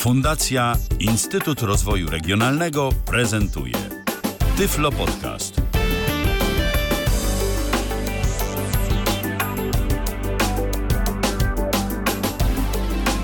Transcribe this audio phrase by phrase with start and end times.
[0.00, 3.74] Fundacja Instytut Rozwoju Regionalnego prezentuje
[4.56, 5.60] Tyflo Podcast.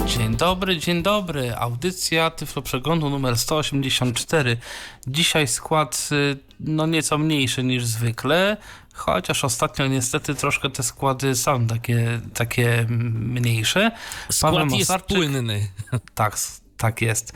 [0.06, 1.56] Dzień dobry, dzień dobry.
[1.56, 4.56] Audycja Tyflo Przeglądu numer 184.
[5.06, 8.56] Dzisiaj skład y, no nieco mniejszy niż zwykle,
[8.94, 13.90] chociaż ostatnio niestety troszkę te składy są takie, takie mniejsze.
[14.30, 15.68] Skład jest płynny.
[16.14, 16.36] Tak,
[16.76, 17.32] tak jest.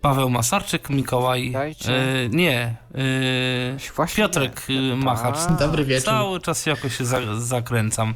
[0.00, 1.52] Paweł Masarczyk, Mikołaj.
[1.88, 2.76] Y, nie.
[2.94, 4.92] y, Właśnie Piotrek nie.
[4.92, 5.36] y, Machacz.
[5.48, 5.50] A.
[5.52, 6.04] Dobry wieczór.
[6.04, 8.14] Cały czas jakoś się za, zakręcam.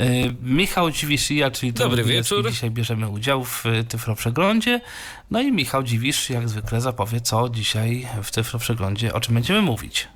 [0.00, 2.50] Y, Michał Dziwisz i ja, czyli Dobry Bielecki, wieczór.
[2.50, 4.80] Dzisiaj bierzemy udział w y, Tyflo Przeglądzie.
[5.30, 9.62] No i Michał Dziwisz jak zwykle zapowie, co dzisiaj w Tyflo Przeglądzie, o czym będziemy
[9.62, 10.08] mówić.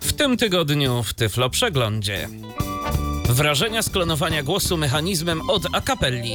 [0.00, 2.28] W tym tygodniu w Tyflo Przeglądzie.
[3.28, 6.34] Wrażenia sklonowania głosu mechanizmem od akapelli.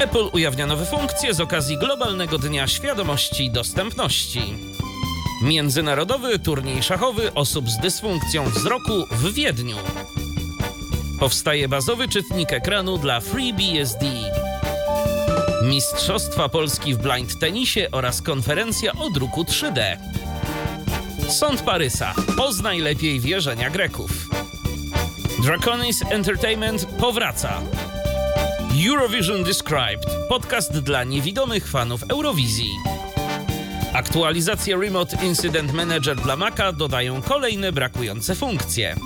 [0.00, 4.40] Apple ujawnia nowe funkcje z okazji Globalnego Dnia Świadomości Dostępności.
[5.42, 9.76] Międzynarodowy turniej szachowy osób z dysfunkcją wzroku w Wiedniu.
[11.20, 14.06] Powstaje bazowy czytnik ekranu dla FreeBSD.
[15.64, 19.96] Mistrzostwa Polski w blind tenisie oraz konferencja o druku 3D.
[21.28, 22.14] Sąd Parysa.
[22.36, 24.30] Poznaj lepiej wierzenia Greków.
[25.42, 27.62] Draconis Entertainment powraca.
[28.88, 30.06] Eurovision Described.
[30.28, 32.70] Podcast dla niewidomych fanów Eurowizji.
[33.92, 38.96] Aktualizacje Remote Incident Manager dla Maca dodają kolejne brakujące funkcje.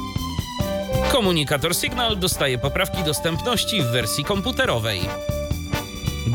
[1.13, 5.01] Komunikator Signal dostaje poprawki dostępności w wersji komputerowej.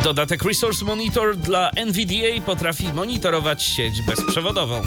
[0.04, 4.82] Dodatek Resource Monitor dla NVDA potrafi monitorować sieć bezprzewodową.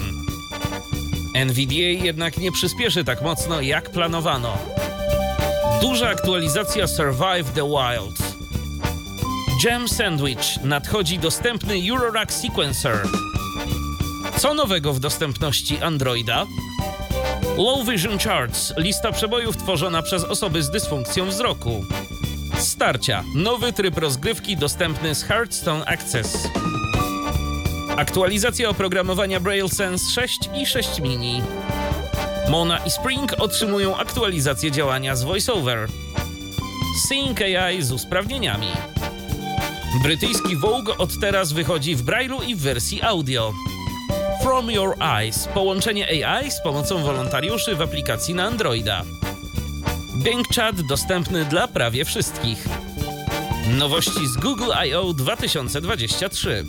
[1.45, 4.57] NVDA jednak nie przyspieszy tak mocno jak planowano.
[5.83, 8.17] Duża aktualizacja Survive the Wild.
[9.63, 12.97] Jam Sandwich nadchodzi dostępny Eurorack Sequencer.
[14.37, 16.45] Co nowego w dostępności Androida?
[17.57, 21.85] Low Vision Charts lista przebojów tworzona przez osoby z dysfunkcją wzroku.
[22.57, 26.47] Starcia nowy tryb rozgrywki dostępny z Hearthstone Access.
[27.97, 31.41] Aktualizacja oprogramowania Braille Sense 6 i 6 mini.
[32.53, 35.87] Mona i Spring otrzymują aktualizację działania z VoiceOver.
[37.07, 38.67] Sync AI z usprawnieniami.
[40.03, 43.53] Brytyjski Vogue od teraz wychodzi w Braille'u i w wersji audio.
[44.41, 49.03] From Your Eyes połączenie AI z pomocą wolontariuszy w aplikacji na Androida.
[50.23, 52.67] Bing Chat dostępny dla prawie wszystkich.
[53.67, 55.13] Nowości z Google I.O.
[55.13, 56.65] 2023.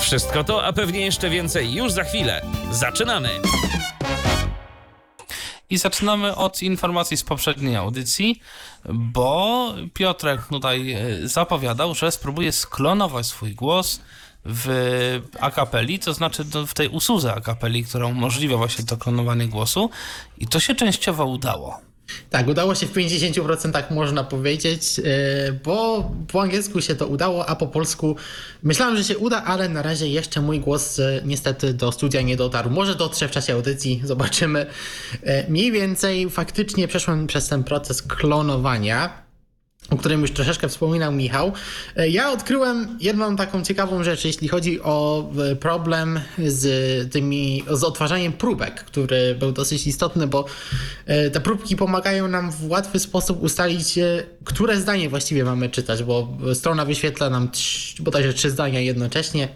[0.00, 2.42] Wszystko to, a pewnie jeszcze więcej już za chwilę.
[2.70, 3.40] Zaczynamy!
[5.70, 8.40] I zaczynamy od informacji z poprzedniej audycji,
[8.88, 14.00] bo Piotrek tutaj e, zapowiadał, że spróbuje sklonować swój głos
[14.44, 19.90] w akapeli, to znaczy w tej usłudze akapeli, która umożliwia właśnie to klonowanie głosu
[20.38, 21.87] i to się częściowo udało.
[22.30, 25.04] Tak, udało się w 50% można powiedzieć, yy,
[25.64, 28.16] bo po angielsku się to udało, a po polsku
[28.62, 32.36] myślałem, że się uda, ale na razie jeszcze mój głos yy, niestety do studia nie
[32.36, 32.70] dotarł.
[32.70, 34.66] Może dotrze w czasie audycji, zobaczymy.
[35.22, 39.27] Yy, Mniej więcej faktycznie przeszłem przez ten proces klonowania.
[39.90, 41.52] O którym już troszeczkę wspominał Michał.
[41.96, 47.84] E, Ja odkryłem jedną taką ciekawą rzecz, jeśli chodzi o e, problem z tymi, z
[47.84, 50.44] odtwarzaniem próbek, który był dosyć istotny, bo
[51.06, 53.98] e, te próbki pomagają nam w łatwy sposób ustalić,
[54.44, 57.50] które zdanie właściwie mamy czytać, bo strona wyświetla nam
[58.00, 59.48] bodajże trzy zdania jednocześnie.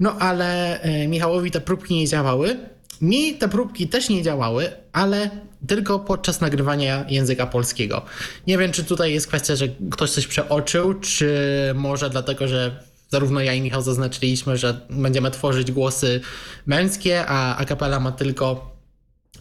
[0.00, 2.56] No ale Michałowi te próbki nie działały.
[3.00, 5.30] Mi te próbki też nie działały, ale
[5.66, 8.02] tylko podczas nagrywania języka polskiego.
[8.46, 11.32] Nie wiem, czy tutaj jest kwestia, że ktoś coś przeoczył, czy
[11.74, 16.20] może dlatego, że zarówno ja i Michał zaznaczyliśmy, że będziemy tworzyć głosy
[16.66, 18.76] męskie, a akapela ma tylko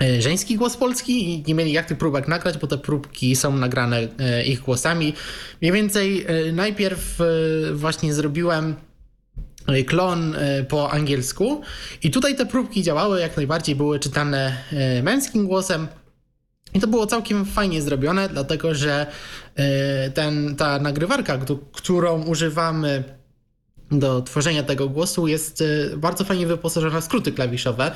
[0.03, 3.58] e, żeński głos polski i nie mieli jak tych próbek nagrać, bo te próbki są
[3.58, 5.14] nagrane e, ich głosami.
[5.61, 7.19] Mniej więcej e, najpierw
[7.73, 8.75] właśnie zrobiłem
[9.87, 10.35] klon
[10.69, 11.61] po angielsku
[12.03, 14.58] i tutaj te próbki działały jak najbardziej, były czytane
[15.03, 15.87] męskim głosem.
[16.73, 19.05] I to było całkiem fajnie zrobione, dlatego że
[19.55, 23.03] e, ten, ta nagrywarka, któ- którą używamy
[23.91, 25.61] do tworzenia tego głosu jest
[25.93, 27.91] e, bardzo fajnie wyposażona w skróty klawiszowe.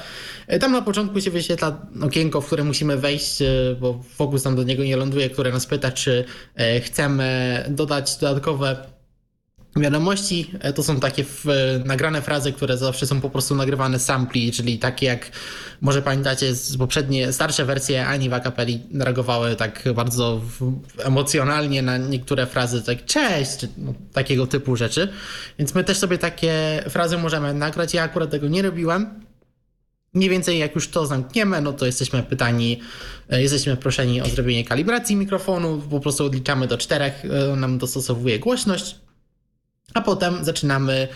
[0.47, 3.39] E, Tam na początku się wyświetla okienko, w które musimy wejść,
[3.81, 6.25] bo fokus tam do niego nie ląduje, które nas pyta, czy
[6.83, 8.85] chcemy dodać dodatkowe
[9.75, 11.45] Wiadomości e, to są takie w,
[11.85, 15.31] nagrane frazy, które zawsze są po prostu nagrywane sampli, czyli takie jak
[15.81, 21.97] może pamiętacie z poprzednie, starsze wersje Ani w akapeli reagowały tak bardzo w, emocjonalnie na
[21.97, 25.07] niektóre frazy, tak cześć, czy no, takiego typu rzeczy.
[25.59, 27.93] Więc my też sobie takie frazy możemy nagrać.
[27.93, 29.21] Ja akurat tego nie robiłem.
[30.13, 32.79] Mniej więcej jak już to zamkniemy, no to jesteśmy pytani,
[33.29, 37.23] e, jesteśmy proszeni o zrobienie kalibracji mikrofonu, po prostu odliczamy do czterech,
[37.53, 38.95] on nam dostosowuje głośność
[39.93, 41.07] a potem zaczynamy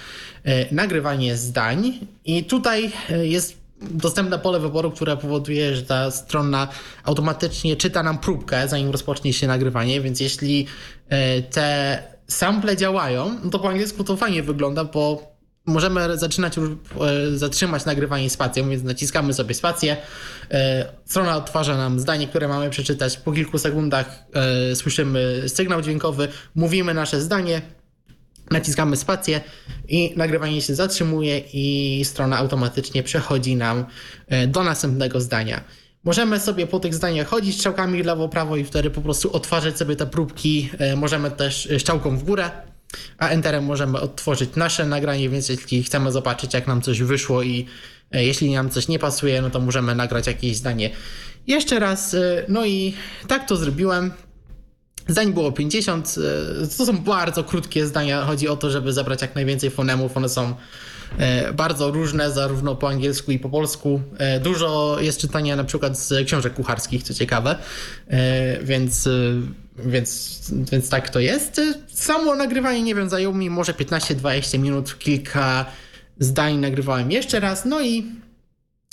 [0.43, 6.67] e, nagrywanie zdań i tutaj e, jest dostępne pole wyboru, które powoduje, że ta strona
[7.03, 10.67] automatycznie czyta nam próbkę, zanim rozpocznie się nagrywanie, więc jeśli
[11.09, 15.35] e, te sample działają, no to po angielsku to fajnie wygląda, bo
[15.65, 16.55] możemy zaczynać
[17.35, 19.97] zatrzymać nagrywanie spacją, więc naciskamy sobie spację.
[21.05, 23.17] Strona odtwarza nam zdanie, które mamy przeczytać.
[23.17, 24.23] Po kilku sekundach
[24.73, 27.61] słyszymy sygnał dźwiękowy, mówimy nasze zdanie,
[28.51, 29.41] naciskamy spację
[29.87, 33.85] i nagrywanie się zatrzymuje i strona automatycznie przechodzi nam
[34.27, 35.63] e, do następnego zdania.
[36.03, 39.95] Możemy sobie po tych zdaniach chodzić strzałkami lewo, prawo i wtedy po prostu otwarzać sobie
[39.95, 40.69] te próbki.
[40.77, 42.51] E, możemy też strzałką w górę,
[43.17, 47.65] a Enterem możemy odtworzyć nasze nagranie, więc jeśli chcemy zobaczyć jak nam coś wyszło i
[48.11, 50.89] e, jeśli nam coś nie pasuje, no to możemy nagrać jakieś zdanie
[51.47, 52.15] jeszcze raz.
[52.47, 52.93] No i
[53.27, 54.11] tak to zrobiłem.
[55.07, 56.15] Zdań było 50.
[56.63, 58.21] E, to są bardzo krótkie zdania.
[58.21, 60.17] Chodzi o to, żeby zebrać jak najwięcej fonemów.
[60.17, 60.55] One są
[61.17, 64.01] e, bardzo różne, zarówno po angielsku i po polsku.
[64.17, 67.55] E, dużo jest czytania na przykład z książek kucharskich, co ciekawe,
[68.63, 69.09] więc,
[69.77, 70.39] więc,
[70.71, 71.61] więc tak to jest.
[71.87, 75.65] Samo nagrywanie, nie wiem, zajęło mi może 15-20 minut, kilka
[76.19, 78.05] zdań nagrywałem jeszcze raz, no i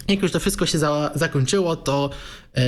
[0.08, 2.10] jak już to wszystko się za, zakończyło, to
[2.56, 2.62] yy,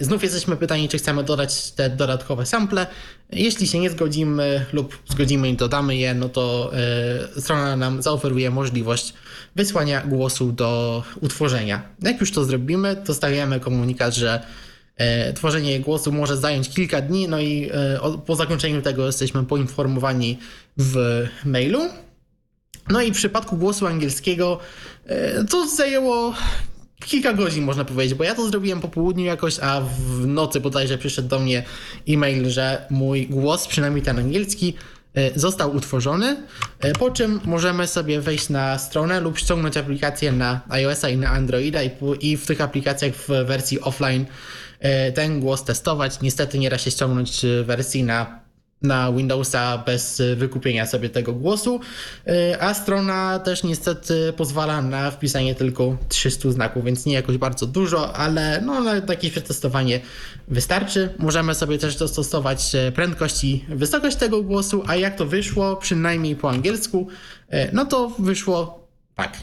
[0.00, 2.86] znów jesteśmy pytani, czy chcemy dodać te dodatkowe sample.
[3.32, 6.72] Jeśli się nie zgodzimy lub zgodzimy i dodamy je, no to
[7.34, 9.14] yy, strona nam zaoferuje możliwość
[9.56, 11.82] wysłania głosu do utworzenia.
[12.02, 14.42] Jak już to zrobimy, dostajemy komunikat, że
[14.98, 17.70] yy, tworzenie głosu może zająć kilka dni, no i
[18.26, 20.38] po zakończeniu tego jesteśmy poinformowani
[20.76, 21.80] w mailu.
[22.88, 24.58] No i w przypadku głosu angielskiego
[25.50, 26.34] to zajęło
[27.06, 30.98] kilka godzin można powiedzieć, bo ja to zrobiłem po południu jakoś, a w nocy bodajże
[30.98, 31.62] przyszedł do mnie
[32.08, 34.74] e-mail, że mój głos, przynajmniej ten angielski,
[35.14, 36.36] e, został utworzony,
[36.80, 41.30] e, po czym możemy sobie wejść na stronę lub ściągnąć aplikację na iOS-a i na
[41.30, 41.80] Androida
[42.20, 44.26] i w tych aplikacjach w wersji offline
[44.80, 46.20] e, ten głos testować.
[46.20, 48.39] Niestety nie da się ściągnąć wersji na
[48.82, 51.80] na Windowsa bez wykupienia sobie tego głosu,
[52.28, 57.66] y, a strona też niestety pozwala na wpisanie tylko 300 znaków, więc nie jakoś bardzo
[57.66, 60.00] dużo, ale no, na jakieś przetestowanie
[60.48, 61.14] wystarczy.
[61.18, 66.36] Możemy sobie też dostosować e, prędkość i wysokość tego głosu, a jak to wyszło, przynajmniej
[66.36, 67.08] po angielsku,
[67.48, 69.36] e, no to wyszło tak.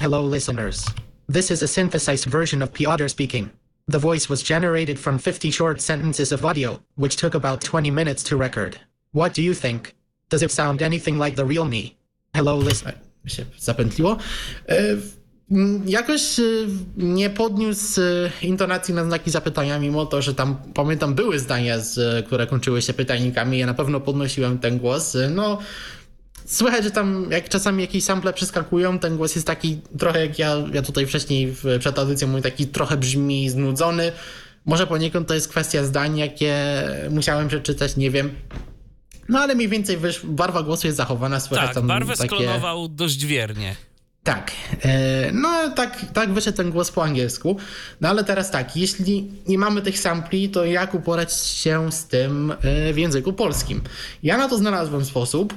[0.00, 0.84] Hello listeners.
[1.32, 3.61] This is a synthesized version of Piotr speaking.
[3.88, 8.22] The voice was generated from 50 short sentences of audio, which took about 20 minutes
[8.24, 8.78] to record.
[9.12, 9.94] What do you think?
[10.28, 11.96] Does it sound anything like the real me?
[12.34, 12.92] Hello, listen.
[13.26, 14.16] się zapętliło.
[14.68, 14.96] E,
[15.86, 16.42] jakoś e,
[16.96, 21.76] nie podniósł e, intonacji na znaki zapytania, mimo to, że tam pamiętam były zdania,
[22.26, 23.58] które kończyły się pytajnikami.
[23.58, 25.16] Ja na pewno podnosiłem ten głos.
[25.30, 25.58] No,
[26.44, 30.56] Słychać, że tam jak czasami jakieś sample przeskakują, ten głos jest taki trochę jak ja,
[30.72, 34.12] ja tutaj wcześniej w, przed audycją mówię, taki trochę brzmi znudzony.
[34.64, 36.56] Może poniekąd to jest kwestia zdań, jakie
[37.10, 38.34] musiałem przeczytać, nie wiem.
[39.28, 42.28] No ale mniej więcej wiesz, barwa głosu jest zachowana, słychać tak, tam barwę takie...
[42.28, 43.76] sklonował dość wiernie.
[44.22, 47.56] Tak, e, no tak, tak wyszedł ten głos po angielsku.
[48.00, 52.54] No ale teraz tak, jeśli nie mamy tych sampli, to jak uporać się z tym
[52.62, 53.80] e, w języku polskim?
[54.22, 55.54] Ja na to znalazłem sposób.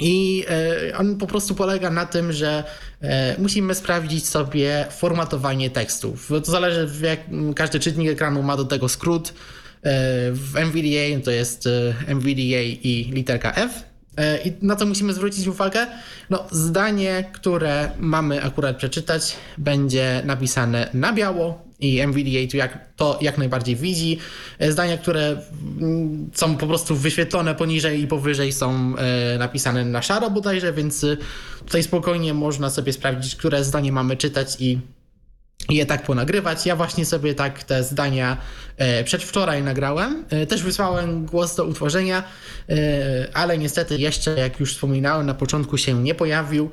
[0.00, 0.44] I
[0.90, 2.64] e, on po prostu polega na tym, że
[3.00, 6.28] e, musimy sprawdzić sobie formatowanie tekstów.
[6.44, 7.20] To zależy, jak
[7.56, 9.28] każdy czytnik ekranu ma do tego skrót.
[9.28, 9.32] E,
[10.32, 11.68] w NVDA to jest
[12.06, 13.90] NVDA i literka F.
[14.44, 15.86] I na co musimy zwrócić uwagę?
[16.30, 23.18] No, zdanie, które mamy akurat przeczytać, będzie napisane na biało i NVDA to jak, to
[23.20, 24.18] jak najbardziej widzi.
[24.58, 25.42] E, zdania, które
[25.80, 31.04] mm, są po prostu wyświetlone poniżej i powyżej są e, napisane na szaro bodajże, więc
[31.04, 31.16] e,
[31.66, 34.78] tutaj spokojnie można sobie sprawdzić, które zdanie mamy czytać i
[35.68, 36.66] je tak ponagrywać.
[36.66, 38.36] Ja właśnie sobie tak te zdania
[38.76, 40.24] e, przedwczoraj nagrałem.
[40.30, 42.22] E, też wysłałem głos do utworzenia,
[42.68, 42.74] e,
[43.34, 46.70] ale niestety jeszcze, jak już wspominałem, na początku się nie pojawił.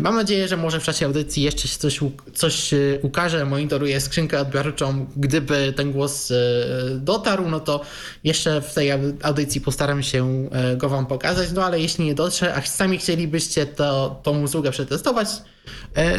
[0.00, 2.00] Mam nadzieję, że może w czasie audycji jeszcze się coś,
[2.34, 2.70] coś
[3.02, 3.44] ukaże.
[3.44, 5.06] Monitoruję skrzynkę odbiorczą.
[5.16, 6.32] Gdyby ten głos
[6.94, 7.80] dotarł, no to
[8.24, 8.90] jeszcze w tej
[9.22, 11.52] audycji postaram się go Wam pokazać.
[11.52, 15.28] No ale jeśli nie dotrze, a sami chcielibyście to, tą usługę przetestować,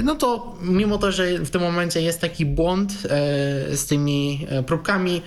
[0.03, 2.97] no to mimo to, że w tym momencie jest taki błąd e,
[3.77, 5.21] z tymi e, próbkami,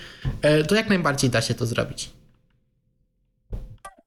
[0.69, 2.11] to jak najbardziej da się to zrobić.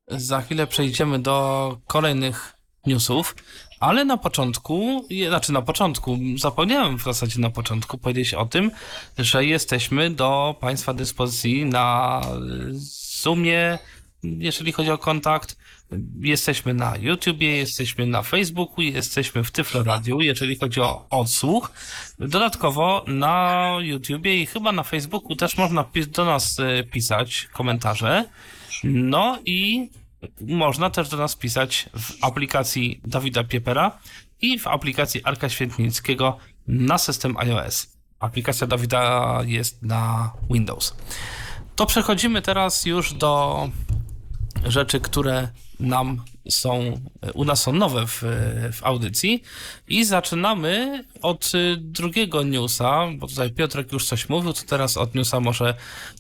[0.08, 2.54] Za chwilę przejdziemy do kolejnych
[2.86, 3.36] newsów,
[3.80, 8.72] ale na początku, znaczy na początku, zapomniałem w zasadzie na początku powiedzieć o tym,
[9.18, 12.22] że jesteśmy do Państwa dyspozycji na
[13.22, 13.80] Zoomie,
[14.24, 15.58] jeżeli chodzi o kontakt.
[16.20, 21.72] Jesteśmy na YouTubie, jesteśmy na Facebooku, jesteśmy w Tyflo Radio, jeżeli chodzi o odsłuch.
[22.20, 28.26] Dodatkowo na YouTubie i chyba na Facebooku też można do nas e, pisać komentarze.
[28.84, 29.90] No i
[30.42, 34.00] można też do nas pisać w aplikacji Dawida Piepera
[34.42, 37.98] i w aplikacji Arka Świętnickiego na system iOS.
[38.20, 40.96] Aplikacja Dawida jest na Windows.
[41.76, 43.70] To przechodzimy teraz już do
[44.66, 45.48] rzeczy, które
[45.80, 47.02] nam są,
[47.34, 48.22] u nas są nowe w,
[48.74, 49.44] w audycji
[49.88, 55.40] i zaczynamy od drugiego newsa, bo tutaj Piotrek już coś mówił, to teraz od newsa
[55.40, 55.74] może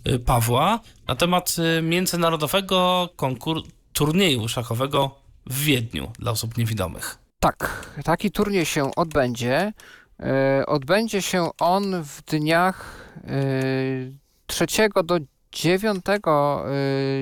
[0.07, 7.17] y, Pawła, na temat y, międzynarodowego konkursu, turnieju szachowego w Wiedniu dla osób niewidomych.
[7.39, 9.73] Tak, taki turniej się odbędzie.
[10.61, 13.07] Y, odbędzie się on w dniach
[14.47, 14.65] 3
[15.03, 15.19] do
[15.51, 16.05] 9,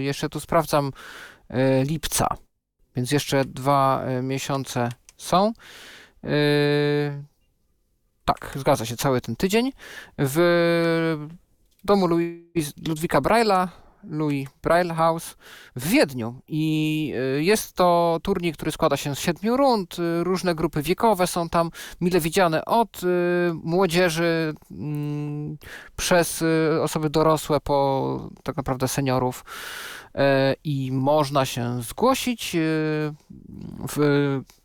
[0.02, 0.92] jeszcze tu sprawdzam,
[1.84, 2.28] lipca,
[2.96, 5.54] więc jeszcze dwa e, miesiące są.
[6.24, 6.30] E,
[8.26, 9.72] tak, zgadza się, cały ten tydzień.
[10.18, 11.28] W
[11.84, 13.68] domu Louis, Ludwika Braille'a
[14.10, 15.36] Louis Braille House
[15.76, 16.42] w Wiedniu.
[16.48, 19.96] I jest to turniej, który składa się z siedmiu rund.
[20.24, 21.72] Różne grupy wiekowe są tam
[22.02, 23.02] mile widziane od
[23.54, 25.58] młodzieży mm,
[25.96, 26.44] przez
[26.82, 29.44] osoby dorosłe po tak naprawdę seniorów.
[30.16, 32.56] E, i można się zgłosić.
[32.56, 32.60] E,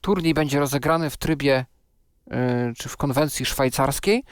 [0.01, 1.65] turniej będzie rozegrany w trybie
[2.31, 4.25] e, czy w konwencji szwajcarskiej.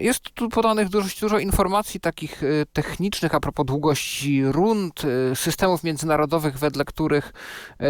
[0.00, 5.02] Jest tu podanych dość dużo informacji takich technicznych a propos długości rund,
[5.34, 7.32] systemów międzynarodowych, wedle których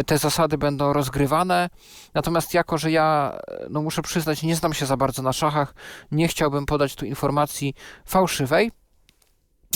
[0.05, 1.69] te zasady będą rozgrywane.
[2.13, 3.37] Natomiast jako, że ja,
[3.69, 5.73] no muszę przyznać, nie znam się za bardzo na szachach,
[6.11, 7.73] nie chciałbym podać tu informacji
[8.05, 8.71] fałszywej.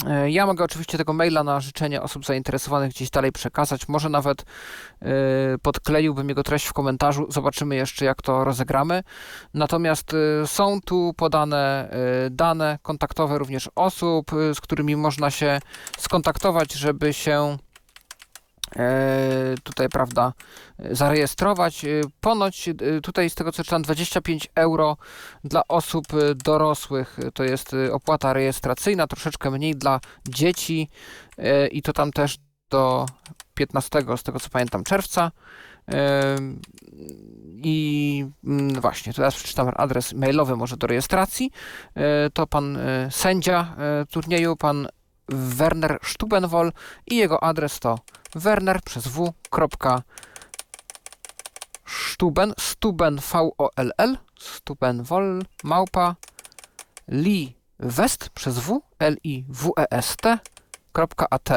[0.07, 3.87] E, ja mogę oczywiście tego maila na życzenie osób zainteresowanych gdzieś dalej przekazać.
[3.87, 5.05] Może nawet e,
[5.61, 7.25] podkleiłbym jego treść w komentarzu.
[7.29, 9.03] Zobaczymy jeszcze, jak to rozegramy.
[9.53, 11.89] Natomiast e, są tu podane
[12.31, 15.59] dane kontaktowe również osób, z którymi można się
[15.97, 17.57] skontaktować, żeby się
[19.63, 20.33] tutaj, prawda,
[20.91, 21.85] zarejestrować.
[21.85, 24.97] E, ponoć e, tutaj z tego co czytam 25 euro
[25.43, 29.99] dla osób dorosłych to jest opłata rejestracyjna, troszeczkę mniej dla
[30.29, 30.89] dzieci
[31.71, 32.37] i to tam też
[32.69, 33.05] do
[33.53, 35.31] 15 z tego co pamiętam czerwca.
[37.55, 41.51] I mm, właśnie, teraz przeczytam adres mailowy może do rejestracji.
[42.33, 42.77] To pan
[43.09, 43.75] sędzia
[44.11, 44.87] turnieju, pan
[45.29, 46.71] Werner Stubenwol
[47.07, 47.99] i jego adres to
[48.35, 49.33] werner przez w.
[51.85, 56.15] Stuben, Stuben V O L L, Stubenwol małpa
[57.07, 60.39] li west przez w l i w e s t
[61.29, 61.49] .at.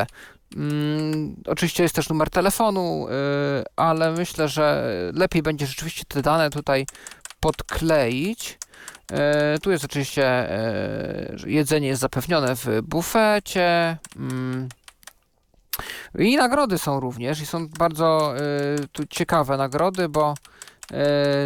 [0.56, 6.50] Mm, oczywiście jest też numer telefonu, yy, ale myślę, że lepiej będzie rzeczywiście te dane
[6.50, 6.86] tutaj
[7.40, 8.58] podkleić.
[9.12, 13.98] E, tu jest oczywiście e, jedzenie jest zapewnione w bufecie.
[14.16, 14.68] Mm.
[16.18, 18.40] I nagrody są również i są bardzo e,
[18.92, 20.34] tu ciekawe nagrody, bo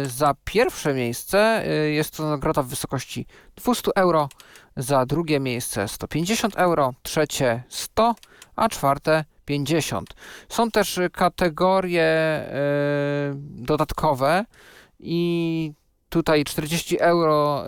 [0.03, 4.29] za pierwsze miejsce jest to nagroda w wysokości 200 euro,
[4.77, 8.15] za drugie miejsce 150 euro, trzecie 100,
[8.55, 10.13] a czwarte 50.
[10.49, 12.41] Są też kategorie
[13.39, 14.45] dodatkowe
[14.99, 15.73] i
[16.11, 17.63] Tutaj 40 euro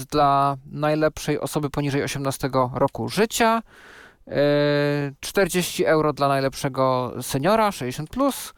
[0.00, 3.62] y, dla najlepszej osoby poniżej 18 roku życia.
[5.20, 8.10] 40 y, euro dla najlepszego seniora 60.
[8.10, 8.54] Plus,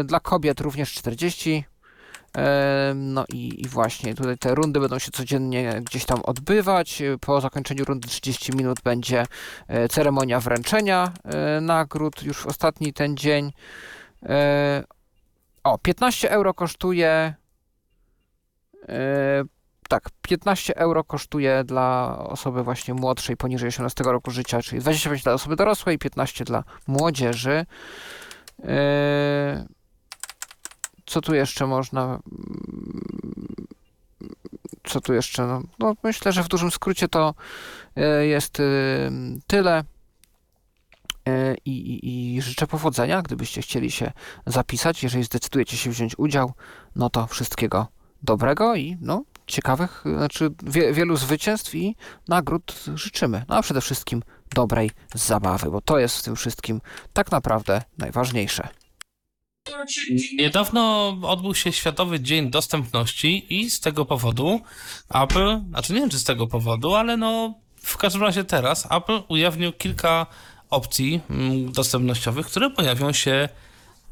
[0.00, 1.64] y, dla kobiet również 40.
[2.94, 7.02] No i, i, właśnie tutaj te rundy będą się codziennie gdzieś tam odbywać.
[7.20, 9.26] Po zakończeniu rundy 30 minut będzie
[9.90, 11.12] ceremonia wręczenia
[11.60, 13.52] nagród już w ostatni ten dzień.
[15.64, 17.34] O, 15 euro kosztuje
[19.88, 25.32] tak, 15 euro kosztuje dla osoby właśnie młodszej, poniżej 18 roku życia, czyli 25 dla
[25.32, 27.66] osoby dorosłej, 15 dla młodzieży.
[31.06, 32.18] Co tu jeszcze można
[34.84, 35.46] co tu jeszcze?
[35.46, 37.34] No, no, myślę, że w dużym skrócie to
[37.96, 38.58] e, jest
[39.46, 39.84] tyle.
[41.28, 44.12] E, I, i, I, życzę powodzenia, gdybyście chcieli się
[44.46, 45.02] zapisać.
[45.02, 46.52] Jeżeli zdecydujecie się wziąć udział,
[46.96, 47.86] no to wszystkiego
[48.24, 51.96] dobrego i no, ciekawych, znaczy wie, wielu zwycięstw i
[52.28, 53.44] nagród życzymy.
[53.48, 54.22] No a przede wszystkim
[54.54, 56.80] dobrej zabawy, bo to jest w tym wszystkim
[57.12, 58.68] tak naprawdę najważniejsze.
[60.38, 64.60] Niedawno odbył się Światowy Dzień Dostępności i z tego powodu
[65.14, 69.22] Apple, znaczy nie wiem czy z tego powodu, ale no w każdym razie teraz Apple
[69.28, 70.26] ujawnił kilka
[70.70, 73.48] opcji mm, dostępnościowych, które pojawią się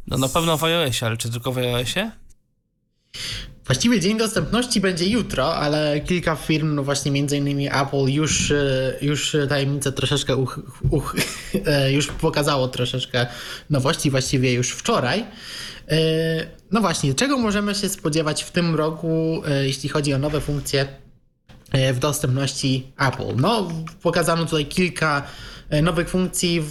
[0.06, 2.10] no na pewno w iOSie, ale czy tylko w iOSie?
[3.66, 8.96] Właściwie dzień dostępności będzie jutro, ale kilka firm, no właśnie między innymi Apple już, e,
[9.02, 11.16] już tajemnicę troszeczkę uch, uch,
[11.66, 13.26] e, już pokazało troszeczkę
[13.70, 15.24] nowości, właściwie już wczoraj.
[15.88, 15.96] E,
[16.70, 20.88] no właśnie, czego możemy się spodziewać w tym roku, jeśli chodzi o nowe funkcje
[21.92, 23.36] w dostępności Apple?
[23.36, 23.68] No,
[24.02, 25.22] pokazano tutaj kilka
[25.82, 26.62] nowych funkcji,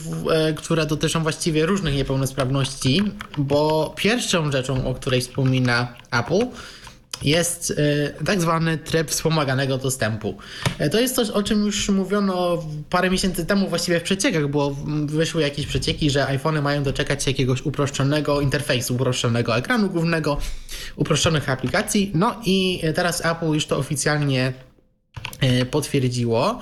[0.56, 3.04] które dotyczą właściwie różnych niepełnosprawności,
[3.38, 6.48] bo pierwszą rzeczą, o której wspomina Apple,
[7.24, 7.74] jest
[8.18, 10.38] e, tak zwany tryb wspomaganego dostępu.
[10.80, 14.76] E, to jest coś, o czym już mówiono parę miesięcy temu właściwie w przeciekach, bo
[15.06, 20.38] wyszły jakieś przecieki, że iPhony mają doczekać się jakiegoś uproszczonego interfejsu, uproszczonego ekranu głównego,
[20.96, 22.12] uproszczonych aplikacji.
[22.16, 24.54] No i teraz Apple już to oficjalnie
[25.40, 26.62] e, potwierdziło.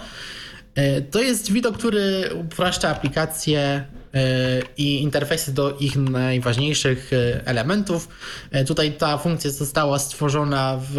[1.12, 3.86] To jest widok, który upraszcza aplikacje
[4.78, 8.08] i interfejsy do ich najważniejszych e, elementów.
[8.52, 10.98] E, tutaj ta funkcja została stworzona w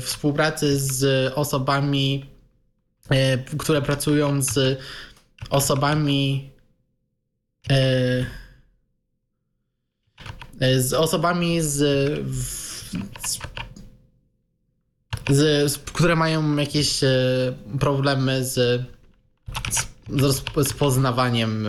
[0.00, 2.26] współpracy z osobami,
[3.10, 4.78] e, które pracują z
[5.50, 6.52] osobami
[10.78, 11.76] z osobami z,
[15.28, 17.00] z, z które mają jakieś
[17.80, 18.82] problemy z,
[19.70, 19.86] z
[20.56, 21.68] rozpoznawaniem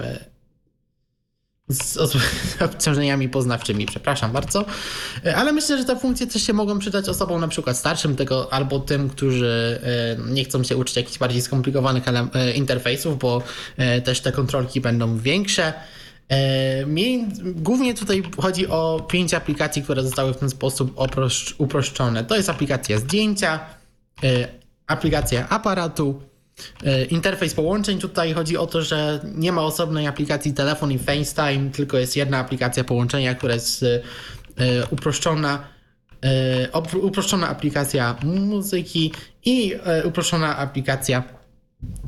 [1.69, 1.97] z
[2.61, 4.65] obciążeniami poznawczymi, przepraszam bardzo.
[5.35, 8.79] Ale myślę, że te funkcje też się mogą przydać osobom na przykład starszym tego, albo
[8.79, 13.43] tym, którzy e, nie chcą się uczyć jakichś bardziej skomplikowanych e, interfejsów, bo
[13.77, 15.73] e, też te kontrolki będą większe.
[17.43, 20.99] Głównie tutaj chodzi o pięć aplikacji, które zostały w ten sposób
[21.57, 22.23] uproszczone.
[22.23, 23.59] To jest aplikacja zdjęcia,
[24.87, 26.32] aplikacja aparatu, E,
[27.09, 31.97] interfejs połączeń tutaj chodzi o to, że nie ma osobnej aplikacji telefon i FaceTime, tylko
[31.97, 34.01] jest jedna aplikacja połączenia, która jest e,
[34.91, 35.63] uproszczona,
[36.21, 39.11] e, uproszczona aplikacja muzyki
[39.45, 41.23] i uproszczona aplikacja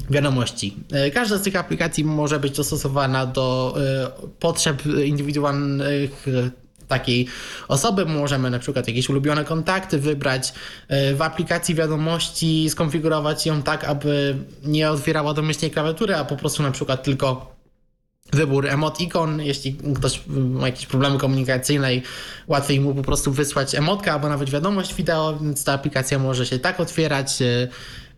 [0.10, 0.78] wiadomości.
[1.14, 3.78] Każda z tych aplikacji może być dostosowana do
[4.40, 6.26] potrzeb indywidualnych
[6.88, 7.28] takiej
[7.68, 8.06] osoby.
[8.06, 10.54] Możemy na przykład jakieś ulubione kontakty wybrać
[10.88, 16.64] e, w aplikacji wiadomości, skonfigurować ją tak, aby nie otwierała domyślnie klawiatury, a po prostu
[16.64, 17.56] na przykład tylko
[18.34, 22.02] wybór emot ikon, jeśli ktoś ma jakieś problemy komunikacyjne i
[22.48, 26.60] łatwiej mu po prostu wysłać emotka albo nawet wiadomość wideo, więc ta aplikacja może się
[26.60, 27.40] tak otwierać.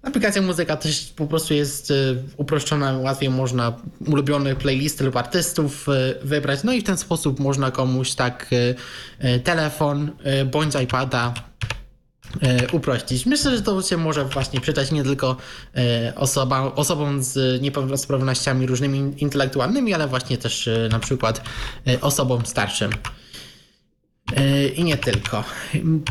[0.07, 1.93] Aplikacja muzyka też po prostu jest e,
[2.37, 3.73] uproszczona, łatwiej można
[4.07, 6.63] ulubione playlisty lub artystów e, wybrać.
[6.63, 8.49] No i w ten sposób można komuś tak
[9.19, 10.11] e, telefon
[10.51, 11.33] bądź iPada
[12.71, 13.25] uprościć.
[13.25, 15.37] Myślę, że to się może właśnie przydać nie tylko
[16.15, 21.41] osoba, osobom z niepełnosprawnościami różnymi intelektualnymi, ale właśnie też na przykład
[22.01, 22.91] osobom starszym.
[24.75, 25.43] I nie tylko.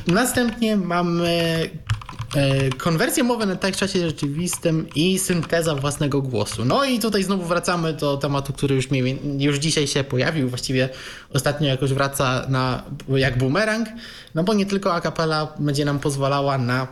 [0.07, 1.71] Następnie mamy
[2.37, 6.65] E, konwersja mowy na w czasie rzeczywistym i synteza własnego głosu.
[6.65, 10.89] No i tutaj znowu wracamy do tematu, który już, mi, już dzisiaj się pojawił, właściwie
[11.33, 13.89] ostatnio jakoś wraca na, jak bumerang,
[14.35, 16.87] no bo nie tylko akapela będzie nam pozwalała na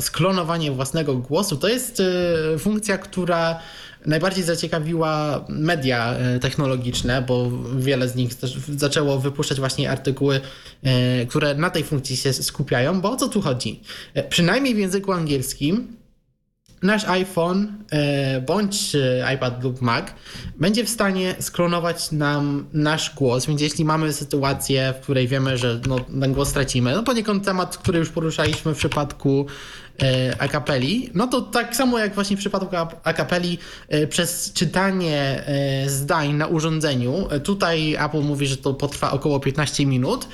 [0.00, 1.56] sklonowanie własnego głosu.
[1.56, 3.60] To jest e, funkcja, która
[4.06, 8.30] najbardziej zaciekawiła media e, technologiczne, bo wiele z nich
[8.76, 10.40] zaczęło wypuszczać właśnie artykuły,
[10.82, 13.80] e, które na tej funkcji się skupiają, bo o co tu chodzi?
[14.14, 15.97] E, przynajmniej w języku angielskim
[16.82, 17.72] nasz iPhone
[18.46, 18.96] bądź
[19.34, 20.06] iPad lub Mac
[20.56, 25.80] będzie w stanie sklonować nam nasz głos, więc jeśli mamy sytuację, w której wiemy, że
[25.88, 29.46] no, ten głos stracimy, no poniekąd temat, który już poruszaliśmy w przypadku
[30.02, 35.90] E, akapeli, no to tak samo jak właśnie w przypadku akapeli e, przez czytanie e,
[35.90, 40.28] zdań na urządzeniu, tutaj Apple mówi, że to potrwa około 15 minut,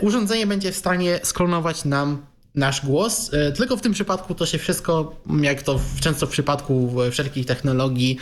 [0.00, 5.16] urządzenie będzie w stanie sklonować nam nasz głos, tylko w tym przypadku to się wszystko,
[5.40, 8.18] jak to często w przypadku wszelkich technologii,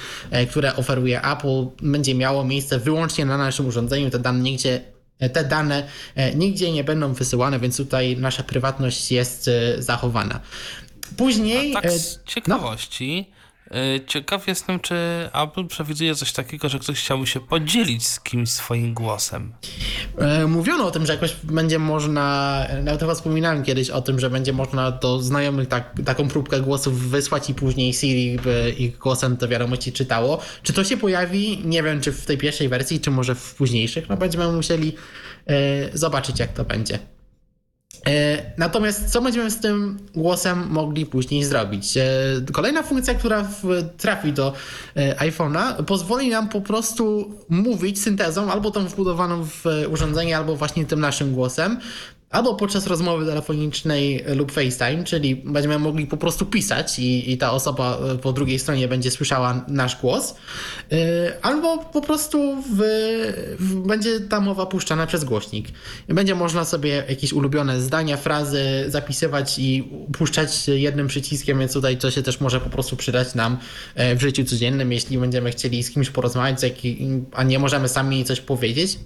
[0.51, 4.11] które oferuje Apple, będzie miało miejsce wyłącznie na naszym urządzeniu.
[4.11, 4.81] Te dane nigdzie
[5.33, 5.89] te dane
[6.35, 10.41] nigdzie nie będą wysyłane, więc tutaj nasza prywatność jest zachowana.
[11.17, 11.77] Później.
[11.77, 13.27] A tak z ciekawości.
[13.29, 13.40] No.
[13.71, 14.95] E, ciekaw jestem, czy
[15.43, 19.53] Apple przewiduje coś takiego, że ktoś chciałby się podzielić z kimś swoim głosem.
[20.19, 24.31] E, mówiono o tym, że jakoś będzie można, nawet chyba wspominałem kiedyś o tym, że
[24.31, 29.37] będzie można do znajomych tak, taką próbkę głosów wysłać i później Siri by ich głosem
[29.37, 30.41] te wiadomości czytało.
[30.63, 31.63] Czy to się pojawi?
[31.65, 34.09] Nie wiem, czy w tej pierwszej wersji, czy może w późniejszych.
[34.09, 34.95] No będziemy musieli
[35.47, 36.99] e, zobaczyć, jak to będzie.
[38.07, 41.97] E, natomiast co będziemy z tym głosem mogli później zrobić?
[41.97, 42.05] E,
[42.53, 43.49] kolejna funkcja, która
[43.97, 44.53] trafi do
[44.97, 50.87] e, iPhone'a, pozwoli nam po prostu mówić syntezą albo tą wbudowaną w urządzenie, albo właśnie
[50.87, 51.81] tym naszym głosem
[52.31, 57.53] albo podczas rozmowy telefonicznej lub FaceTime, czyli będziemy mogli po prostu pisać i, i ta
[57.53, 60.35] osoba e, po drugiej stronie będzie słyszała nasz głos,
[60.91, 60.99] yy,
[61.43, 62.79] albo po prostu w,
[63.59, 65.69] w, będzie ta mowa puszczana przez głośnik.
[66.09, 72.11] Będzie można sobie jakieś ulubione zdania, frazy zapisywać i puszczać jednym przyciskiem, więc tutaj to
[72.11, 73.59] się też może po prostu przydać nam
[73.95, 76.61] e, w życiu codziennym, jeśli będziemy chcieli z kimś porozmawiać,
[77.33, 78.99] a nie możemy sami coś powiedzieć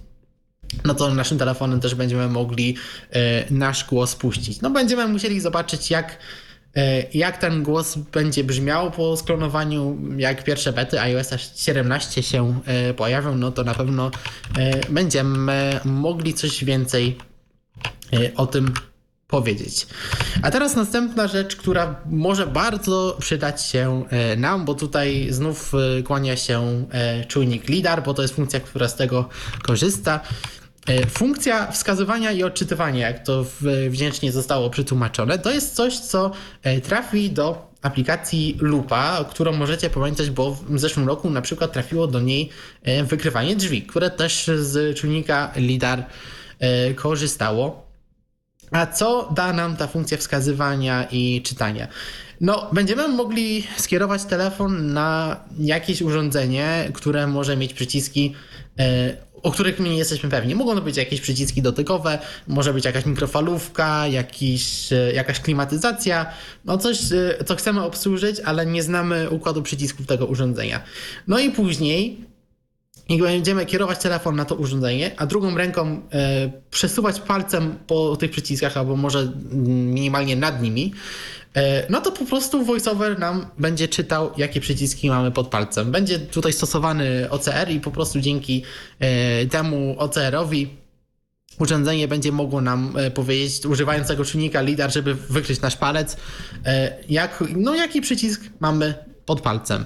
[0.85, 2.75] no to naszym telefonem też będziemy mogli
[3.11, 4.61] e, nasz głos puścić.
[4.61, 6.17] No będziemy musieli zobaczyć, jak,
[6.75, 12.93] e, jak ten głos będzie brzmiał po sklonowaniu, jak pierwsze bety iOS 17 się e,
[12.93, 14.11] pojawią, no to na pewno
[14.89, 17.17] będziemy mogli coś więcej
[18.35, 18.73] o tym
[19.27, 19.87] powiedzieć.
[20.41, 24.03] A teraz następna rzecz, która może bardzo przydać się
[24.37, 25.71] nam, bo tutaj znów
[26.05, 26.85] kłania się
[27.27, 29.29] czujnik LIDAR, bo to jest funkcja, która z tego
[29.63, 30.19] korzysta.
[30.87, 33.45] E, funkcja wskazywania i odczytywania, jak to
[33.89, 36.31] wdzięcznie zostało przetłumaczone, to jest coś, co
[36.63, 42.07] e, trafi do aplikacji Lupa, którą możecie pamiętać, bo w zeszłym roku na przykład trafiło
[42.07, 42.49] do niej
[42.83, 46.05] e, wykrywanie drzwi, które też z czujnika LIDAR
[46.95, 47.84] korzystało.
[48.71, 51.87] A co da nam ta funkcja wskazywania i czytania?
[52.41, 58.33] No, będziemy mogli skierować telefon na jakieś urządzenie, które może mieć przyciski
[59.45, 60.55] o których my nie jesteśmy pewni.
[60.55, 66.25] Mogą to być jakieś przyciski dotykowe, może być jakaś mikrofalówka, jakiś, e, jakaś klimatyzacja,
[66.65, 70.81] no coś, e, co chcemy obsłużyć, ale nie znamy układu przycisków tego urządzenia.
[71.27, 72.25] No i później
[73.09, 78.31] jak będziemy kierować telefon na to urządzenie, a drugą ręką e, przesuwać palcem po tych
[78.31, 80.93] przyciskach, albo może minimalnie nad nimi,
[81.55, 85.91] E, no to po prostu VoiceOver nam będzie czytał, jakie przyciski mamy pod palcem.
[85.91, 88.63] Będzie tutaj stosowany OCR i po prostu dzięki
[88.99, 90.69] e, temu OCR-owi
[91.59, 96.17] urządzenie będzie mogło nam e, powiedzieć, używając tego czynnika LIDAR, żeby wykryć nasz palec,
[97.09, 98.93] jak, no jaki przycisk mamy
[99.25, 99.85] pod palcem.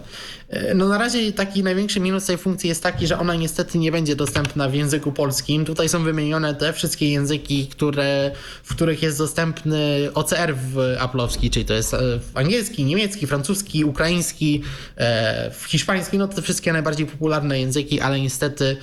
[0.49, 3.91] E, no na razie taki największy minus tej funkcji jest taki, że ona niestety nie
[3.91, 5.65] będzie dostępna w języku polskim.
[5.65, 8.31] Tutaj są wymienione te wszystkie języki, które,
[8.63, 11.99] w których jest dostępny OCR w Apple'owski, czyli to jest e,
[12.33, 14.63] angielski, niemiecki, francuski, ukraiński,
[14.97, 18.77] e, hiszpański, no te wszystkie najbardziej popularne języki, ale niestety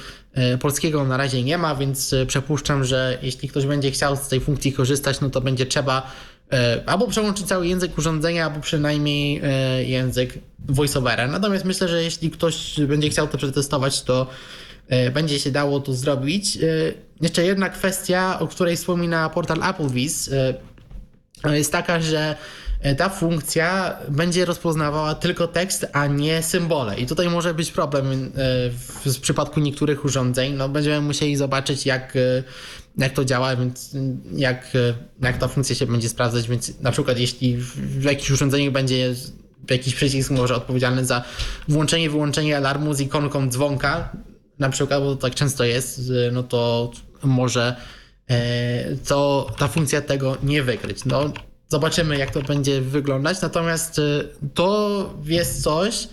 [0.61, 4.73] polskiego na razie nie ma, więc przypuszczam, że jeśli ktoś będzie chciał z tej funkcji
[4.73, 6.12] korzystać, no to będzie trzeba
[6.87, 11.27] albo przełączyć cały język urządzenia, albo przynajmniej e, język voiceovera.
[11.29, 14.27] Natomiast myślę, że jeśli ktoś będzie chciał to przetestować, to
[14.89, 16.59] e, będzie się dało to zrobić.
[17.21, 20.31] Jeszcze jedna kwestia, o której wspomina portal Applebee's,
[21.45, 22.37] jest taka, że
[22.99, 26.99] ta funkcja będzie rozpoznawała tylko tekst, a nie symbole.
[26.99, 28.33] I tutaj może być problem
[29.05, 30.53] w, przypadku niektórych urządzeń.
[30.53, 32.15] No, będziemy musieli zobaczyć, jak
[32.97, 33.97] jak to działa, więc
[34.33, 34.73] jak,
[35.23, 39.15] jak ta funkcja się będzie sprawdzać, więc na przykład jeśli w jakichś urządzeniu będzie
[39.71, 41.25] jakiś przycisk może odpowiedzialny za
[41.69, 44.17] włączenie, wyłączenie alarmu z ikonką dzwonka,
[44.59, 46.91] na przykład, bo tak często jest, no to
[47.23, 47.77] może
[48.29, 51.05] e, to ta funkcja tego nie wykryć.
[51.05, 51.33] No,
[51.69, 53.41] zobaczymy, jak to będzie wyglądać.
[53.43, 54.03] Natomiast e,
[54.55, 56.09] to jest coś,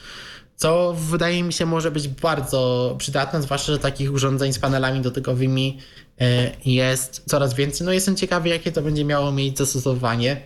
[0.56, 5.80] co wydaje mi się może być bardzo przydatne, zwłaszcza, że takich urządzeń z panelami dotykowymi
[6.22, 7.86] e, jest coraz więcej.
[7.86, 10.42] No jestem ciekawy, jakie to będzie miało mieć zastosowanie.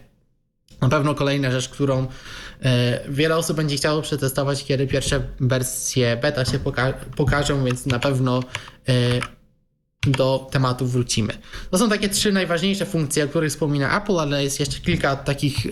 [0.81, 2.07] Na pewno kolejna rzecz, którą
[2.63, 7.99] e, wiele osób będzie chciało przetestować, kiedy pierwsze wersje beta się poka pokażą, więc na
[7.99, 8.39] pewno
[8.89, 8.93] e,
[10.07, 11.33] do tematu wrócimy.
[11.71, 15.65] To są takie trzy najważniejsze funkcje, o których wspomina Apple, ale jest jeszcze kilka takich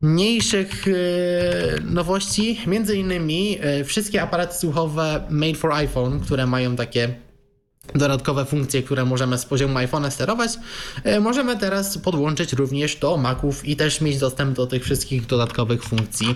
[0.00, 0.92] mniejszych e,
[1.80, 7.14] nowości, między innymi e, wszystkie aparaty słuchowe made for iPhone, które mają takie
[7.94, 10.50] dodatkowe funkcje, które możemy z poziomu iPhone'a sterować,
[11.04, 15.84] e, możemy teraz podłączyć również do Maców i też mieć dostęp do tych wszystkich dodatkowych
[15.84, 16.34] funkcji.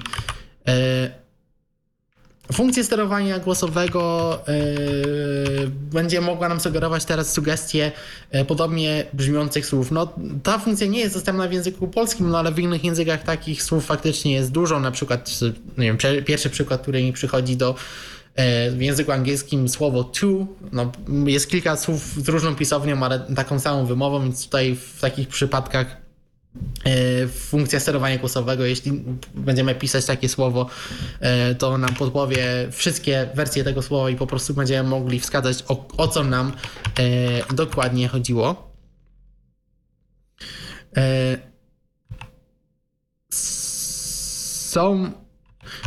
[2.52, 7.92] Funkcja sterowania głosowego yy, będzie mogła nam sugerować teraz sugestie
[8.32, 9.90] yy, podobnie brzmiących słów.
[9.90, 13.62] No, ta funkcja nie jest dostępna w języku polskim, no ale w innych językach takich
[13.62, 14.80] słów faktycznie jest dużo.
[14.80, 15.30] Na przykład,
[15.78, 17.74] nie wiem, pierwszy przykład, który mi przychodzi do
[18.36, 20.26] yy, w języku angielskim słowo to,
[20.72, 20.92] no,
[21.26, 25.99] jest kilka słów z różną pisownią, ale taką samą wymową, więc tutaj w takich przypadkach
[27.28, 28.92] funkcja sterowania głosowego, jeśli
[29.34, 30.66] będziemy pisać takie słowo,
[31.20, 35.86] e, to nam podpowie wszystkie wersje tego słowa i po prostu będziemy mogli wskazać o,
[35.96, 36.52] o co nam
[36.98, 38.70] e, dokładnie chodziło.
[43.30, 45.12] Są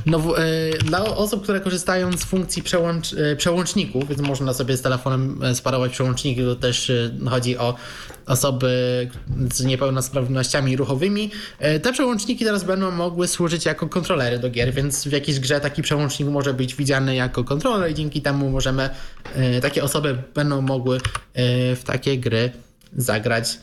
[0.06, 0.44] no, e,
[0.78, 5.56] dla osób, które korzystają z funkcji przełącz, e, przełączników, więc można sobie z telefonem e,
[5.56, 6.92] sparować przełączniki, to też
[7.30, 7.76] chodzi o
[8.26, 9.10] osoby
[9.54, 11.32] z niepełnosprawnościami ruchowymi.
[11.82, 15.82] Te przełączniki teraz będą mogły służyć jako kontrolery do gier, więc w jakiejś grze taki
[15.82, 18.89] przełącznik może być widziany jako kontroler i dzięki temu możemy,
[19.62, 20.98] takie osoby będą mogły
[21.76, 22.52] w takie gry
[22.98, 23.58] zagrać.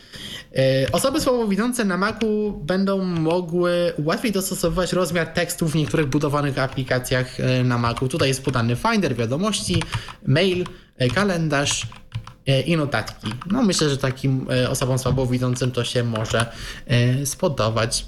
[0.57, 7.41] E, osoby słabowidzące na Macu będą mogły łatwiej dostosowywać rozmiar tekstów w niektórych budowanych aplikacjach
[7.41, 8.09] e, na Macu.
[8.09, 9.83] Tutaj jest podany Finder, wiadomości,
[10.27, 10.65] mail,
[10.97, 11.87] e, kalendarz
[12.67, 13.33] i notatki.
[13.47, 16.47] No myślę, że takim osobom słabowidzącym to się może
[17.25, 18.07] spodobać.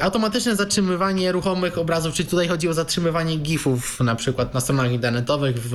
[0.00, 5.56] Automatyczne zatrzymywanie ruchomych obrazów, czyli tutaj chodzi o zatrzymywanie GIFów na przykład na stronach internetowych
[5.58, 5.70] w,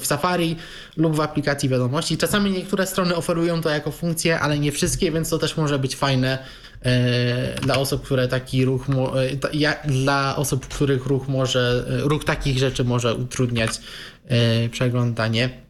[0.00, 0.56] w Safari
[0.96, 2.18] lub w aplikacji wiadomości.
[2.18, 5.96] Czasami niektóre strony oferują to jako funkcję, ale nie wszystkie, więc to też może być
[5.96, 6.38] fajne
[6.82, 12.58] e, dla osób, które taki ruch, e, ja, dla osób, których ruch może, ruch takich
[12.58, 13.80] rzeczy może utrudniać
[14.28, 15.63] e, przeglądanie.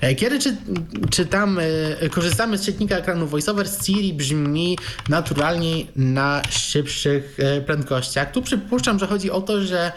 [0.00, 0.56] E, kiedy czy,
[1.10, 8.30] czytamy, e, korzystamy z czytnika ekranu VoiceOver, Siri brzmi naturalnie na szybszych e, prędkościach.
[8.30, 9.92] Tu przypuszczam, że chodzi o to, że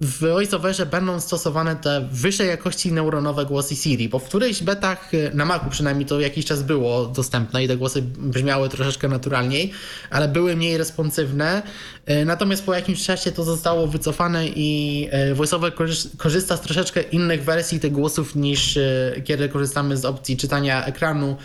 [0.00, 5.30] w VoiceOverze będą stosowane te wyższej jakości neuronowe głosy Siri, bo w którejś betach, y,
[5.34, 9.72] na Macu przynajmniej to jakiś czas było dostępne i te głosy brzmiały troszeczkę naturalniej,
[10.10, 11.62] ale były mniej responsywne.
[12.10, 15.72] Y, natomiast po jakimś czasie to zostało wycofane i y, VoiceOver
[16.18, 18.78] korzysta z troszeczkę innych wersji tych głosów niż
[19.24, 21.36] kiedy korzystamy z opcji czytania ekranu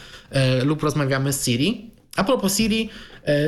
[0.64, 1.92] lub rozmawiamy z Siri.
[2.16, 2.90] A propos Siri,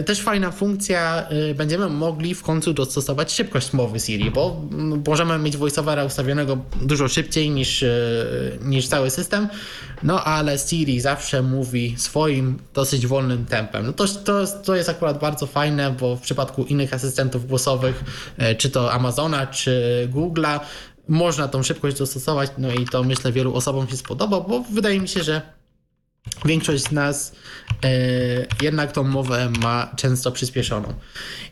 [0.06, 4.62] też fajna funkcja, e, będziemy mogli w końcu dostosować szybkość mowy Siri, bo
[5.08, 7.88] możemy mieć voiceovera ustawionego dużo szybciej niż, e,
[8.62, 9.48] niż cały system,
[10.04, 13.86] no ale Siri zawsze mówi swoim dosyć wolnym tempem.
[13.86, 18.04] No to, to, to jest akurat bardzo fajne, bo w przypadku innych asystentów głosowych,
[18.58, 20.60] czy to Amazona, czy Google'a,
[21.08, 25.08] można tą szybkość dostosować, no i to myślę wielu osobom się spodoba, bo wydaje mi
[25.08, 25.42] się, że
[26.46, 27.32] Większość z nas
[27.84, 27.90] e,
[28.62, 30.94] jednak tą mowę ma często przyspieszoną.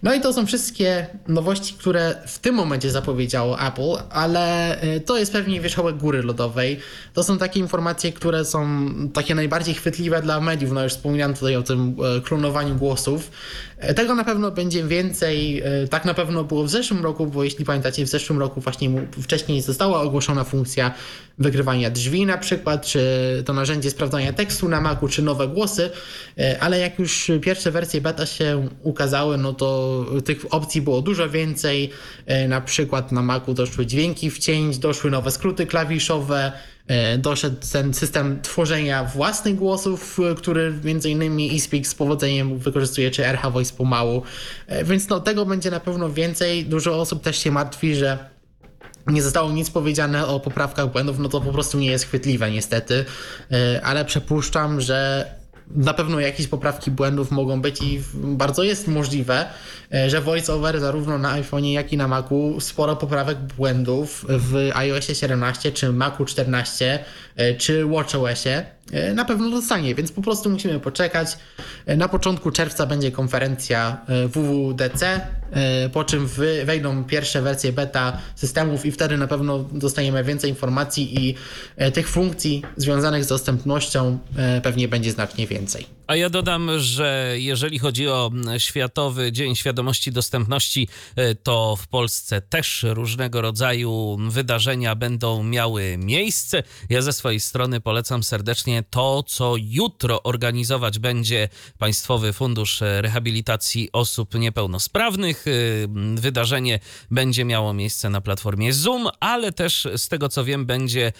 [0.03, 5.17] No i to są wszystkie nowości, które w tym momencie zapowiedziało Apple, ale e, to
[5.17, 6.79] jest pewnie wierzchołek góry lodowej.
[7.13, 10.71] To są takie informacje, które są takie najbardziej chwytliwe dla mediów.
[10.71, 13.32] No już wspomniałem tutaj o tym e, klonowaniu głosów.
[13.80, 15.62] E, tego na pewno będzie więcej.
[15.65, 18.89] E, tak na pewno było w zeszłym roku, bo jeśli pamiętacie, w zeszłym roku właśnie
[19.22, 20.94] wcześniej została ogłoszona funkcja
[21.38, 23.02] wygrywania drzwi na przykład, czy
[23.46, 25.89] to narzędzie sprawdzania tekstu na Macu, czy nowe głosy,
[26.38, 31.30] e, ale jak już pierwsze wersje beta się ukazały, no to tych opcji było dużo
[31.30, 31.89] więcej.
[32.48, 36.52] Na przykład na Macu doszły dźwięki wcięć, doszły nowe skróty klawiszowe,
[37.17, 43.25] doszedł ten system tworzenia własnych głosów, e, który między innymi eSpeak z powodzeniem wykorzystuje, czy
[43.25, 44.23] RH Voice pomału.
[44.67, 46.65] E, więc no, tego będzie na pewno więcej.
[46.65, 48.30] Dużo osób też się martwi, że
[49.08, 53.06] nie zostało nic powiedziane o poprawkach błędów, no to po prostu nie jest chwytliwe niestety,
[53.84, 55.25] ale przypuszczam, że
[55.75, 59.45] na pewno jakieś poprawki błędów mogą być i bardzo jest możliwe,
[59.93, 65.15] e, że VoiceOver zarówno na iPhone, jak i na Macu sporo poprawek błędów w iOSie
[65.15, 66.99] 17 czy Macu 14
[67.36, 68.65] e, czy WatchOSie
[69.13, 71.38] na pewno dostanie, więc po prostu musimy poczekać.
[71.97, 75.21] Na początku czerwca będzie konferencja WWDC,
[75.93, 76.30] po czym
[76.65, 81.36] wejdą pierwsze wersje beta systemów i wtedy na pewno dostaniemy więcej informacji i
[81.91, 84.19] tych funkcji związanych z dostępnością
[84.63, 85.99] pewnie będzie znacznie więcej.
[86.10, 92.41] A ja dodam, że jeżeli chodzi o Światowy Dzień Świadomości Dostępności, e, to w Polsce
[92.41, 96.63] też różnego rodzaju wydarzenia będą miały miejsce.
[96.89, 104.34] Ja ze swojej strony polecam serdecznie to, co jutro organizować będzie Państwowy Fundusz Rehabilitacji Osób
[104.34, 105.30] Niepełnosprawnych.
[105.30, 106.19] Zjednoczonych.
[106.22, 106.80] Wydarzenie
[107.12, 111.12] będzie miało miejsce na platformie Zoom, ale też z tego co wiem, będzie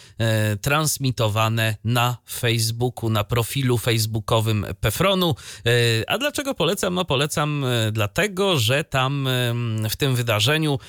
[0.62, 5.36] transmitowane na Facebooku, na profilu facebookowym Pefronu.
[6.08, 6.94] A dlaczego polecam?
[6.94, 9.30] No polecam dlatego, że tam
[9.90, 10.80] w tym wydarzeniu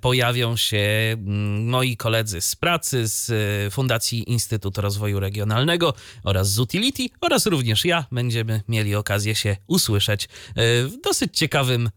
[0.00, 1.16] pojawią się
[1.58, 3.32] moi koledzy z pracy, z
[3.74, 10.28] Fundacji Instytut Rozwoju Regionalnego oraz z Utility oraz również ja będziemy mieli okazję się usłyszeć
[10.56, 11.90] w dosyć ciekawym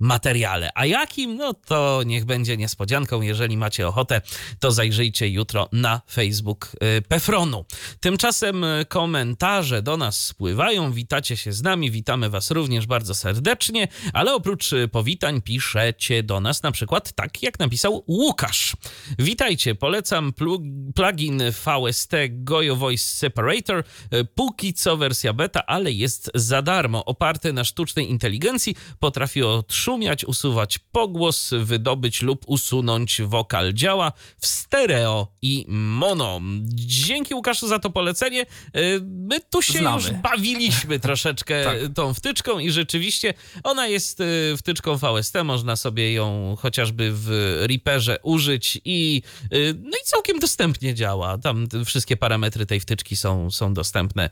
[0.00, 0.70] materiale.
[0.74, 1.36] A jakim?
[1.36, 3.22] No to niech będzie niespodzianką.
[3.22, 4.20] Jeżeli macie ochotę,
[4.58, 7.64] to zajrzyjcie jutro na Facebook y, Pefronu.
[8.00, 10.92] Tymczasem y, komentarze do nas spływają.
[10.92, 16.40] Witacie się z nami, witamy Was również bardzo serdecznie, ale oprócz y, powitań piszecie do
[16.40, 18.76] nas na przykład tak, jak napisał Łukasz.
[19.18, 20.32] Witajcie, polecam
[20.94, 23.84] plugin VST Gojo Voice Separator.
[24.34, 27.04] Póki co wersja beta, ale jest za darmo.
[27.04, 33.72] Oparty na sztucznej inteligencji, potrafi otrzymać szumiać, usuwać pogłos, wydobyć lub usunąć wokal.
[33.72, 36.40] Działa w stereo i mono.
[36.74, 38.42] Dzięki Łukaszu za to polecenie.
[38.76, 39.96] Y, my tu się Znamy.
[39.96, 41.76] już bawiliśmy troszeczkę tak.
[41.94, 48.18] tą wtyczką i rzeczywiście ona jest y, wtyczką VST, można sobie ją chociażby w Reaperze
[48.22, 49.22] użyć i
[49.52, 51.38] y, no i całkiem dostępnie działa.
[51.38, 54.30] Tam wszystkie parametry tej wtyczki są, są dostępne.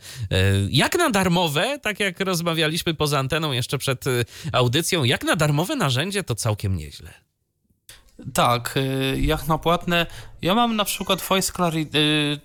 [0.70, 4.04] Jak na darmowe, tak jak rozmawialiśmy poza anteną jeszcze przed
[4.52, 7.14] audycją, jak na darmowe darmowe narzędzie to całkiem nieźle.
[8.34, 10.06] Tak, y, jak na płatne.
[10.42, 12.40] Ja mam na przykład Voice Clarity, y,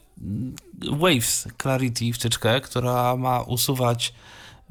[0.92, 4.14] Waves Clarity wtyczkę, która ma usuwać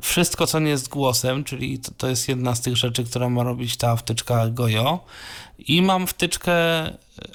[0.03, 3.77] wszystko, co nie jest głosem, czyli to, jest jedna z tych rzeczy, która ma robić
[3.77, 5.05] ta wtyczka Gojo.
[5.59, 6.53] I mam wtyczkę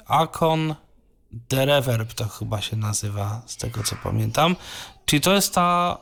[0.06, 0.74] Acon
[1.48, 4.56] The Reverb, to chyba się nazywa, z tego co pamiętam.
[5.06, 5.98] Czyli to jest ta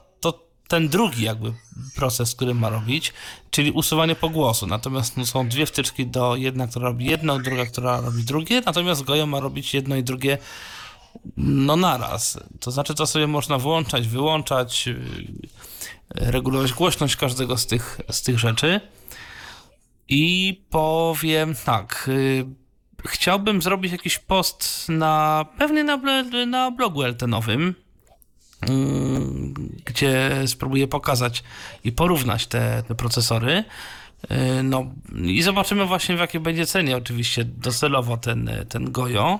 [0.68, 1.52] ten drugi jakby
[1.94, 3.12] proces, który ma robić,
[3.50, 4.66] czyli usuwanie pogłosu.
[4.66, 9.02] Natomiast no, są dwie wtyczki do jedna, która robi jedno, druga, która robi drugie, natomiast
[9.02, 10.38] Gojo ma robić jedno i drugie
[11.36, 12.38] no naraz.
[12.60, 14.96] To znaczy to sobie można włączać, wyłączać, yy,
[16.10, 18.80] regulować głośność każdego z tych, z tych rzeczy.
[20.08, 22.46] I powiem tak, yy,
[23.08, 25.96] chciałbym zrobić jakiś post na, pewnie na,
[26.46, 27.74] na blogu LT-nowym, Mm,
[29.84, 31.44] gdzie spróbuję pokazać
[31.84, 33.64] i porównać te, te procesory.
[34.58, 34.86] Y, no
[35.24, 39.38] i zobaczymy właśnie w jakiej będzie cenie oczywiście docelowo ten, ten Gojo.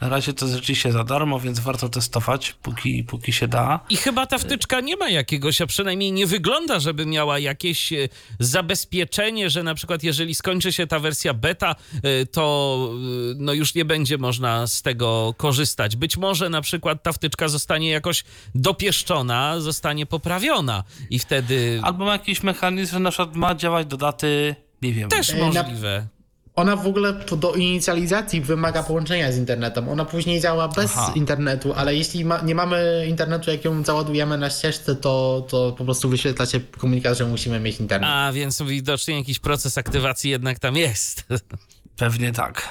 [0.00, 3.80] Na razie to jest rzeczywiście za darmo, więc warto testować, póki, póki się da.
[3.90, 8.08] I chyba ta wtyczka nie ma jakiegoś, a przynajmniej nie wygląda, żeby miała jakieś e,
[8.38, 13.74] zabezpieczenie, że na przykład jeżeli skończy się ta wersja beta, e, to e, no już
[13.74, 15.96] nie będzie można z tego korzystać.
[15.96, 21.80] Być może na przykład ta wtyczka zostanie jakoś dopieszczona, zostanie poprawiona i wtedy...
[21.82, 25.08] Albo ma jakiś mechanizm, że na przykład ma działać do daty nie wiem.
[25.08, 26.06] Też możliwe.
[26.54, 29.88] Ona w ogóle do inicjalizacji wymaga połączenia z internetem.
[29.88, 31.12] Ona później działa bez Aha.
[31.16, 35.84] internetu, ale jeśli ma, nie mamy internetu, jak ją załadujemy na ścieżce, to, to po
[35.84, 38.10] prostu wyświetla się komunikat, że musimy mieć internet.
[38.12, 41.24] A więc widocznie jakiś proces aktywacji jednak tam jest.
[41.96, 42.68] Pewnie tak.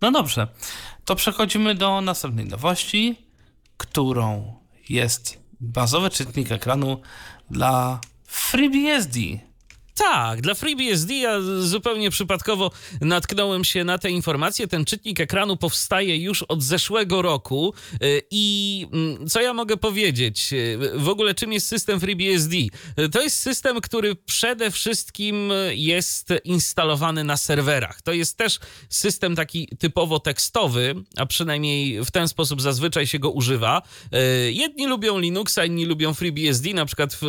[0.00, 0.48] No dobrze,
[1.04, 3.16] to przechodzimy do następnej nowości,
[3.76, 4.54] którą
[4.88, 7.00] jest bazowy czytnik ekranu
[7.50, 9.18] dla FreeBSD.
[9.94, 14.66] Tak, dla FreeBSD ja zupełnie przypadkowo natknąłem się na te informacje.
[14.66, 20.52] Ten czytnik ekranu powstaje już od zeszłego roku y, i mm, co ja mogę powiedzieć?
[20.52, 22.56] Y, w ogóle czym jest system FreeBSD?
[22.56, 28.02] Y, to jest system, który przede wszystkim jest instalowany na serwerach.
[28.02, 33.30] To jest też system taki typowo tekstowy, a przynajmniej w ten sposób zazwyczaj się go
[33.30, 33.82] używa.
[34.50, 37.20] Jedni lubią Linuxa, inni lubią FreeBSD, na przykład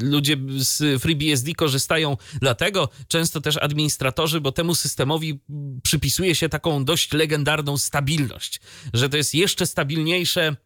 [0.00, 5.40] ludzie z FreeBSD korzystają dlatego często też administratorzy, bo temu systemowi
[5.82, 8.60] przypisuje się taką dość legendarną stabilność,
[8.94, 10.56] że to jest jeszcze stabilniejsze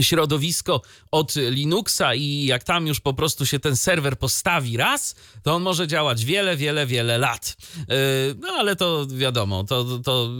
[0.00, 5.54] środowisko od Linuxa i jak tam już po prostu się ten serwer postawi raz, to
[5.54, 7.56] on może działać wiele, wiele, wiele lat.
[7.76, 7.84] Yy,
[8.38, 10.30] no ale to wiadomo, to, to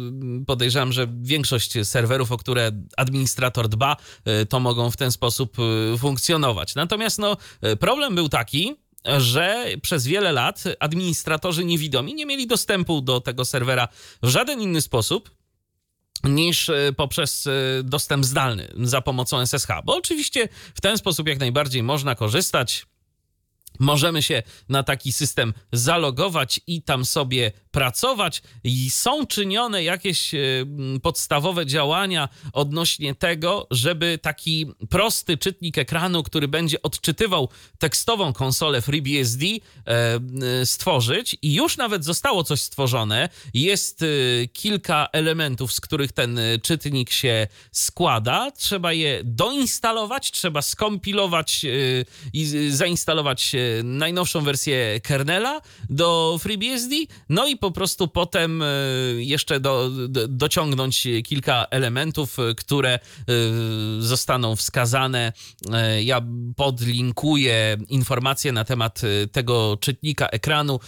[0.47, 5.99] podejrzewam, że większość serwerów, o które administrator dba, yy, to mogą w ten sposób yy,
[5.99, 6.75] funkcjonować.
[6.75, 7.37] Natomiast no,
[7.81, 8.84] problem był taki,
[9.19, 13.89] że przez wiele lat administratorzy niewidomi nie mieli dostępu do tego serwera
[14.23, 15.31] w żaden inny sposób
[16.25, 17.51] niż e, poprzez e,
[17.83, 22.87] dostęp zdalny za pomocą SSH, bo oczywiście w ten sposób jak najbardziej można korzystać.
[23.79, 30.39] Możemy się na taki system zalogować i tam sobie pracować i są czynione jakieś e,
[31.03, 37.49] podstawowe działania odnośnie tego, żeby taki prosty czytnik ekranu, który będzie odczytywał
[37.79, 43.29] tekstową konsolę FreeBSD e, stworzyć i już nawet zostało coś stworzone.
[43.55, 44.05] Jest
[44.53, 48.51] kilka elementów, z których ten czytnik się składa.
[48.51, 51.67] Trzeba je doinstalować, trzeba skompilować
[52.33, 55.61] i zainstalować najnowszą wersję kernela
[55.91, 56.95] do FreeBSD,
[57.29, 58.67] no i po prostu potem e,
[59.17, 63.01] jeszcze do, do, dociągnąć kilka elementów, e, które e,
[63.99, 65.33] zostaną wskazane.
[66.03, 66.23] Ja
[66.57, 69.01] podlinkuję informacje na temat
[69.33, 70.81] tego czytnika ekranu.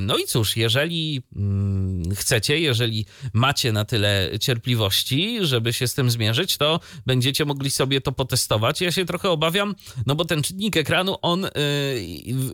[0.00, 6.10] No i cóż, jeżeli mm, chcecie, jeżeli macie na tyle cierpliwości, żeby się z tym
[6.10, 8.80] zmierzyć, to będziecie mogli sobie to potestować.
[8.80, 9.74] Ja się trochę obawiam,
[10.06, 11.46] no bo ten czytnik ekranu, on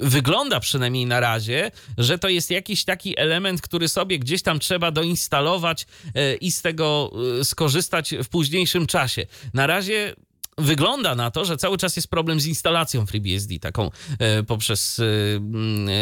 [0.00, 4.90] wygląda przynajmniej na razie, że to jest jakiś taki element, który sobie gdzieś tam trzeba
[4.90, 9.26] doinstalować e, i z tego e, skorzystać w późniejszym czasie.
[9.54, 10.14] Na razie
[10.58, 15.00] wygląda na to, że cały czas jest problem z instalacją FreeBSD, taką e, poprzez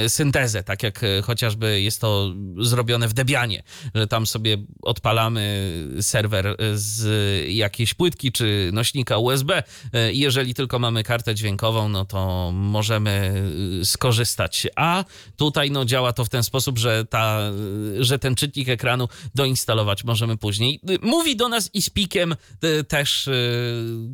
[0.04, 3.62] e, syntezę, tak jak e, chociażby jest to zrobione w Debianie,
[3.94, 7.04] że tam sobie odpalamy serwer z
[7.48, 9.62] jakiejś płytki czy nośnika USB
[10.12, 13.42] i jeżeli tylko mamy kartę dźwiękową, no to możemy
[13.84, 14.66] skorzystać.
[14.76, 15.04] A
[15.36, 17.40] tutaj no, działa to w ten sposób, że, ta,
[18.00, 20.80] że ten czytnik ekranu doinstalować możemy później.
[21.02, 21.90] Mówi do nas i z
[22.88, 23.30] też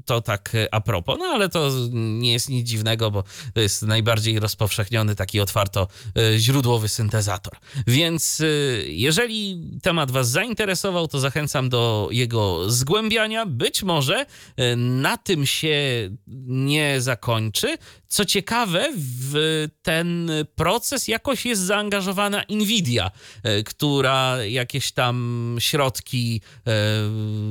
[0.04, 3.24] to tak e, a propos, no ale to nie jest nic dziwnego, bo
[3.54, 7.52] to jest najbardziej rozpowszechniony taki otwarto e, źródłowy syntezator.
[7.86, 8.44] Więc e,
[8.86, 13.46] jeżeli temat Was zainteresował, to zachęcam do jego zgłębiania.
[13.46, 14.26] Być może
[14.76, 15.76] na tym się
[16.46, 17.78] nie zakończy.
[18.08, 23.10] Co ciekawe, w ten proces jakoś jest zaangażowana Nvidia,
[23.64, 26.40] która jakieś tam środki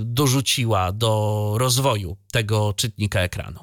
[0.06, 3.60] dorzuciła do rozwoju tego czytnika ekranu.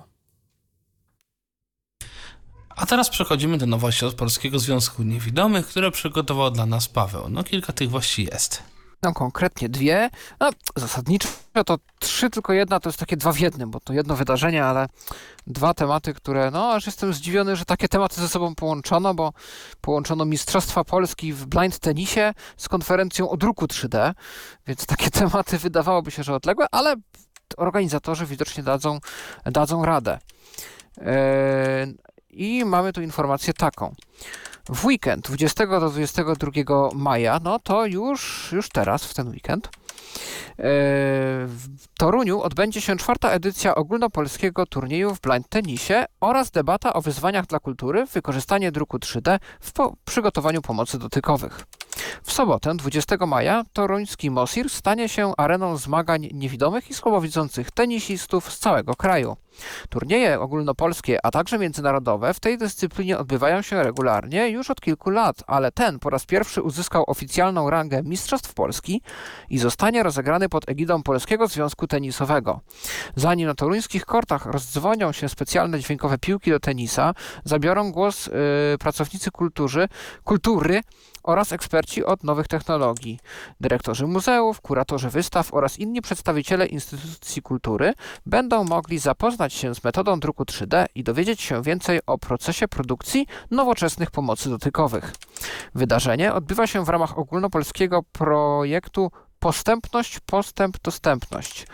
[2.76, 7.28] A teraz przechodzimy do nowości od Polskiego Związku Niewidomych, które przygotował dla nas Paweł.
[7.28, 8.62] No kilka tych właśnie jest.
[9.02, 10.10] No konkretnie dwie.
[10.40, 11.28] No zasadniczo
[11.66, 14.86] to trzy, tylko jedna to jest takie dwa w jednym, bo to jedno wydarzenie, ale
[15.46, 19.32] dwa tematy, które, no aż jestem zdziwiony, że takie tematy ze sobą połączono, bo
[19.80, 24.14] połączono Mistrzostwa Polski w blind tenisie z konferencją o druku 3D,
[24.66, 26.96] więc takie tematy wydawałoby się, że odległe, ale
[27.56, 28.98] organizatorzy widocznie dadzą,
[29.44, 30.18] dadzą radę.
[30.98, 31.86] E,
[32.30, 33.94] I mamy tu informację taką.
[34.68, 39.68] W weekend 20 do 22 maja, no to już, już teraz, w ten weekend,
[40.58, 41.66] w
[41.98, 47.58] Toruniu odbędzie się czwarta edycja ogólnopolskiego turnieju w blind tenisie oraz debata o wyzwaniach dla
[47.58, 51.64] kultury, wykorzystanie druku 3D w po przygotowaniu pomocy dotykowych.
[52.22, 58.58] W sobotę, 20 maja, toruński Mosir stanie się areną zmagań niewidomych i słabowidzących tenisistów z
[58.58, 59.36] całego kraju.
[59.88, 65.36] Turnieje ogólnopolskie, a także międzynarodowe w tej dyscyplinie odbywają się regularnie już od kilku lat,
[65.46, 69.02] ale ten po raz pierwszy uzyskał oficjalną rangę Mistrzostw Polski
[69.50, 72.60] i zostanie rozegrany pod egidą Polskiego Związku Tenisowego.
[73.16, 78.32] Zanim na toruńskich kortach rozdzwonią się specjalne dźwiękowe piłki do tenisa, zabiorą głos yy,
[78.78, 79.88] pracownicy kultury,
[80.24, 80.80] kultury
[81.24, 83.18] oraz eksperci od nowych technologii.
[83.60, 87.92] Dyrektorzy muzeów, kuratorzy wystaw oraz inni przedstawiciele instytucji kultury
[88.26, 93.26] będą mogli zapoznać się z metodą druku 3D i dowiedzieć się więcej o procesie produkcji
[93.50, 95.12] nowoczesnych pomocy dotykowych.
[95.74, 99.10] Wydarzenie odbywa się w ramach ogólnopolskiego projektu
[99.44, 101.66] Postępność, postęp, dostępność.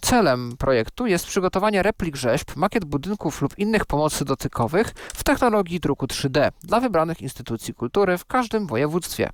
[0.00, 6.06] Celem projektu jest przygotowanie replik rzeźb, makiet budynków lub innych pomocy dotykowych w technologii druku
[6.06, 9.30] 3D dla wybranych instytucji kultury w każdym województwie.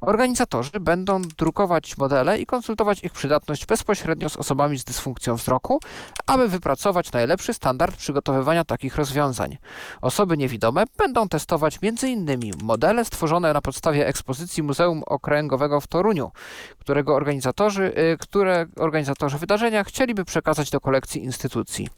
[0.00, 5.80] Organizatorzy będą drukować modele i konsultować ich przydatność bezpośrednio z osobami z dysfunkcją wzroku,
[6.26, 9.58] aby wypracować najlepszy standard przygotowywania takich rozwiązań.
[10.00, 12.52] Osoby niewidome będą testować m.in.
[12.62, 16.30] modele stworzone na podstawie ekspozycji Muzeum Okręgowego w Toruniu,
[16.78, 21.88] którego organizatorzy, y, które organizatorzy wydarzenia chcieliby przekazać do kolekcji instytucji.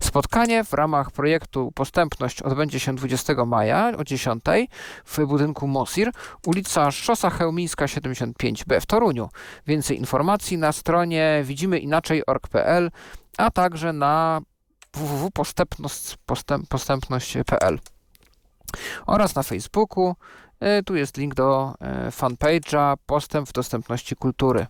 [0.00, 4.44] Spotkanie w ramach projektu Postępność odbędzie się 20 maja o 10
[5.04, 6.10] w budynku Mosir,
[6.46, 9.28] ulica Szosa Chełmińska 75B w Toruniu.
[9.66, 12.90] Więcej informacji na stronie widzimyinaczej.org.pl,
[13.38, 14.40] a także na
[14.94, 17.78] www.postępność.pl
[19.06, 20.14] oraz na Facebooku
[20.86, 24.66] tu jest link do e, fanpage'a Postęp w dostępności kultury.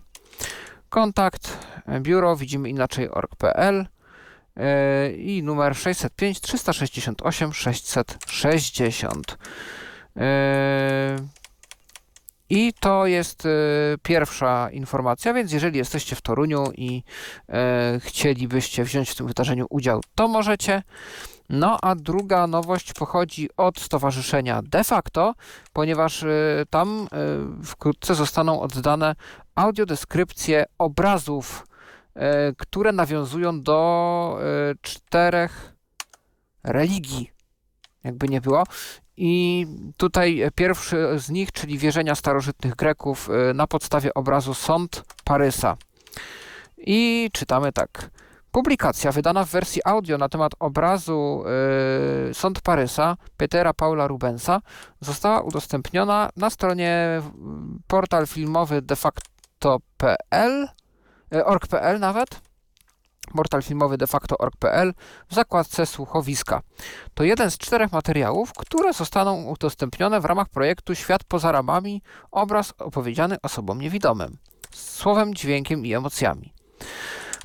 [0.89, 3.87] Kontakt e, biuro widzimy inaczej org.pl
[5.17, 9.37] i numer 605 368 660.
[12.49, 13.49] I to jest e,
[14.03, 17.03] pierwsza informacja, więc jeżeli jesteście w Toruniu i
[17.49, 20.83] e, chcielibyście wziąć w tym wydarzeniu udział, to możecie.
[21.49, 25.33] No a druga nowość pochodzi od stowarzyszenia De facto,
[25.73, 26.27] ponieważ e,
[26.69, 29.15] tam e, wkrótce zostaną oddane
[29.55, 31.67] audiodeskrypcje obrazów,
[32.15, 34.39] e, które nawiązują do
[34.81, 35.73] czterech
[36.63, 37.31] religii,
[38.03, 38.63] jakby nie było.
[39.17, 39.67] I
[39.97, 45.77] tutaj pierwszy z nich, czyli wierzenia starożytnych Greków na podstawie obrazu Sąd Parysa.
[46.77, 48.09] I czytamy tak.
[48.51, 51.43] Publikacja wydana w wersji audio na temat obrazu
[52.29, 54.61] y, Sąd Parysa Petera Paula Rubensa
[55.01, 60.67] została udostępniona na stronie y, portal filmowy defacto.pl
[61.35, 62.41] y, org.pl nawet
[63.35, 64.93] portal filmowy defacto.org.pl
[65.29, 66.61] w zakładce słuchowiska.
[67.13, 72.73] To jeden z czterech materiałów, które zostaną udostępnione w ramach projektu Świat poza ramami obraz
[72.77, 74.37] opowiedziany osobom niewidomym
[74.71, 76.53] słowem, dźwiękiem i emocjami.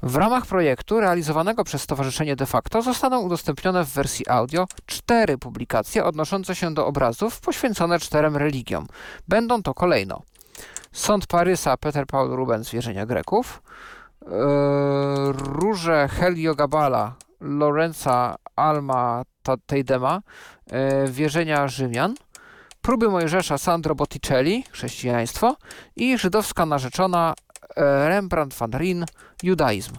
[0.02, 6.04] W ramach projektu realizowanego przez Stowarzyszenie De facto zostaną udostępnione w wersji audio cztery publikacje
[6.04, 8.86] odnoszące się do obrazów poświęcone czterem religiom.
[9.28, 10.22] Będą to kolejno
[10.92, 13.62] Sąd Parysa Peter Paul Rubens Wierzenia Greków,
[14.22, 14.28] yy,
[15.32, 19.22] Róże Heliogabala Lorenza Alma
[19.66, 20.20] Teidema
[20.72, 22.14] yy, Wierzenia Rzymian,
[22.82, 25.56] Próby Mojżesza Sandro Botticelli Chrześcijaństwo
[25.96, 29.04] i żydowska narzeczona e, Rembrandt van Rijn
[29.42, 29.92] Judaizm.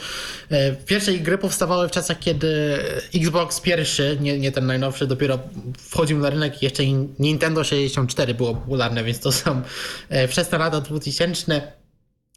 [0.52, 2.80] E, Pierwsze gry powstawały w czasach, kiedy
[3.16, 5.40] Xbox pierwszy, nie, nie ten najnowszy, dopiero
[5.78, 6.84] wchodził na rynek i jeszcze
[7.20, 9.62] Nintendo 64 było popularne, więc to są
[10.10, 11.81] e, wczesne lata 2000.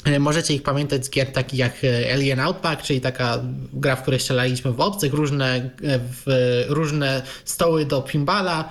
[0.05, 3.41] E, Możecie ich pamiętać z gier takich jak e, Alien Outback, czyli taka
[3.73, 6.25] gra, w której strzelaliśmy w obcych, różne, e, w,
[6.69, 8.69] różne stoły do pinballa,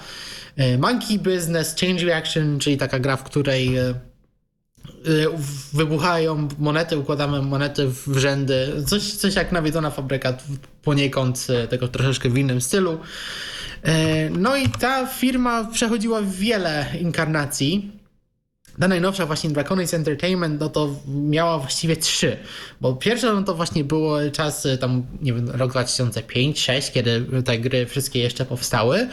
[0.79, 3.75] Monkey Business, Change Reaction, czyli taka gra, w której
[5.73, 10.37] wybuchają monety, układamy monety w rzędy, coś, coś jak nawiedzona fabryka,
[10.83, 12.99] poniekąd tego troszeczkę w innym stylu.
[14.31, 17.91] No i ta firma przechodziła wiele inkarnacji.
[18.79, 22.37] Ta najnowsza właśnie Draconis Entertainment, no to miała właściwie trzy,
[22.81, 27.59] bo pierwsze no to właśnie było czas y, tam, nie wiem, rok 2005-2006, kiedy te
[27.59, 29.07] gry wszystkie jeszcze powstały,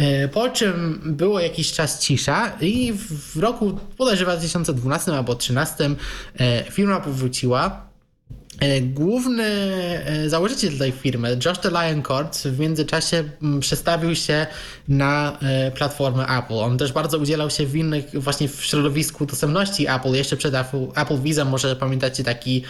[0.00, 2.92] Y, po czym było jakiś czas cisza i
[3.34, 7.91] w roku podejrzewam 2012 albo 2013 y, firma powróciła.
[8.60, 14.46] E, Główny e, założyciel tej firmy, Josh Lioncourt, w międzyczasie mm, przestawił się
[14.88, 16.54] na e, platformę Apple.
[16.54, 20.12] On też bardzo udzielał się w innych, właśnie w środowisku dostępności Apple.
[20.12, 22.62] Jeszcze przed Apple, Apple Visa, może pamiętacie taki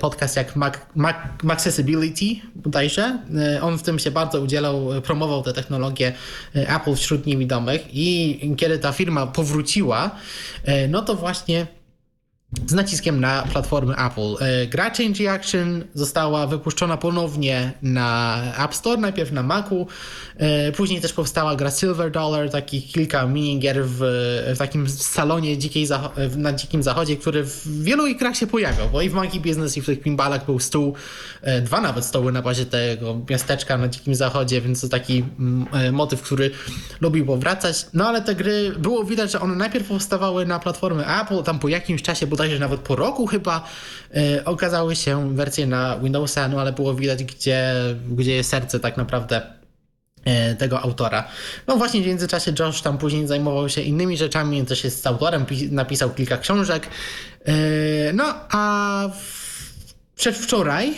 [0.00, 1.16] podcast jak Mac, Mac,
[1.48, 2.24] Accessibility
[2.54, 3.18] bodajże.
[3.62, 6.12] On w tym się bardzo udzielał, promował tę technologię
[6.56, 10.10] e, Apple wśród niewidomych i kiedy ta firma powróciła,
[10.88, 11.66] no to właśnie
[12.66, 14.36] z naciskiem na platformy Apple.
[14.40, 19.86] E, gra Change Action została wypuszczona ponownie na App Store, najpierw na Macu,
[20.36, 23.98] e, później też powstała gra Silver Dollar, takich kilka minigier w,
[24.54, 25.86] w takim salonie dzikiej
[26.36, 29.76] na Dzikim Zachodzie, który w wielu ich grach się pojawiał, bo i w Monkey Business
[29.76, 30.94] i w tych pinballach był stół,
[31.42, 35.94] e, dwa nawet stoły na bazie tego miasteczka na Dzikim Zachodzie, więc to taki mm,
[35.94, 36.50] motyw, który
[37.00, 37.86] lubił powracać.
[37.94, 41.68] No ale te gry, było widać, że one najpierw powstawały na platformy Apple, tam po
[41.68, 43.68] jakimś czasie, bo bodajże nawet po roku chyba,
[44.14, 47.74] e, okazały się wersje na Windowsa, no ale było widać, gdzie,
[48.10, 49.42] gdzie jest serce tak naprawdę
[50.24, 51.28] e, tego autora.
[51.66, 56.10] No właśnie w międzyczasie Josh tam później zajmował się innymi rzeczami, też jest autorem, napisał
[56.10, 56.88] kilka książek.
[57.44, 57.52] E,
[58.12, 59.42] no a w
[60.16, 60.94] Przedwczoraj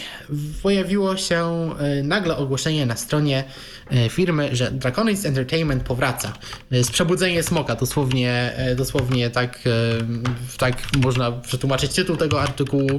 [0.63, 1.71] pojawiło się
[2.03, 3.45] nagle ogłoszenie na stronie
[4.11, 6.33] firmy, że Draconis Entertainment powraca.
[6.71, 9.59] Z przebudzenie smoka, dosłownie, e, dosłownie tak,
[10.59, 12.99] tak można przetłumaczyć tytuł tego artykułu.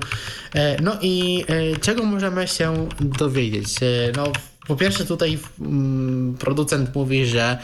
[0.82, 1.46] No i
[1.82, 3.68] czego możemy się dowiedzieć?
[4.16, 4.32] No,
[4.68, 7.58] po pierwsze tutaj mm, producent mówi, że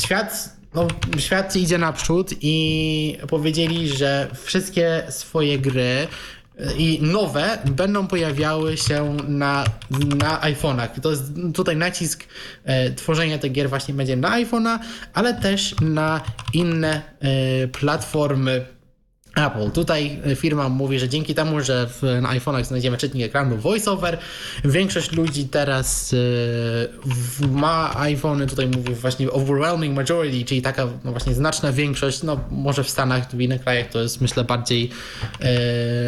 [0.00, 6.06] świat no, świat idzie naprzód i powiedzieli, że wszystkie swoje gry
[6.78, 9.64] i nowe będą pojawiały się na,
[10.16, 11.00] na iPhone'ach.
[11.00, 12.24] To jest tutaj nacisk
[12.64, 14.78] e, tworzenia tych gier właśnie będzie na iPhone'a,
[15.14, 16.20] ale też na
[16.52, 18.75] inne e, platformy
[19.36, 19.70] Apple.
[19.70, 24.18] Tutaj e, firma mówi, że dzięki temu, że w, na iPhone'ach znajdziemy czytnik ekranu VoiceOver,
[24.64, 26.18] większość ludzi teraz y,
[27.48, 32.84] ma iPhony, tutaj mówi właśnie overwhelming majority, czyli taka no właśnie znaczna większość, no może
[32.84, 34.90] w Stanach, w innych krajach to jest myślę bardziej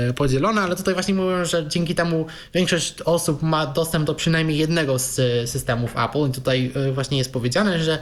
[0.09, 4.59] y, podzielone, ale tutaj właśnie mówią, że dzięki temu większość osób ma dostęp do przynajmniej
[4.59, 5.21] jednego z
[5.51, 7.99] systemów Apple i tutaj właśnie jest powiedziane, że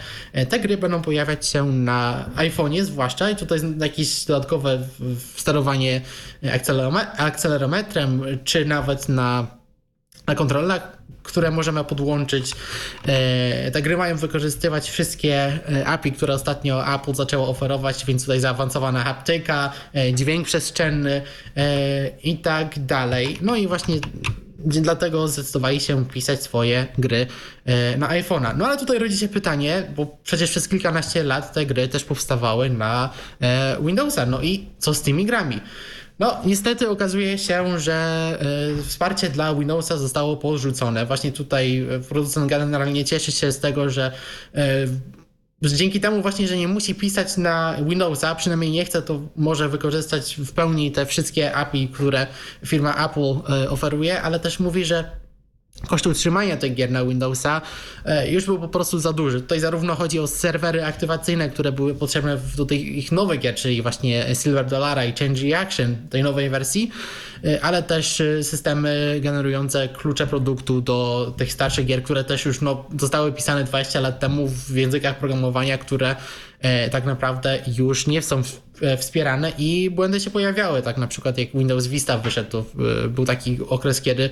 [0.49, 4.79] te gry będą pojawiać się na iPhone'ie zwłaszcza i tutaj jakieś dodatkowe
[5.37, 6.01] sterowanie
[7.19, 9.47] akcelerometrem, czy nawet na,
[10.27, 10.97] na kontrolach,
[11.27, 12.53] które możemy podłączyć.
[13.07, 18.41] E, te gry mają wykorzystywać wszystkie e, API, które ostatnio Apple zaczęło oferować, więc tutaj
[18.41, 21.23] zaawansowana haptyka, e, dźwięk przestrzenny
[22.23, 23.39] i tak dalej.
[23.43, 23.97] No i właśnie
[24.67, 27.27] dlatego zdecydowali się pisać swoje gry
[27.65, 28.57] e, na iPhone'a.
[28.57, 32.71] No ale tutaj rodzi się pytanie, bo przecież przez kilkanaście lat te gry też powstawały
[32.71, 33.11] na
[33.41, 34.27] e, Windowsa.
[34.27, 35.61] No i co z tymi grami?
[36.19, 37.95] No, niestety okazuje się, że
[38.79, 41.07] e, wsparcie dla Windowsa zostało porzucone.
[41.07, 44.13] Właśnie tutaj producent generalnie cieszy się z tego, że
[45.63, 50.37] dzięki temu właśnie, że nie musi pisać na Windowsa, przynajmniej nie chce, to może wykorzystać
[50.39, 52.27] w pełni te wszystkie API, które
[52.67, 55.11] firma Apple e, oferuje, ale też mówi, że
[55.89, 57.63] koszt utrzymania tych gier na Windowsa
[58.05, 59.41] e, już był po prostu za duży.
[59.41, 63.83] Tutaj zarówno chodzi o serwery aktywacyjne, które były potrzebne do tych ich nowych gier, czyli
[63.83, 66.91] właśnie Silver Dollara i Change Action tej nowej wersji,
[67.63, 72.85] ale też e, systemy generujące klucze produktu do tych starszych gier, które też już no,
[73.01, 76.17] zostały pisane 20 lat temu w językach programowania, które
[76.91, 78.43] tak naprawdę już nie są
[78.99, 80.83] wspierane i błędy się pojawiały.
[80.83, 82.65] Tak na przykład jak Windows Vista wyszedł, to
[83.09, 84.31] był taki okres, kiedy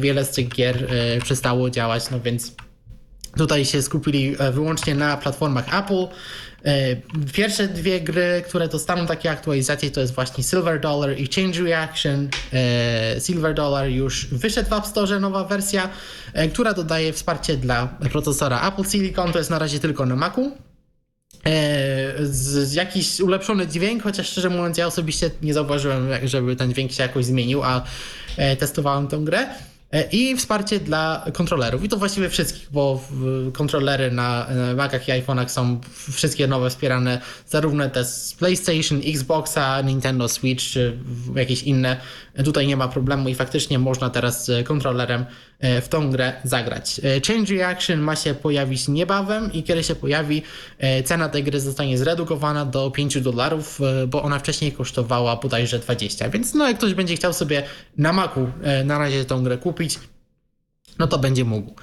[0.00, 2.52] wiele z tych gier E, przestało działać, no więc
[3.36, 6.06] tutaj się skupili e, wyłącznie na platformach Apple.
[6.64, 6.96] E,
[7.32, 12.28] pierwsze dwie gry, które dostaną takie aktualizacje, to jest właśnie Silver Dollar i Change Reaction.
[13.26, 15.88] Silver Dollar już wyszedł w App Store, nowa wersja,
[16.52, 20.52] która dodaje wsparcie dla procesora Apple Silicon, to jest na razie tylko na Macu.
[22.20, 27.02] Z, jakiś ulepszony dźwięk, chociaż szczerze mówiąc, ja osobiście nie zauważyłem, żeby ten dźwięk się
[27.02, 27.84] jakoś zmienił, a
[28.58, 29.46] testowałem tę grę.
[29.92, 31.84] E, i wsparcie dla kontrolerów.
[31.84, 33.00] I to właściwie wszystkich, bo
[33.52, 35.80] kontrolery na Macach i iPhone'ach są
[36.12, 40.98] wszystkie nowe wspierane, zarówno te z PlayStation, Xboxa, Nintendo Switch, czy
[41.34, 41.96] jakieś inne.
[42.44, 45.26] Tutaj nie ma problemu i faktycznie można teraz kontrolerem e,
[45.82, 47.00] w tą grę zagrać.
[47.04, 50.42] E, Change Reaction ma się pojawić niebawem i kiedy się pojawi,
[51.04, 56.28] cena tej gry zostanie zredukowana do 5 dolarów, bo ona wcześniej kosztowała bodajże 20.
[56.28, 57.62] Więc no jak ktoś będzie chciał sobie
[57.96, 58.50] na Macu
[58.84, 59.98] na razie tą grę kupić,
[60.98, 61.74] no to będzie mógł.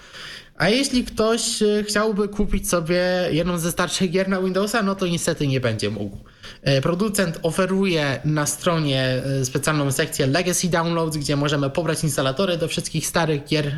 [0.59, 3.01] A jeśli ktoś e, chciałby kupić sobie
[3.32, 6.17] jedną ze starszych gier na Windowsa, no to niestety nie będzie mógł.
[6.62, 12.68] E, producent oferuje na stronie e, specjalną sekcję Legacy Downloads, gdzie możemy pobrać instalatory do
[12.68, 13.76] wszystkich starych gier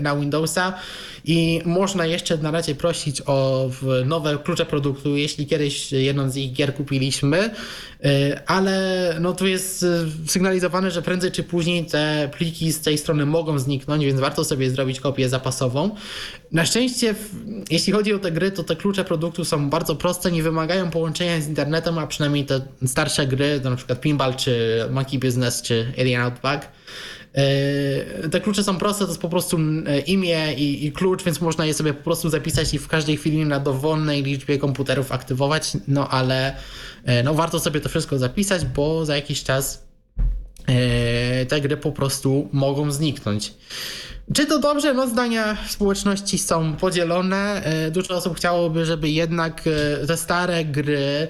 [0.00, 0.72] na Windowsa
[1.28, 3.70] i można jeszcze na razie prosić o
[4.04, 7.50] nowe klucze produktu, jeśli kiedyś jedną z ich gier kupiliśmy.
[8.46, 9.84] ale no tu jest
[10.26, 14.70] sygnalizowane, że prędzej czy później te pliki z tej strony mogą zniknąć, więc warto sobie
[14.70, 15.90] zrobić kopię zapasową.
[16.52, 17.14] Na szczęście,
[17.70, 21.40] jeśli chodzi o te gry, to te klucze produktu są bardzo proste, nie wymagają połączenia
[21.40, 26.20] z internetem, a przynajmniej te starsze gry, na przykład Pinball, czy Monkey Business, czy Alien
[26.20, 26.68] Outback,
[28.30, 31.66] te klucze są proste, to jest po prostu e, imię i, i, klucz, więc można
[31.66, 36.08] je sobie po prostu zapisać i w każdej chwili na dowolnej liczbie komputerów aktywować, no
[36.08, 36.56] ale
[37.04, 39.88] e, no, warto sobie to wszystko zapisać, bo za jakiś czas
[41.48, 43.54] te gry po prostu mogą zniknąć.
[44.34, 44.94] Czy to dobrze?
[44.94, 47.62] No zdania społeczności są podzielone.
[47.90, 49.62] Dużo osób chciałoby, żeby jednak
[50.06, 51.28] te stare gry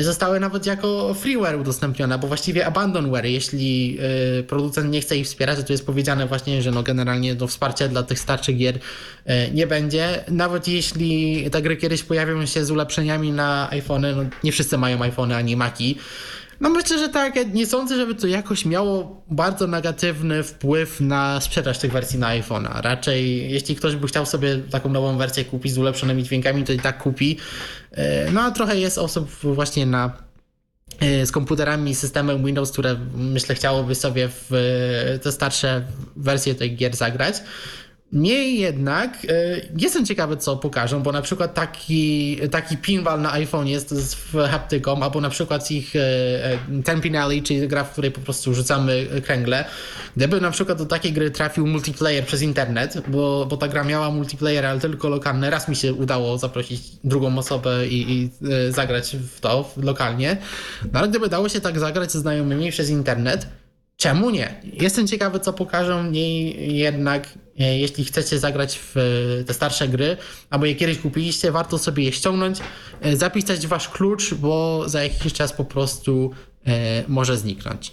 [0.00, 3.98] zostały nawet jako freeware udostępnione, bo właściwie abandonware, jeśli
[4.38, 7.46] y, producent nie chce ich wspierać, to tu jest powiedziane właśnie, że no generalnie do
[7.46, 8.80] wsparcia dla tych starszych gier y,
[9.54, 10.24] nie będzie.
[10.28, 15.02] Nawet jeśli te gry kiedyś pojawią się z ulepszeniami na iPhony, no nie wszyscy mają
[15.02, 15.96] iPhony ani Maki,
[16.60, 17.54] no myślę, że tak.
[17.54, 22.80] Nie sądzę, żeby to jakoś miało bardzo negatywny wpływ na sprzedaż tych wersji na iPhone'a.
[22.80, 26.78] Raczej, jeśli ktoś by chciał sobie taką nową wersję kupić z ulepszonymi dźwiękami, to i
[26.78, 27.38] tak kupi.
[27.90, 30.12] E, no a trochę jest osób właśnie na
[31.00, 34.50] e, z komputerami systemem Windows, które myślę chciałoby sobie w
[35.22, 35.84] te starsze
[36.16, 37.34] wersje tych gier zagrać.
[38.12, 43.66] Niemniej jednak e, jestem ciekawy, co pokażą, bo na przykład taki, taki pinball na iPhone
[43.66, 44.16] jest z
[44.50, 48.20] haptyką, albo na przykład ich e, e, Ten Pin Alley, czyli gra, w której po
[48.20, 49.64] prostu rzucamy kręgle.
[50.16, 54.10] Gdyby na przykład do takiej gry trafił multiplayer przez internet, bo, bo ta gra miała
[54.10, 58.30] multiplayer, ale tylko lokalny, raz mi się udało zaprosić drugą osobę i, i
[58.72, 60.36] zagrać w to lokalnie,
[60.92, 63.46] no ale gdyby dało się tak zagrać ze znajomymi przez internet,
[64.02, 64.60] Czemu nie?
[64.64, 66.02] Jestem ciekawy, co pokażą.
[66.02, 67.28] Niemniej jednak,
[67.58, 70.16] e, jeśli chcecie zagrać w e, te starsze gry,
[70.50, 72.58] albo je kiedyś kupiliście, warto sobie je ściągnąć,
[73.00, 76.30] e, zapisać wasz klucz, bo za jakiś czas po prostu
[77.08, 77.92] może zniknąć.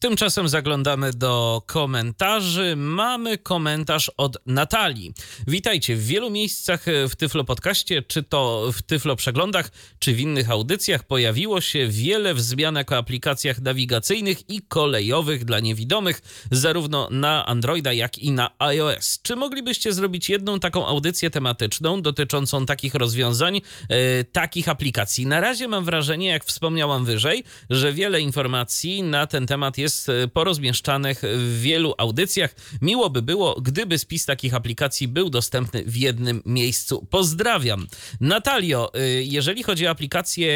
[0.00, 2.74] Tymczasem zaglądamy do komentarzy.
[2.76, 5.14] Mamy komentarz od Natalii.
[5.46, 5.96] Witajcie.
[5.96, 11.02] W wielu miejscach w Tyflo Podcaście, czy to w Tyflo Przeglądach, czy w innych audycjach
[11.02, 16.20] pojawiło się wiele wzmianek o aplikacjach nawigacyjnych i kolejowych dla niewidomych,
[16.50, 19.18] zarówno na Androida, jak i na iOS.
[19.22, 25.26] Czy moglibyście zrobić jedną taką audycję tematyczną dotyczącą takich rozwiązań, e, takich aplikacji?
[25.26, 30.08] Na razie mam wrażenie, jak wspomniałam wyżej, że wiele informacji na ten temat jest jest
[30.08, 32.54] e, porozmieszczanych w wielu audycjach.
[32.82, 37.06] Miło by było, gdyby spis takich aplikacji był dostępny w jednym miejscu.
[37.10, 37.86] Pozdrawiam.
[38.20, 40.52] Natalio, e, jeżeli chodzi o aplikacje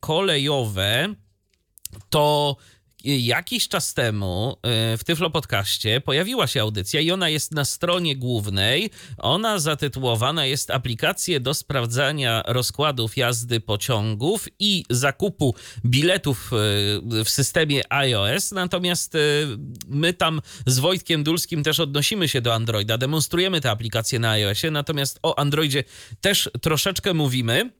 [0.00, 1.14] kolejowe,
[2.10, 2.56] to
[3.06, 8.16] jakiś czas temu e, w Tyflo Podcaście pojawiła się audycja i ona jest na stronie
[8.16, 8.90] głównej.
[9.18, 15.54] Ona zatytułowana jest Aplikacje do sprawdzania rozkładów jazdy pociągów i zakupu
[15.84, 18.52] biletów e, w systemie iOS.
[18.52, 19.18] Natomiast e,
[19.88, 24.70] my tam z Wojtkiem Dulskim też odnosimy się do Androida, demonstrujemy te aplikacje na iOSie,
[24.70, 25.84] natomiast o Androidzie
[26.20, 27.70] też troszeczkę mówimy.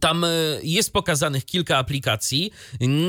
[0.00, 0.28] Tam e,
[0.62, 2.50] jest pokazanych kilka aplikacji.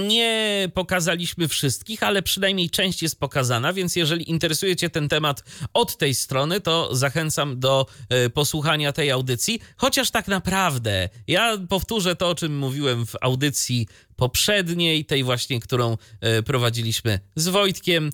[0.08, 5.98] Nie pokazaliśmy wszystkich, ale przynajmniej część jest pokazana, więc jeżeli interesuje Cię ten temat od
[5.98, 9.60] tej strony, to zachęcam do e, posłuchania tej audycji.
[9.78, 15.98] Chociaż tak naprawdę, ja powtórzę to, o czym mówiłem w audycji poprzedniej, tej właśnie, którą
[16.22, 18.12] e, prowadziliśmy z Wojtkiem.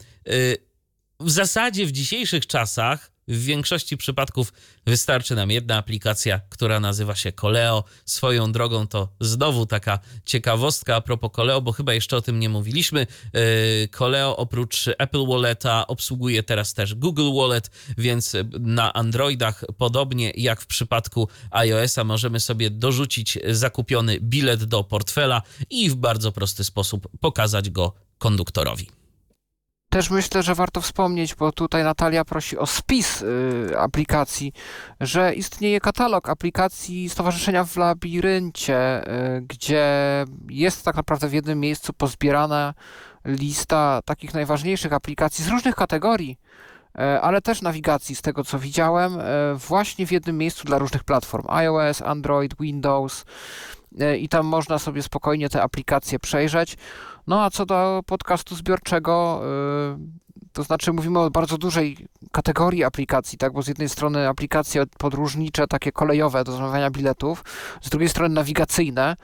[1.20, 4.54] W zasadzie w dzisiejszych czasach w większości przypadków
[4.86, 7.84] wystarczy nam jedna aplikacja, która nazywa się Koleo.
[8.06, 12.50] Swoją drogą to znowu taka ciekawostka a propos Koleo, bo chyba jeszcze o tym nie
[12.50, 13.08] mówiliśmy.
[13.92, 20.62] Koleo yy, oprócz Apple Walleta obsługuje teraz też Google Wallet, więc na Androidach podobnie jak
[20.62, 27.08] w przypadku iOS-a możemy sobie dorzucić zakupiony bilet do portfela i w bardzo prosty sposób
[27.20, 29.01] pokazać go konduktorowi.
[29.92, 34.54] Też myślę, że warto wspomnieć, bo tutaj Natalia prosi o spis y, aplikacji,
[35.02, 39.86] że istnieje katalog aplikacji Stowarzyszenia w Labiryncie, y, gdzie
[40.50, 42.74] jest tak naprawdę w jednym miejscu pozbierana
[43.26, 46.40] lista takich najważniejszych aplikacji z różnych kategorii,
[46.96, 49.18] y, ale też nawigacji, z tego co widziałem,
[49.56, 53.26] właśnie w jednym miejscu dla różnych platform: iOS, Android, Windows.
[54.20, 56.78] I tam można sobie spokojnie te aplikacje przejrzeć.
[57.28, 59.42] No a co do podcastu zbiorczego,
[59.96, 60.22] y,
[60.54, 61.98] to znaczy mówimy o bardzo dużej
[62.32, 63.54] kategorii aplikacji, tak?
[63.54, 67.44] Bo z jednej strony aplikacje podróżnicze, takie kolejowe do zamawiania biletów,
[67.82, 69.16] z drugiej strony nawigacyjne.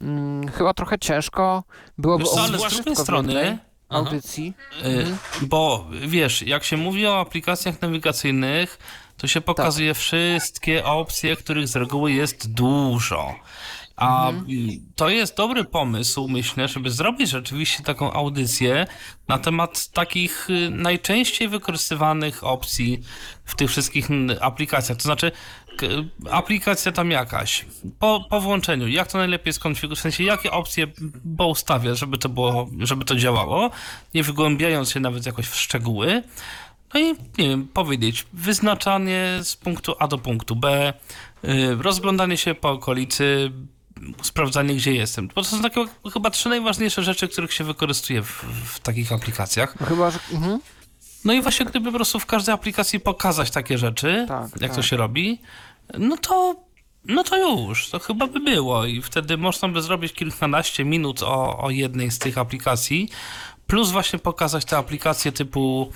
[0.00, 1.62] Hmm, chyba trochę ciężko
[1.98, 4.54] byłoby Wiesz, ale z drugiej strony audycji.
[4.84, 5.16] Mhm.
[5.42, 8.78] Bo wiesz, jak się mówi o aplikacjach nawigacyjnych,
[9.16, 9.98] to się pokazuje tak.
[9.98, 13.34] wszystkie opcje, których z reguły jest dużo.
[13.96, 14.34] A y,
[14.96, 18.86] to jest dobry pomysł, myślę, żeby zrobić rzeczywiście taką audycję
[19.28, 23.02] na temat takich y, najczęściej wykorzystywanych opcji
[23.44, 24.08] w tych wszystkich
[24.40, 24.98] aplikacjach.
[24.98, 25.32] To znaczy,
[26.30, 27.66] aplikacja tam jakaś,
[27.98, 30.86] po, po włączeniu, jak to najlepiej skonfigurować, w sensie jakie opcje
[31.36, 33.70] poustawiać, żeby to było, żeby to działało,
[34.14, 36.22] nie wygłębiając się nawet jakoś w szczegóły.
[36.94, 37.04] No i
[37.38, 40.92] nie wiem, powiedzieć, wyznaczanie z punktu A do punktu B,
[41.44, 43.52] y, rozglądanie się po okolicy,
[44.22, 45.28] sprawdzanie, gdzie jestem.
[45.28, 49.80] Bo to są takie chyba trzy najważniejsze rzeczy, których się wykorzystuje w, w takich aplikacjach.
[49.80, 50.18] No Chyba, że...
[50.32, 50.60] Mhm.
[51.24, 54.76] No i właśnie gdyby po prostu w każdej aplikacji pokazać takie rzeczy, Tak, jak to
[54.76, 54.84] tak.
[54.86, 55.40] się robi,
[55.98, 56.56] no to,
[57.04, 61.58] no to już, to chyba by było i wtedy można by zrobić kilkanaście minut o,
[61.58, 63.08] o jednej z tych aplikacji,
[63.66, 65.92] plus właśnie pokazać te aplikacje typu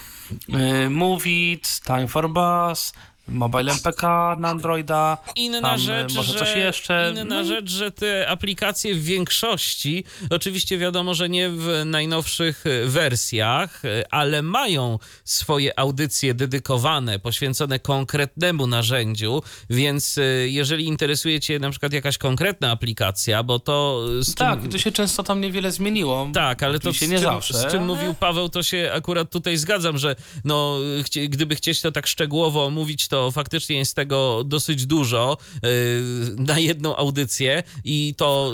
[0.87, 2.93] y, Move It, Time for Bus,
[3.29, 4.03] Mobile MPK
[4.39, 7.13] na Androida, Inna tam, rzecz, może że, coś jeszcze.
[7.13, 12.87] Inna No rzecz, że te aplikacje w większości, oczywiście wiadomo, że nie w najnowszych e,
[12.87, 21.59] wersjach, e, ale mają swoje audycje dedykowane, poświęcone konkretnemu narzędziu, więc e, jeżeli interesuje cię
[21.59, 24.71] na przykład jakaś konkretna aplikacja, bo to z Tak, czym...
[24.71, 26.31] to się często tam niewiele zmieniło.
[26.35, 29.57] Tak, ale to Oczywiście nie czym, zawsze, z czym mówił Paweł, to się akurat tutaj
[29.57, 30.79] zgadzam, że no,
[31.29, 35.71] gdyby chcieć to tak szczegółowo omówić, to faktycznie jest tego dosyć dużo yy,
[36.37, 38.53] na jedną audycję i to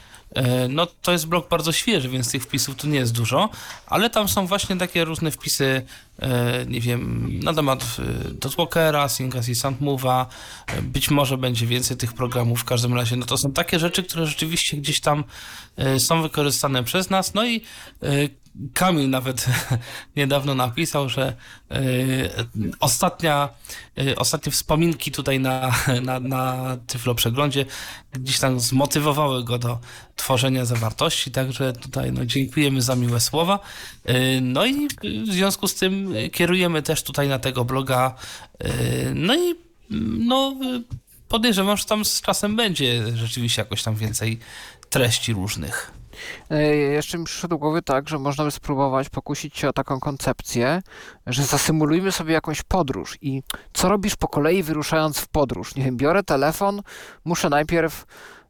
[0.70, 3.50] no, to jest blog bardzo świeży, więc tych wpisów tu nie jest dużo,
[3.88, 5.86] ale tam są właśnie takie różne wpisy,
[6.20, 10.26] e, nie wiem, na temat e, Dotwalkera, Syncas i Soundmove'a,
[10.68, 13.16] e, być może będzie więcej tych programów, w każdym razie.
[13.16, 15.24] No to są takie rzeczy, które rzeczywiście gdzieś tam
[15.78, 17.62] e, są wykorzystane przez nas, no i
[18.04, 18.10] e,
[18.74, 19.46] Kamil nawet
[20.16, 21.36] niedawno napisał, że
[21.72, 21.80] e,
[22.80, 23.50] ostatnia,
[23.98, 27.66] e, ostatnie wspominki tutaj na, na, na Tyflo Przeglądzie
[28.14, 29.80] gdzieś tam zmotywowały go do
[30.16, 33.60] tworzenia zawartości, także tutaj no, dziękujemy za miłe słowa.
[34.06, 34.88] E, No i
[35.28, 38.16] w związku z tym kierujemy też tutaj na tego bloga.
[39.16, 39.56] No i
[40.20, 40.56] no,
[41.28, 44.40] podejrzewam, że tam z czasem będzie rzeczywiście jakoś tam więcej
[44.90, 45.99] treści różnych.
[46.50, 50.00] E, Jeszcze mi przyszło do głowy tak, że można by spróbować pokusić się o taką
[50.00, 50.82] koncepcję,
[51.28, 53.44] że zasymulujmy sobie jakąś podróż i
[53.74, 55.76] co robisz po kolei wyruszając w podróż?
[55.76, 56.82] Nie wiem, biorę telefon,
[57.26, 58.06] muszę najpierw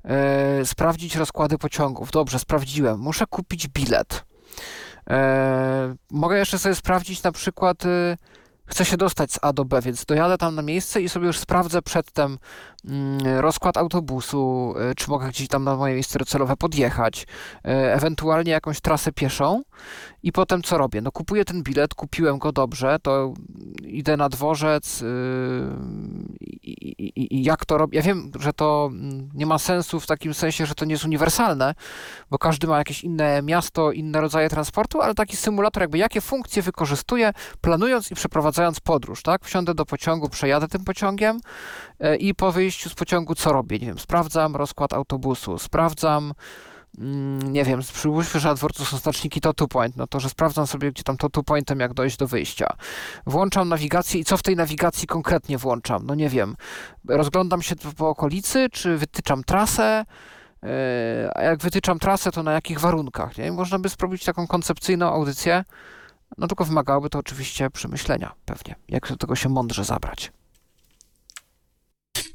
[0.05, 2.11] e, sprawdzić rozkłady pociągów.
[2.11, 2.99] Dobrze, sprawdziłem.
[2.99, 4.25] Muszę kupić bilet.
[5.09, 8.17] E, mogę jeszcze sobie sprawdzić na przykład, e,
[8.65, 11.37] chcę się dostać z A do B, więc dojadę tam na miejsce i sobie już
[11.37, 12.37] sprawdzę przedtem
[13.39, 17.27] rozkład autobusu, e, czy mogę gdzieś tam na moje miejsce docelowe podjechać,
[17.65, 19.61] e, ewentualnie jakąś trasę pieszą
[20.23, 21.01] i potem co robię?
[21.01, 23.33] No kupuję ten bilet, kupiłem go dobrze, to
[23.83, 25.07] idę na dworzec yy,
[27.15, 27.97] i, jak to robię?
[27.97, 31.05] Ja wiem, że to mm, nie ma sensu w takim sensie, że to nie jest
[31.05, 31.75] uniwersalne,
[32.29, 36.61] bo każdy ma jakieś inne miasto, inne rodzaje transportu, ale taki symulator jakby jakie funkcje
[36.61, 39.45] wykorzystuję, planując i przeprowadzając podróż, tak?
[39.45, 41.39] Wsiądę do pociągu, przejadę tym pociągiem
[42.19, 43.79] i po wyjściu z pociągu co robię?
[43.79, 46.33] Nie wiem, sprawdzam rozkład autobusu, sprawdzam
[46.97, 50.29] mm, nie wiem, przypuśćmy, że na dworcu są znaczniki to two point, no to, że
[50.29, 52.67] sprawdzam sobie, gdzie tam to two pointem, jak dojść do wyjścia.
[53.25, 56.05] Włączam nawigację i co w tej nawigacji konkretnie włączam?
[56.05, 56.55] No nie wiem,
[57.07, 60.05] rozglądam się po okolicy, czy wytyczam trasę,
[60.63, 60.69] yy,
[61.35, 63.51] a jak wytyczam trasę, to na jakich warunkach, nie?
[63.51, 65.63] Można by spróbować taką koncepcyjną audycję,
[66.37, 70.31] no tylko wymagałoby to oczywiście przemyślenia pewnie, jak do tego się mądrze zabrać.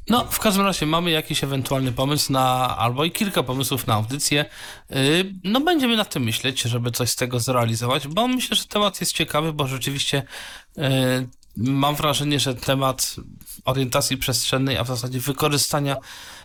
[0.08, 4.44] No, w każdym razie mamy jakiś ewentualny pomysł na, albo i kilka pomysłów na audycję.
[4.90, 9.00] Yy, No, będziemy nad tym myśleć, żeby coś z tego zrealizować, bo myślę, że temat
[9.00, 10.22] jest ciekawy, bo rzeczywiście
[10.76, 10.84] yy,
[11.56, 13.16] mam wrażenie, że temat
[13.64, 15.96] orientacji przestrzennej, a w zasadzie wykorzystania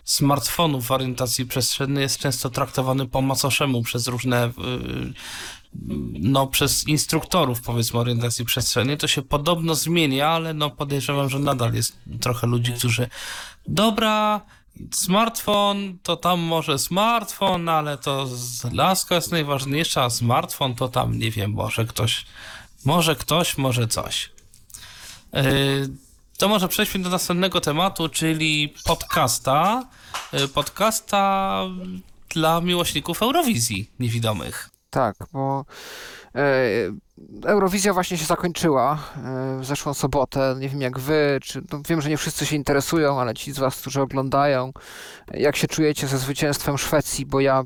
[0.04, 4.52] smartfonów w orientacji przestrzennej jest często traktowany po macoszemu przez różne, y,
[6.20, 8.98] no przez instruktorów powiedzmy orientacji przestrzennej.
[8.98, 13.10] To się podobno zmienia, ale no podejrzewam, że nadal jest trochę ludzi, którzy
[13.68, 14.42] dobra,
[14.92, 18.28] smartfon, to tam może smartfon, ale to
[18.72, 22.26] laska jest najważniejsza, a smartfon to tam, nie wiem, może ktoś,
[22.86, 24.32] może ktoś, może coś.
[25.34, 25.42] Yy,
[26.38, 29.88] to może przejdźmy do następnego tematu, czyli podcasta.
[30.34, 31.64] Yy, podcasta
[32.30, 34.79] dla miłośników Eurowizji niewidomych.
[34.90, 35.66] Tak, bo
[36.36, 36.92] e,
[37.46, 40.56] Eurowizja właśnie się zakończyła e, w zeszłą sobotę.
[40.60, 43.60] Nie wiem jak wy, czy no wiem, że nie wszyscy się interesują, ale ci z
[43.60, 44.72] was, którzy oglądają,
[45.34, 47.64] jak się czujecie ze zwycięstwem Szwecji, bo ja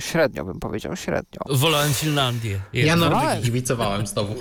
[0.00, 1.40] średnio bym powiedział, średnio.
[1.50, 2.60] Wolałem Finlandię.
[2.72, 3.10] Ja Jednak.
[3.10, 4.34] Norwegii kibicowałem znowu.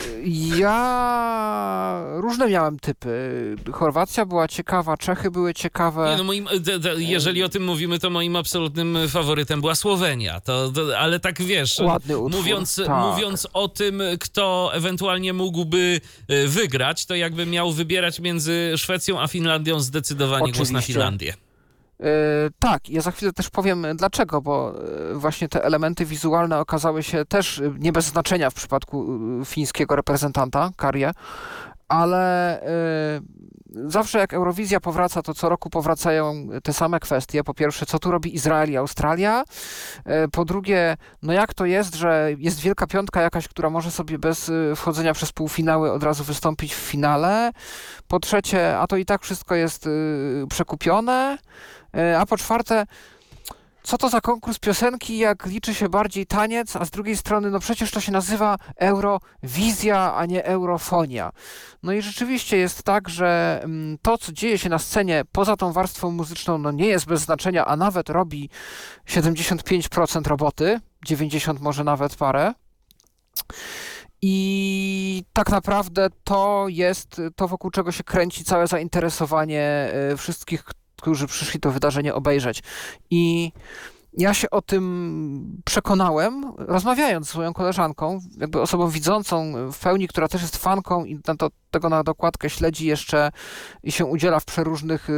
[0.58, 3.56] Ja różne miałem typy.
[3.72, 6.10] Chorwacja była ciekawa, Czechy były ciekawe.
[6.12, 10.40] Nie, no moim, d, d, jeżeli o tym mówimy, to moim absolutnym faworytem była Słowenia.
[10.42, 13.06] To, to, ale tak wiesz, Ładny utwór, mówiąc, tak.
[13.06, 19.28] mówiąc o tym, kto ewentualnie mógłby e, wygrać, to jakby miał wybierać między Szwecją a
[19.28, 20.94] Finlandią, zdecydowanie głos na Oczywiście.
[20.94, 21.34] Finlandię.
[22.00, 24.74] E, tak, ja za chwilę też powiem dlaczego, bo
[25.12, 29.46] e, właśnie te elementy wizualne okazały się też e, nie bez znaczenia w przypadku e,
[29.46, 31.12] fińskiego reprezentanta, Karje,
[31.90, 33.22] ale e,
[33.86, 37.44] zawsze jak Eurowizja powraca, to co roku powracają te same kwestie.
[37.44, 39.44] Po pierwsze, co tu robi Izrael i Australia?
[40.06, 44.20] E, Po drugie, no jak to jest, że jest wielka piątka jakaś, która może sobie
[44.20, 47.52] bez e, wchodzenia przez półfinały od razu wystąpić w finale?
[48.08, 49.90] Po trzecie, a to i tak wszystko jest e,
[50.50, 51.38] przekupione?
[51.98, 52.86] E, A po czwarte,
[53.90, 57.60] co to za konkurs piosenki, jak liczy się bardziej taniec, a z drugiej strony, no
[57.60, 61.32] przecież to się nazywa Eurowizja, a nie Eurofonia.
[61.84, 65.72] No i rzeczywiście jest tak, że mm, to, co dzieje się na scenie poza tą
[65.72, 68.50] warstwą muzyczną, no nie jest bez znaczenia, a nawet robi
[69.08, 72.54] 75% roboty, 90 może nawet parę.
[74.22, 80.64] I tak naprawdę to jest to, wokół czego się kręci całe zainteresowanie y, wszystkich,
[81.02, 82.64] którzy przyszli to wydarzenie obejrzeć.
[83.10, 83.52] I
[84.14, 90.28] ja się o tym przekonałem, rozmawiając z swoją koleżanką, jakby osobą widzącą w pełni, która
[90.28, 93.32] też jest fanką i to, tego na dokładkę śledzi jeszcze
[93.84, 95.10] i się udziela w przeróżnych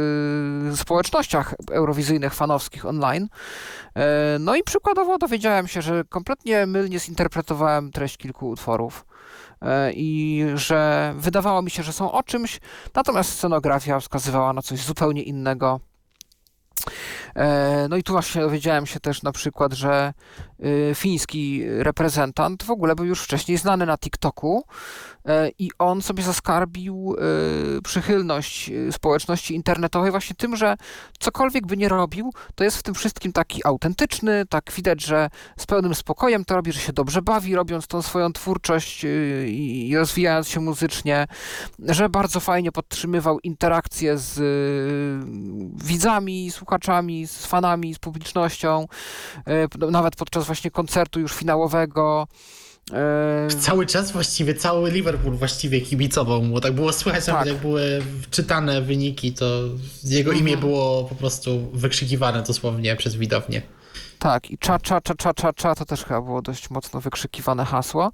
[0.72, 3.28] y, społecznościach eurowizyjnych, fanowskich online.
[3.96, 9.04] E, no i przykładowo dowiedziałem się, że kompletnie mylnie zinterpretowałem treść kilku utworów
[9.94, 12.60] i że wydawało mi się, że są o czymś,
[12.94, 15.80] natomiast scenografia wskazywała na coś zupełnie innego.
[17.34, 20.12] E, No i tu właśnie dowiedziałem się też na przykład, że
[20.64, 24.64] y, fiński reprezentant w ogóle był już wcześniej znany na TikToku
[25.21, 25.21] e,
[25.58, 27.16] i on sobie zaskarbił
[27.78, 30.76] y, przychylność y, społeczności internetowej właśnie tym, że
[31.18, 35.66] cokolwiek by nie robił, to jest w tym wszystkim taki autentyczny, tak widać, że z
[35.66, 39.04] pełnym spokojem to robi, że się dobrze bawi, robiąc tą swoją twórczość
[39.46, 41.26] i rozwijając się muzycznie,
[41.78, 44.40] że bardzo fajnie podtrzymywał interakcje z
[45.84, 48.86] widzami, słuchaczami, z fanami, z publicznością,
[49.90, 52.26] nawet podczas właśnie koncertu już finałowego.
[53.50, 56.60] Y, Cały czas właściwie, cały Liverpool właściwie kibicował mu.
[56.60, 57.46] Tak było słychać, Tak.
[57.46, 59.46] jak były czytane wyniki, to
[60.04, 63.62] jego imię było po prostu wykrzykiwane dosłownie przez widownię.
[64.18, 67.64] Tak, i cza, cza, cza, cza, cza, cza to też chyba było dość mocno wykrzykiwane
[67.64, 68.12] hasło.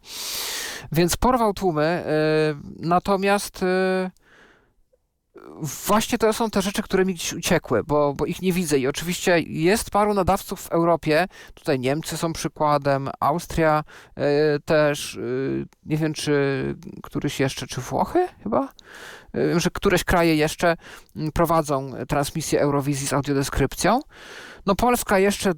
[0.92, 2.04] Więc porwał tłumy.
[2.06, 3.66] y, natomiast y,
[5.60, 8.78] właśnie to są te rzeczy, które mi gdzieś uciekły, bo, bo ich nie widzę.
[8.78, 11.26] I oczywiście jest paru nadawców w Europie.
[11.54, 13.84] Tutaj Niemcy są przykładem, Austria
[14.18, 14.22] y,
[14.60, 15.14] też.
[15.14, 18.68] y, nie wiem, czy któryś jeszcze, czy Włochy chyba?
[19.36, 20.76] Y, Wiem, że któreś kraje jeszcze
[21.16, 24.00] mm, prowadzą transmisję Eurowizji z audiodeskrypcją.
[24.66, 25.52] No Polska jeszcze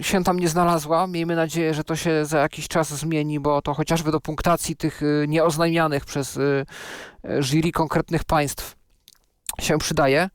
[0.00, 1.06] się tam nie znalazła.
[1.06, 5.00] Miejmy nadzieję, że to się za jakiś czas zmieni, bo to chociażby do punktacji tych
[5.28, 6.38] nieoznajmianych przez
[7.40, 8.76] jury konkretnych państw
[9.60, 10.30] się przydaje.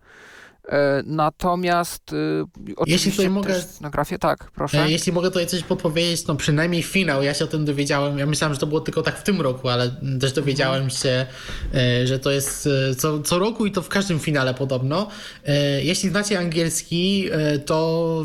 [0.70, 2.44] E, Natomiast y,
[2.76, 4.84] oczywiście tutaj mogę- na grafie, tak, proszę.
[4.84, 8.26] E, Jeśli mogę tutaj coś podpowiedzieć, no przynajmniej finał, ja się o tym dowiedziałem, ja
[8.26, 9.92] myślałem, że to było tylko tak w tym roku, ale
[10.22, 11.26] też dowiedziałem się,
[11.74, 15.08] e, że to jest e, co, co roku i to w każdym finale podobno.
[15.46, 18.24] E, Jeśli znacie angielski, e, to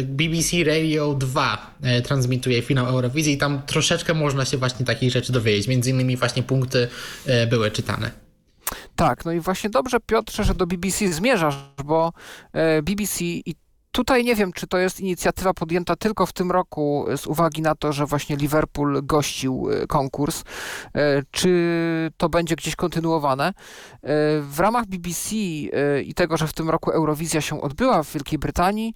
[0.00, 5.10] e, BBC Radio 2 e, transmituje finał Eurowizji i tam troszeczkę można się właśnie takich
[5.10, 6.88] rzeczy dowiedzieć, między innymi właśnie punkty
[7.26, 8.21] e, były czytane.
[9.02, 12.12] Tak, no i właśnie dobrze, Piotrze, że do BBC zmierzasz, bo
[12.52, 13.54] e, BBC i
[13.92, 17.74] tutaj nie wiem, czy to jest inicjatywa podjęta tylko w tym roku z uwagi na
[17.74, 20.44] to, że właśnie Liverpool gościł konkurs,
[21.30, 23.52] czy to będzie gdzieś kontynuowane.
[24.40, 25.36] W ramach BBC
[26.04, 28.94] i tego, że w tym roku Eurowizja się odbyła w Wielkiej Brytanii,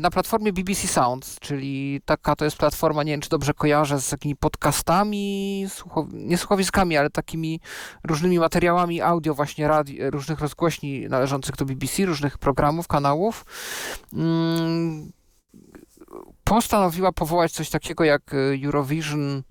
[0.00, 4.08] na platformie BBC Sounds, czyli taka to jest platforma, nie wiem, czy dobrze kojarzę, z
[4.08, 5.66] takimi podcastami,
[6.12, 7.60] nie słuchowiskami, ale takimi
[8.04, 13.44] różnymi materiałami audio, właśnie radi, różnych rozgłośni należących do BBC, różnych programów, kanałów.
[14.12, 15.12] Mm,
[16.44, 19.42] postanowiła powołać coś takiego jak e, Eurovision.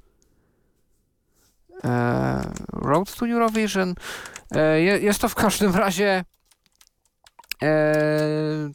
[1.84, 3.96] E, Road to Eurovision.
[4.52, 6.24] E, jest to w każdym razie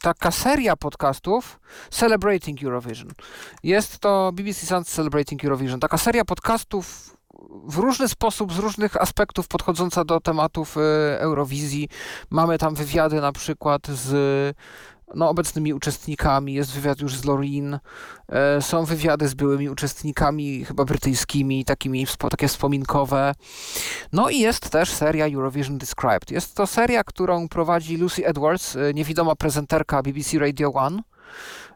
[0.01, 1.59] taka seria podcastów
[1.89, 3.11] Celebrating Eurovision.
[3.63, 5.79] Jest to BBC Sound Celebrating Eurovision.
[5.79, 7.17] Taka seria podcastów
[7.67, 10.75] w różny sposób, z różnych aspektów podchodząca do tematów
[11.17, 11.89] Eurowizji.
[12.29, 14.55] Mamy tam wywiady na przykład z
[15.15, 16.53] no, obecnymi uczestnikami.
[16.53, 17.79] Jest wywiad już z Lorin,
[18.29, 23.35] e, są wywiady z byłymi uczestnikami, chyba brytyjskimi, takimi takie wspominkowe.
[24.13, 26.31] No i jest też seria Eurovision Described.
[26.31, 31.01] Jest to seria, którą prowadzi Lucy Edwards, e, niewidoma prezenterka BBC Radio One.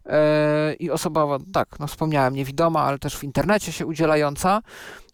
[0.05, 4.61] E, I osoba, tak, no wspomniałem, niewidoma, ale też w internecie się udzielająca.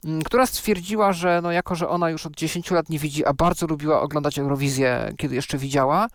[0.06, 3.34] Mm, która stwierdziła, że no jako, że ona już od 10 lat nie widzi, a
[3.34, 6.08] bardzo lubiła oglądać Eurowizję, kiedy jeszcze widziała,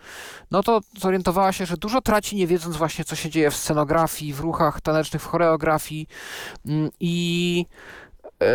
[0.51, 4.33] no to zorientowała się, że dużo traci nie wiedząc właśnie, co się dzieje w scenografii,
[4.33, 6.07] w ruchach tanecznych, w choreografii
[6.67, 7.67] mm, i
[8.43, 8.47] e,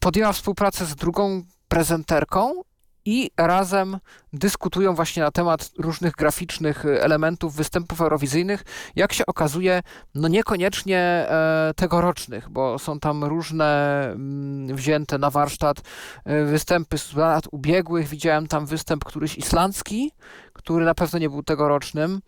[0.00, 2.62] podjęła współpracę z drugą prezenterką
[3.04, 3.98] i razem
[4.32, 8.64] dyskutują właśnie na temat różnych graficznych elementów występów eurowizyjnych,
[8.96, 9.82] jak się okazuje,
[10.14, 15.76] no niekoniecznie e, tegorocznych, bo są tam różne mm, wzięte na warsztat
[16.24, 18.08] e, występy z lat ubiegłych.
[18.08, 20.12] Widziałem tam występ któryś islandzki,
[20.52, 22.20] który na pewno nie był tegorocznym.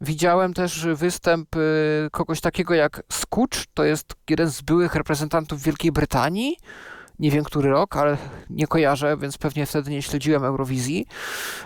[0.00, 1.60] Widziałem też występ e,
[2.10, 6.56] kogoś takiego jak Scooch, to jest jeden z byłych reprezentantów Wielkiej Brytanii,
[7.18, 8.16] nie wiem który rok, ale
[8.50, 11.06] nie kojarzę, więc pewnie wtedy nie śledziłem Eurowizji.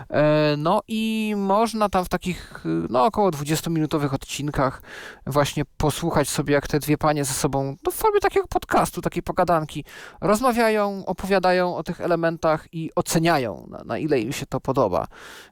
[0.09, 4.81] E, no i można tam w takich no, około 20-minutowych odcinkach
[5.27, 9.23] właśnie posłuchać sobie, jak te dwie panie ze sobą, no w formie takiego podcastu, takiej
[9.23, 9.85] pogadanki,
[10.21, 15.07] rozmawiają, opowiadają o tych elementach i oceniają, na, na ile im się to podoba.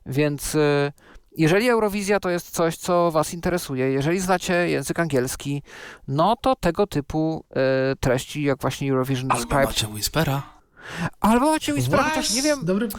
[0.06, 0.92] Więc e,
[1.40, 5.64] jeżeli Eurowizja to jest coś, co Was interesuje, jeżeli znacie język angielski,
[6.08, 7.46] no to tego typu
[7.92, 9.68] y, treści, jak właśnie Eurovision Albo Described...
[9.68, 10.44] macie Whispera.
[11.20, 12.60] Albo macie Whispera, chociaż nie wiem...
[12.66, 12.90] Dobry...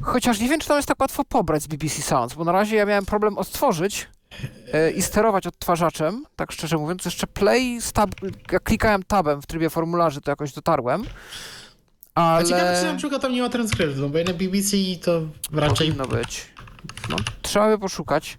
[0.00, 2.76] Chociaż nie wiem, czy to jest tak łatwo pobrać z BBC Sounds, bo na razie
[2.76, 4.08] ja miałem problem odtworzyć
[4.88, 7.04] y, i sterować odtwarzaczem, tak szczerze mówiąc.
[7.04, 8.10] Jeszcze play, tab,
[8.52, 11.04] jak klikałem tabem w trybie formularzy, to jakoś dotarłem.
[12.14, 12.38] Ale...
[12.38, 15.20] A ciekawe, czy na przykład tam nie ma transkryptu, bo na BBC to
[15.52, 15.92] raczej...
[15.92, 16.53] Powinno być
[17.08, 18.38] no, trzeba by poszukać.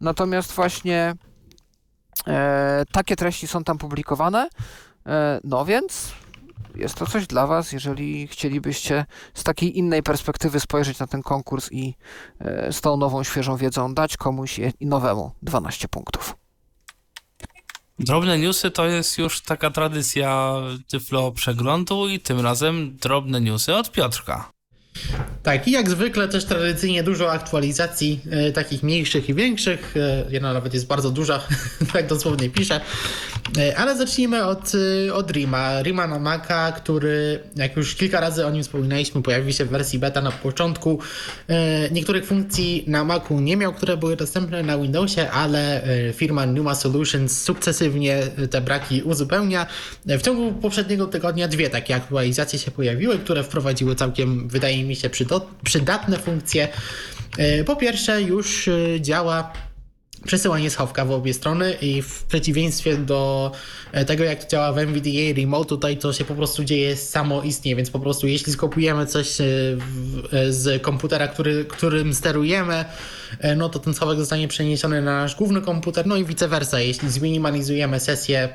[0.00, 1.14] Natomiast właśnie
[2.26, 4.48] e, takie treści są tam publikowane.
[5.06, 6.12] E, no więc
[6.74, 11.72] jest to coś dla Was, jeżeli chcielibyście z takiej innej perspektywy spojrzeć na ten konkurs
[11.72, 11.94] i
[12.40, 16.36] e, z tą nową, świeżą wiedzą dać komuś i nowemu 12 punktów.
[17.98, 20.54] Drobne newsy to jest już taka tradycja
[20.88, 24.51] Tyflo przeglądu i tym razem drobne newsy od Piotrka.
[25.42, 29.94] Tak, i jak zwykle też tradycyjnie dużo aktualizacji, e, takich mniejszych i większych.
[29.96, 31.40] E, jedna nawet jest bardzo duża,
[31.92, 32.80] tak dosłownie piszę.
[33.58, 34.72] E, ale zacznijmy od,
[35.08, 35.82] e, od Rima.
[35.82, 39.98] Rima na Maca, który, jak już kilka razy o nim wspominaliśmy, pojawił się w wersji
[39.98, 40.98] beta na początku.
[41.48, 46.46] E, niektórych funkcji na Macu nie miał, które były dostępne na Windowsie, ale e, firma
[46.46, 49.66] Numa Solutions sukcesywnie te braki uzupełnia.
[50.06, 55.10] W ciągu poprzedniego tygodnia dwie takie aktualizacje się pojawiły, które wprowadziły całkiem, wydaje mi się,
[55.64, 56.68] przydatne funkcje.
[57.38, 59.52] E, po pierwsze, już e, działa
[60.26, 63.52] przesyłanie schowka w obie strony i w przeciwieństwie do
[63.92, 67.42] e, tego, jak to działa w NVDA Remote, tutaj to się po prostu dzieje samo
[67.42, 69.36] istnieje, więc po prostu jeśli skopiujemy coś
[70.48, 72.84] z komputera, który, którym sterujemy,
[73.56, 76.80] no to ten schowek zostanie przeniesiony na nasz główny komputer, no i vice versa.
[76.80, 78.48] Jeśli zminimalizujemy sesję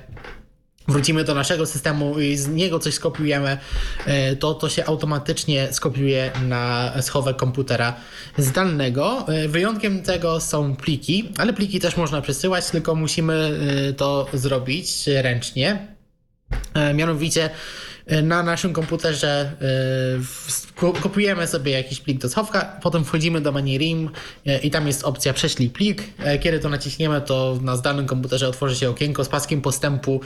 [0.87, 3.57] wrócimy do naszego systemu i z niego coś skopiujemy,
[4.05, 7.93] e, to to się automatycznie skopiuje na schowek komputera
[8.37, 9.25] zdalnego.
[9.27, 13.59] E, wyjątkiem tego są pliki, ale pliki też można przesyłać, tylko musimy
[13.89, 15.87] e, to zrobić ręcznie.
[16.93, 17.49] Mianowicie
[18.23, 19.51] na naszym komputerze
[21.01, 24.09] kopujemy sobie jakiś plik do schowka, potem wchodzimy do menu RIM
[24.63, 26.03] i tam jest opcja prześlij plik.
[26.41, 30.21] Kiedy to naciśniemy, to na zdalnym komputerze otworzy się okienko z paskiem postępu.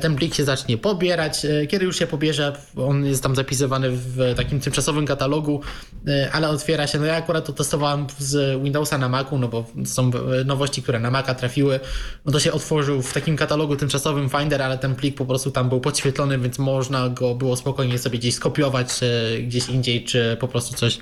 [0.00, 1.46] Ten plik się zacznie pobierać.
[1.68, 5.60] Kiedy już się pobierze, on jest tam zapisywany w takim tymczasowym katalogu,
[6.32, 6.98] ale otwiera się.
[6.98, 10.10] No ja akurat to testowałem z Windowsa na Macu, no bo są
[10.44, 11.80] nowości, które na Maca trafiły.
[12.24, 15.68] No to się otworzył w takim katalogu tymczasowym Finder, ale ten plik po prostu tam
[15.68, 18.88] był podświetlony, więc można go było spokojnie sobie gdzieś skopiować
[19.42, 20.98] gdzieś indziej, czy po prostu coś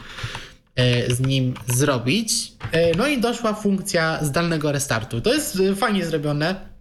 [0.76, 2.52] e, z nim zrobić.
[2.72, 5.20] E, no i doszła funkcja zdalnego restartu.
[5.20, 6.76] To jest e, fajnie zrobione.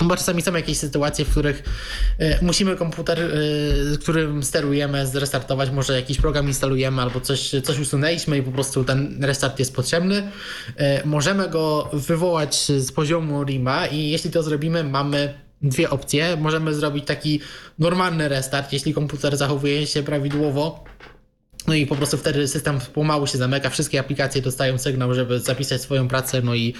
[0.00, 1.62] Bo czasami są jakieś sytuacje, w których
[2.42, 3.18] musimy komputer,
[4.00, 5.70] którym sterujemy, zrestartować.
[5.70, 10.30] Może jakiś program instalujemy albo coś, coś usunęliśmy i po prostu ten restart jest potrzebny.
[11.04, 16.36] Możemy go wywołać z poziomu RIMA i jeśli to zrobimy, mamy dwie opcje.
[16.36, 17.40] Możemy zrobić taki
[17.78, 20.84] normalny restart, jeśli komputer zachowuje się prawidłowo.
[21.66, 25.80] No i po prostu wtedy system pomału się zamyka, wszystkie aplikacje dostają sygnał, żeby zapisać
[25.82, 26.74] swoją pracę, no i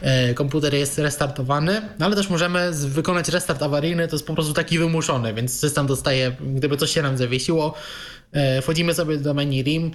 [0.00, 1.82] e, komputer jest restartowany.
[1.98, 5.86] No ale też możemy wykonać restart awaryjny, to jest po prostu taki wymuszony, więc system
[5.86, 7.74] dostaje, gdyby coś się nam zawiesiło,
[8.32, 9.90] e, wchodzimy sobie do menu RIM,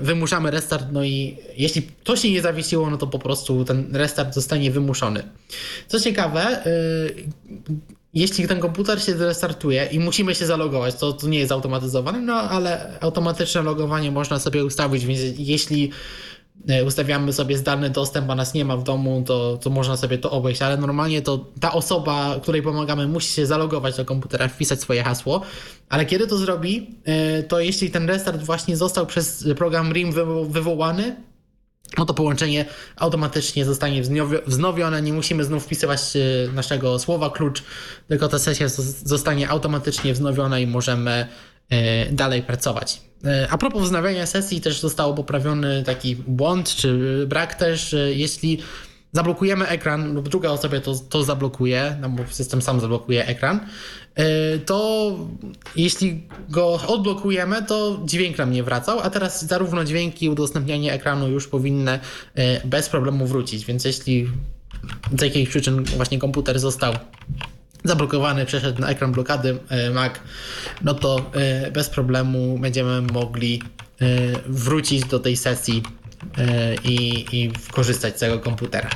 [0.00, 4.34] wymuszamy restart, no i jeśli to się nie zawiesiło, no to po prostu ten restart
[4.34, 5.22] zostanie wymuszony.
[5.86, 6.70] Co ciekawe, e,
[8.14, 12.34] jeśli ten komputer się zrestartuje i musimy się zalogować, to, to nie jest automatyzowane, no
[12.34, 15.92] ale automatyczne logowanie można sobie ustawić, więc jeśli e,
[16.86, 20.30] ustawiamy sobie zdalny dostęp, a nas nie ma w domu, to, to można sobie to
[20.30, 25.02] obejść, ale normalnie to ta osoba, której pomagamy, musi się zalogować do komputera, wpisać swoje
[25.02, 25.40] hasło,
[25.88, 30.12] ale kiedy to zrobi, e, to jeśli ten restart właśnie został przez program RIM
[30.48, 31.16] wywołany,
[31.98, 32.64] no to połączenie
[32.96, 34.02] automatycznie zostanie
[34.46, 37.30] wznowione, nie musimy znów wpisywać e, naszego słowa.
[37.30, 37.62] Klucz,
[38.08, 38.68] tylko ta sesja
[39.04, 41.28] zostanie automatycznie wznowiona i możemy e,
[42.12, 43.00] dalej pracować.
[43.24, 48.58] E, a propos wznawiania sesji też został poprawiony taki błąd, czy brak też, jeśli
[49.12, 53.60] zablokujemy ekran lub druga osoba to, to zablokuje, no bo system sam zablokuje ekran,
[54.14, 55.16] e, to
[55.76, 61.28] jeśli go odblokujemy, to dźwięk nam nie wracał, a teraz zarówno dźwięki i udostępnianie ekranu
[61.28, 61.98] już powinny
[62.34, 64.28] e, bez problemu wrócić, więc jeśli
[65.18, 66.94] z jakichś przyczyn właśnie komputer został
[67.84, 70.12] zablokowany, przeszedł na ekran blokady e, Mac,
[70.82, 71.30] no to
[71.72, 73.62] bez problemu będziemy mogli
[74.46, 75.82] wrócić do tej sesji
[76.38, 78.90] E, i, i korzystać z tego komputera.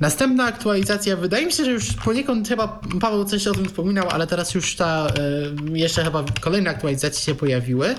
[0.00, 4.26] Następna aktualizacja, wydaje mi się, że już poniekąd chyba Paweł coś o tym wspominał, ale
[4.26, 7.88] teraz już ta, e, jeszcze chyba kolejne aktualizacje się pojawiły.
[7.88, 7.96] E,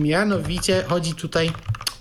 [0.00, 1.50] mianowicie chodzi tutaj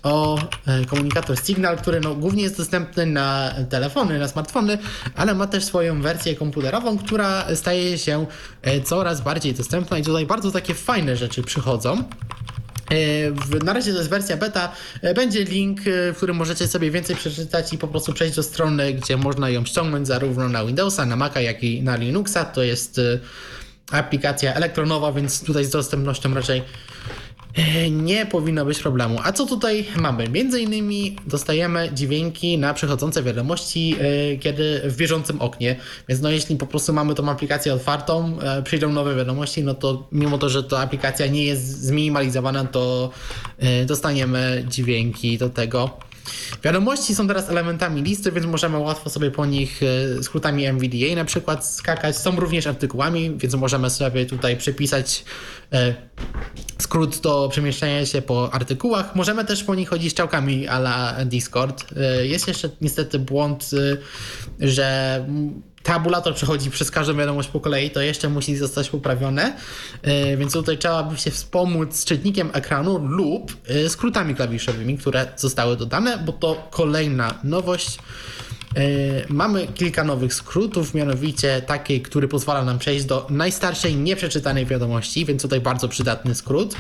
[0.04, 0.40] o
[0.88, 4.78] komunikator Signal, który no, głównie jest dostępny na telefony, na smartfony,
[5.16, 8.26] ale ma też swoją wersję komputerową, która staje się
[8.84, 12.04] coraz bardziej dostępna i tutaj bardzo takie fajne rzeczy przychodzą.
[12.92, 14.72] E, na razie to jest wersja beta.
[15.02, 18.44] E, będzie link, e, w którym możecie sobie więcej przeczytać i po prostu przejść do
[18.44, 22.46] strony, gdzie można ją ściągnąć zarówno na Windowsa, na Maca, jak i na Linuxa.
[22.46, 23.02] To jest
[23.92, 26.64] aplikacja elektronowa, więc tutaj z dostępnością raczej
[27.91, 29.19] nie powinno być problemu.
[29.24, 30.30] A co tutaj mamy?
[30.30, 35.76] Między innymi dostajemy dźwięki na przychodzące wiadomości, e, kiedy w bieżącym oknie.
[36.10, 40.07] Więc no jeśli po prostu mamy tą aplikację otwartą, e, przyjdą nowe wiadomości, no to
[40.11, 43.10] mimo to, że ta aplikacja nie jest zminimalizowana, to
[43.57, 46.07] e, dostaniemy dźwięki do tego.
[46.64, 49.82] Wiadomości są teraz elementami listy, więc możemy łatwo sobie po nich
[50.20, 52.18] e, skrótami MVDA na przykład skakać.
[52.18, 55.26] Są również artykułami, więc możemy sobie tutaj przepisać
[55.74, 55.95] e,
[56.78, 59.16] skrót do przemieszczania się po artykułach.
[59.16, 61.86] Możemy też po nich chodzić czałkami a la Discord.
[61.98, 63.70] E, jest jeszcze niestety błąd,
[64.60, 65.26] że
[65.88, 69.58] tabulator przechodzi przez każdą wiadomość po kolei, to jeszcze musi zostać poprawione,
[70.02, 75.78] e, więc tutaj trzeba by się wspomóc czytnikiem ekranu lub e, skrótami klawiszowymi, które zostały
[75.78, 77.98] dodane, bo to kolejna nowość.
[78.76, 78.80] E,
[79.30, 85.41] mamy kilka nowych skrótów, mianowicie taki, który pozwala nam przejść do najstarszej nieprzeczytanej wiadomości, więc
[85.41, 86.76] tutaj bardzo przydatny skrót.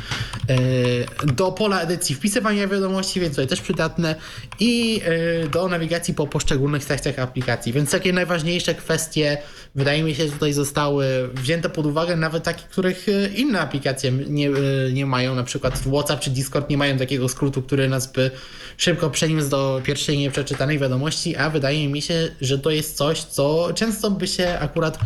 [0.49, 4.15] E, do pola edycji wpisywania wiadomości, więc tutaj też przydatne.
[4.59, 5.01] I
[5.45, 7.73] e, do nawigacji po poszczególnych sekcjach aplikacji.
[7.73, 9.37] Więc takie najważniejsze kwestie,
[9.75, 13.05] wydaje mi się, tutaj zostały wzięte pod uwagę, nawet takie, których
[13.35, 14.49] inne aplikacje nie,
[14.93, 18.31] nie mają, na przykład WhatsApp czy Discord nie mają takiego skrótu, który nas by
[18.77, 23.69] szybko przeniósł do pierwszej nieprzeczytanej wiadomości, a wydaje mi się, że to jest coś, co
[23.75, 24.99] często by się akurat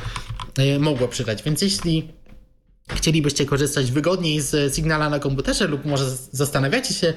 [0.57, 1.43] e, mogło przydać.
[1.43, 2.07] Więc jeśli
[2.95, 7.13] chcielibyście korzystać wygodniej z Signala na komputerze lub może zastanawiacie się,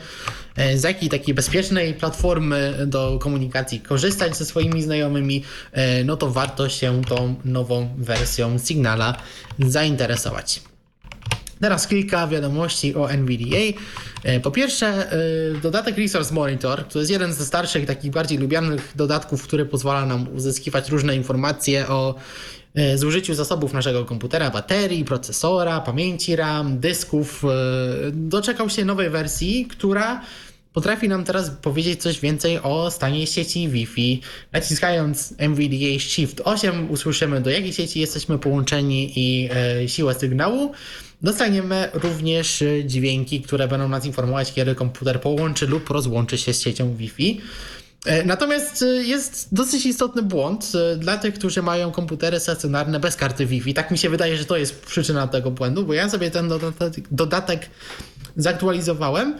[0.56, 5.42] e, z jakiej takiej bezpiecznej platformy do komunikacji korzystać ze swoimi znajomymi,
[5.72, 9.16] e, no to warto się tą nową wersją Signala
[9.58, 10.73] zainteresować.
[11.64, 13.80] Teraz kilka wiadomości o NVDA.
[14.24, 18.92] E, po pierwsze, e, dodatek Resource Monitor, to jest jeden ze starszych, takich bardziej lubianych
[18.96, 22.14] dodatków, który pozwala nam uzyskiwać różne informacje o
[22.74, 27.42] e, zużyciu zasobów naszego komputera, baterii, procesora, pamięci RAM, dysków.
[28.12, 30.20] Doczekał się nowej wersji, która
[30.72, 34.20] potrafi nam teraz powiedzieć coś więcej o stanie sieci Wi-Fi.
[34.52, 39.48] Naciskając NVDA Shift 8 usłyszymy do jakiej sieci jesteśmy połączeni i
[39.86, 40.72] siłę sygnału.
[41.24, 46.96] Dostaniemy również dźwięki, które będą nas informować, kiedy komputer połączy lub rozłączy się z siecią
[46.96, 47.40] Wi-Fi.
[48.06, 53.16] E, natomiast e, jest dosyć istotny błąd e, dla tych, którzy mają komputery stacjonarne bez
[53.16, 53.74] karty Wi-Fi.
[53.74, 57.08] Tak mi się wydaje, że to jest przyczyna tego błędu, bo ja sobie ten dodatek,
[57.10, 57.70] dodatek
[58.36, 59.34] zaktualizowałem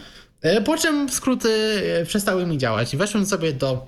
[0.45, 2.95] E, po czym skróty e, przestały mi działać.
[2.95, 3.85] Weszłem sobie do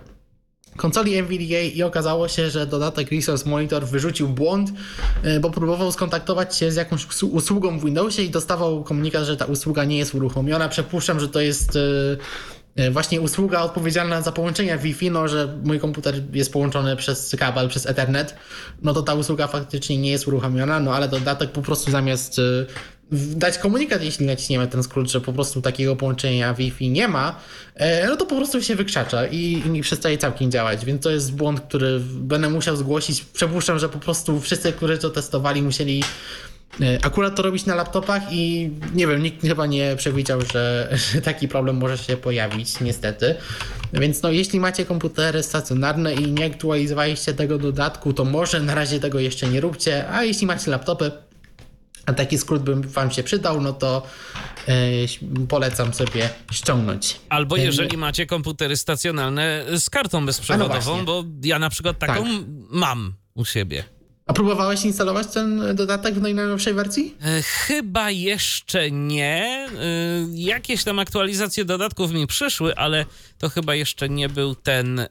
[0.76, 4.69] konsoli NVDA i okazało się, że dodatek Resource Monitor wyrzucił błąd,
[5.23, 9.45] e, bo próbował skontaktować się z jakąś usługą w Windowsie i dostawał komunikat, że ta
[9.45, 10.69] usługa nie jest uruchomiona.
[10.69, 11.77] Przypuszczam, że to jest
[12.91, 17.85] właśnie usługa odpowiedzialna za połączenie Wi-Fi, no że mój komputer jest połączony przez kabel, przez
[17.85, 18.35] Ethernet,
[18.81, 22.41] no to ta usługa faktycznie nie jest uruchomiona, no ale dodatek po prostu zamiast
[23.12, 27.40] dać komunikat, jeśli naciśniemy ten skrót, że po prostu takiego połączenia Wi-Fi nie ma,
[27.76, 31.36] e, no to po prostu się wykrzacza i, i przestaje całkiem działać, więc to jest
[31.36, 33.22] błąd, który będę musiał zgłosić.
[33.22, 36.04] Przypuszczam, że po prostu wszyscy, którzy to testowali, musieli
[36.82, 41.22] e, akurat to robić na laptopach i nie wiem, nikt chyba nie przewidział, że, że
[41.22, 43.36] taki problem może się pojawić, niestety.
[43.94, 49.00] Więc no, jeśli macie komputery stacjonarne i nie aktualizowaliście tego dodatku, to może na razie
[49.00, 51.12] tego jeszcze nie róbcie, a jeśli macie laptopy,
[52.08, 54.04] a taki skrót by Wam się przydał, no to
[54.68, 54.74] e,
[55.48, 57.20] polecam sobie ściągnąć.
[57.30, 62.46] Albo jeżeli macie komputery stacjonarne z kartą bezprzewodową, no bo ja na przykład taką tak.
[62.72, 63.97] mam u siebie.
[64.28, 67.16] A próbowałeś instalować ten dodatek w najnowszej wersji?
[67.22, 69.68] E, chyba jeszcze nie.
[69.70, 69.78] E,
[70.34, 73.06] jakieś tam aktualizacje dodatków mi przyszły, ale
[73.38, 74.99] to chyba jeszcze nie był ten.
[74.99, 75.08] E...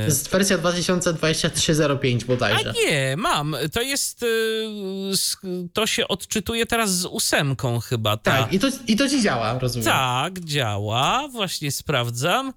[0.00, 2.70] To jest wersja 2023.05 bodajże.
[2.70, 3.56] A nie, mam.
[3.72, 4.24] To jest.
[5.72, 8.16] To się odczytuje teraz z ósemką chyba.
[8.16, 8.38] Ta.
[8.38, 9.84] Tak, i to, i to ci działa, rozumiem.
[9.84, 11.28] Tak, działa.
[11.28, 12.52] Właśnie sprawdzam.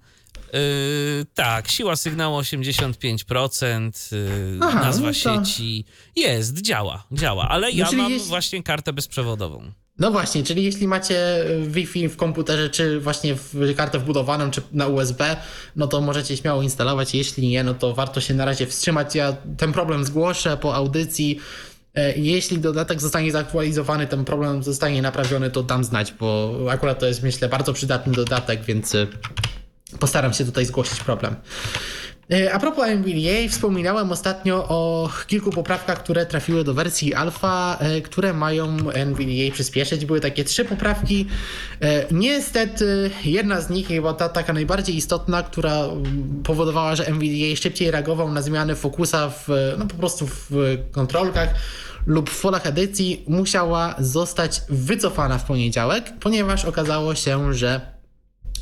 [0.52, 5.44] Yy, tak, siła sygnału 85%, yy, Aha, nazwa no to...
[5.44, 5.84] sieci.
[6.16, 9.72] Jest, działa, działa, ale ja no, mam właśnie kartę bezprzewodową.
[9.98, 14.86] No właśnie, czyli jeśli macie Wi-Fi w komputerze, czy właśnie w kartę wbudowaną, czy na
[14.86, 15.36] USB,
[15.76, 17.14] no to możecie śmiało instalować.
[17.14, 19.14] Jeśli nie, no to warto się na razie wstrzymać.
[19.14, 21.38] Ja ten problem zgłoszę po audycji.
[21.94, 27.06] E, jeśli dodatek zostanie zaktualizowany, ten problem zostanie naprawiony, to dam znać, bo akurat to
[27.06, 28.96] jest myślę bardzo przydatny dodatek, więc
[29.98, 31.36] Postaram się tutaj zgłosić problem.
[32.32, 38.00] E, a propos NVDA, wspominałem ostatnio o kilku poprawkach, które trafiły do wersji alfa, e,
[38.00, 40.06] które mają NVDA przyspieszyć.
[40.06, 41.26] Były takie trzy poprawki.
[41.80, 45.84] E, niestety jedna z nich, chyba ta taka najbardziej istotna, która
[46.44, 49.48] powodowała, że NVDA szybciej reagował na zmiany fokusa w,
[49.78, 50.50] no po prostu w
[50.92, 51.48] kontrolkach
[52.06, 57.97] lub w folach edycji, musiała zostać wycofana w poniedziałek, ponieważ okazało się, że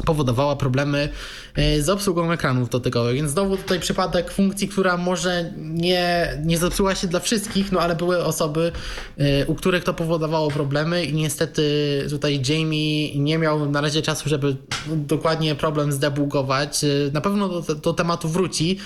[0.05, 1.09] powodowała problemy
[1.55, 3.15] e, z obsługą ekranów dotykowych.
[3.15, 7.97] Więc znowu tutaj przypadek funkcji, która może nie, nie zepsuła się dla wszystkich, no ale
[7.97, 8.73] były osoby,
[9.19, 11.63] e, u których to powodowało problemy i niestety
[12.11, 14.57] tutaj Jamie nie miał na razie czasu, żeby
[14.87, 16.85] dokładnie problem zdebugować.
[16.85, 18.79] E, na pewno do, do tematu wróci,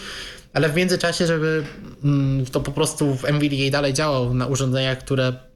[0.53, 1.65] ale w międzyczasie, żeby
[2.05, 5.50] mm, to po prostu w NVDA dalej działał na urządzeniach, które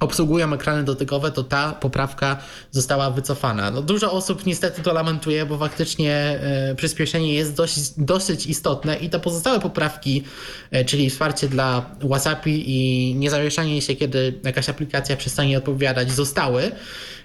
[0.00, 2.36] obsługują ekrany dotykowe, to ta poprawka
[2.70, 3.70] została wycofana.
[3.70, 9.10] No, dużo osób niestety to lamentuje, bo faktycznie e, przyspieszenie jest dosyć, dosyć istotne i
[9.10, 10.24] te pozostałe poprawki,
[10.70, 16.70] e, czyli wsparcie dla WhatsApp i niezawieszanie się, kiedy jakaś aplikacja przestanie odpowiadać, zostały.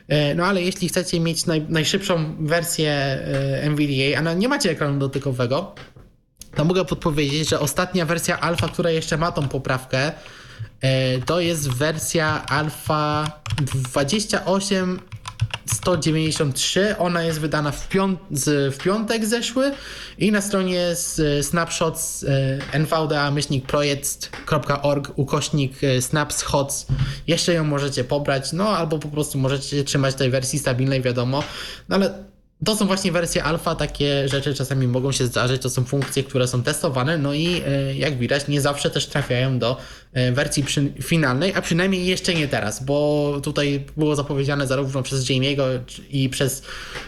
[0.08, 3.20] E, no ale jeśli chcecie mieć naj, najszybszą wersję
[3.62, 5.76] NVDA, a nie macie ekranu dotykowego,
[6.56, 10.12] to mogę podpowiedzieć, że ostatnia wersja alfa, która jeszcze ma tą poprawkę,
[11.26, 13.32] to jest wersja alfa
[13.76, 15.00] 28
[15.66, 16.98] 193.
[16.98, 18.20] Ona jest wydana w, piąt
[18.72, 19.72] w piątek zeszły
[20.18, 20.88] i na stronie
[21.42, 26.88] snapshots e, nvda-projekt.org ukośnik e, snapshots
[27.28, 31.44] jeszcze ją możecie pobrać, no albo po prostu możecie trzymać tej wersji stabilnej, wiadomo.
[31.90, 32.24] No ale
[32.66, 36.48] to są właśnie wersje alfa, takie rzeczy czasami mogą się zdarzyć, to są funkcje, które
[36.48, 39.78] są testowane, no i e, jak widać nie zawsze też trafiają do
[40.14, 45.26] e, wersji przy, finalnej, a przynajmniej jeszcze nie teraz, bo tutaj było zapowiedziane zarówno przez
[45.26, 45.80] Jamie'ego
[46.10, 46.64] i przez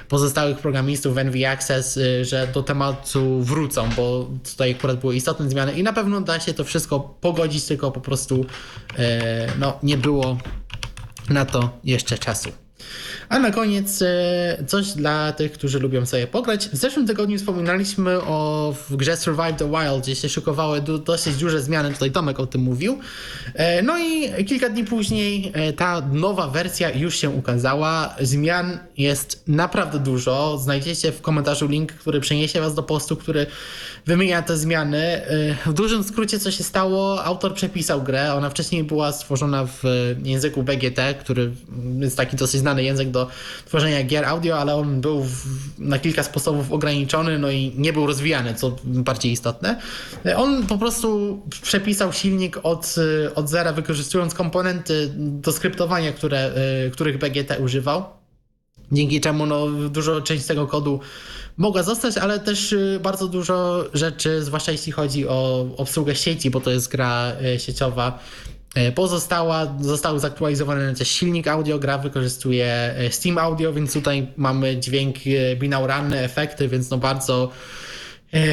[0.09, 5.49] pozostałych programistów w NV Access, e, że do tematu wrócą, bo tutaj akurat były istotne
[5.49, 8.45] zmiany i na pewno da się to wszystko pogodzić, tylko po prostu
[9.59, 10.37] no, nie było
[11.29, 12.66] na to jeszcze czasu.
[13.29, 16.69] A na koniec e, coś dla tych, którzy lubią sobie pograć.
[16.69, 21.93] W zeszłym tygodniu wspominaliśmy o grze Survive the Wild, gdzie się szykowały dosyć duże zmiany,
[21.93, 22.99] tutaj Tomek o tym mówił.
[23.53, 28.15] E, no i kilka dni później e, ta nowa wersja już się ukazała.
[28.21, 30.57] Zmian jest naprawdę dużo.
[30.57, 33.45] Znajdziecie w komentarzu link, który przeniesie was do postu, który
[34.05, 35.21] wymienia te zmiany.
[35.65, 38.33] W dużym skrócie co się stało, autor przepisał grę.
[38.33, 39.83] Ona wcześniej była stworzona w
[40.23, 41.51] języku BGT, który
[41.99, 43.27] jest taki dosyć znany język do
[43.65, 45.45] tworzenia gier audio, ale on był w,
[45.79, 49.81] na kilka sposobów ograniczony, no i nie był rozwijany, co bardziej istotne.
[50.35, 52.95] On po prostu przepisał silnik od,
[53.35, 56.51] od zera, wykorzystując komponenty do skryptowania, które,
[56.91, 58.03] których BGT używał.
[58.91, 60.99] Dzięki czemu no, dużo część tego kodu
[61.57, 66.71] mogła zostać, ale też bardzo dużo rzeczy, zwłaszcza jeśli chodzi o obsługę sieci, bo to
[66.71, 68.46] jest gra sieciowa, E,
[68.95, 72.65] pozostała, został zaktualizowany też silnik audio, gra wykorzystuje
[72.97, 77.51] e, Steam Audio, więc tutaj mamy dźwięk e, binauralny, efekty, więc no bardzo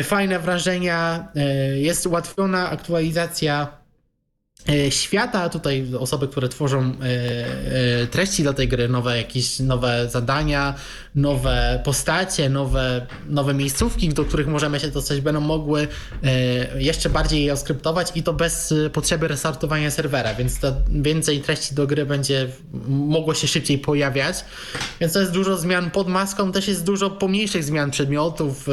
[0.05, 1.29] fajne wrażenia.
[1.75, 3.84] Jest ułatwiona aktualizacja E,
[4.91, 10.75] świata, tutaj osoby, które tworzą e, e, treści dla tej gry, nowe jakieś nowe zadania,
[11.15, 15.89] nowe postacie, nowe, nowe miejscówki, do których możemy się dostać, będą mogły
[16.79, 20.61] jeszcze bardziej je oskryptować i to bez potrzeby restartowania serwera, więc
[20.91, 22.49] więcej treści do gry będzie
[22.89, 24.45] mogło się szybciej pojawiać,
[25.01, 28.67] więc to jest dużo zmian pod maską, też jest dużo pomniejszych zmian przedmiotów,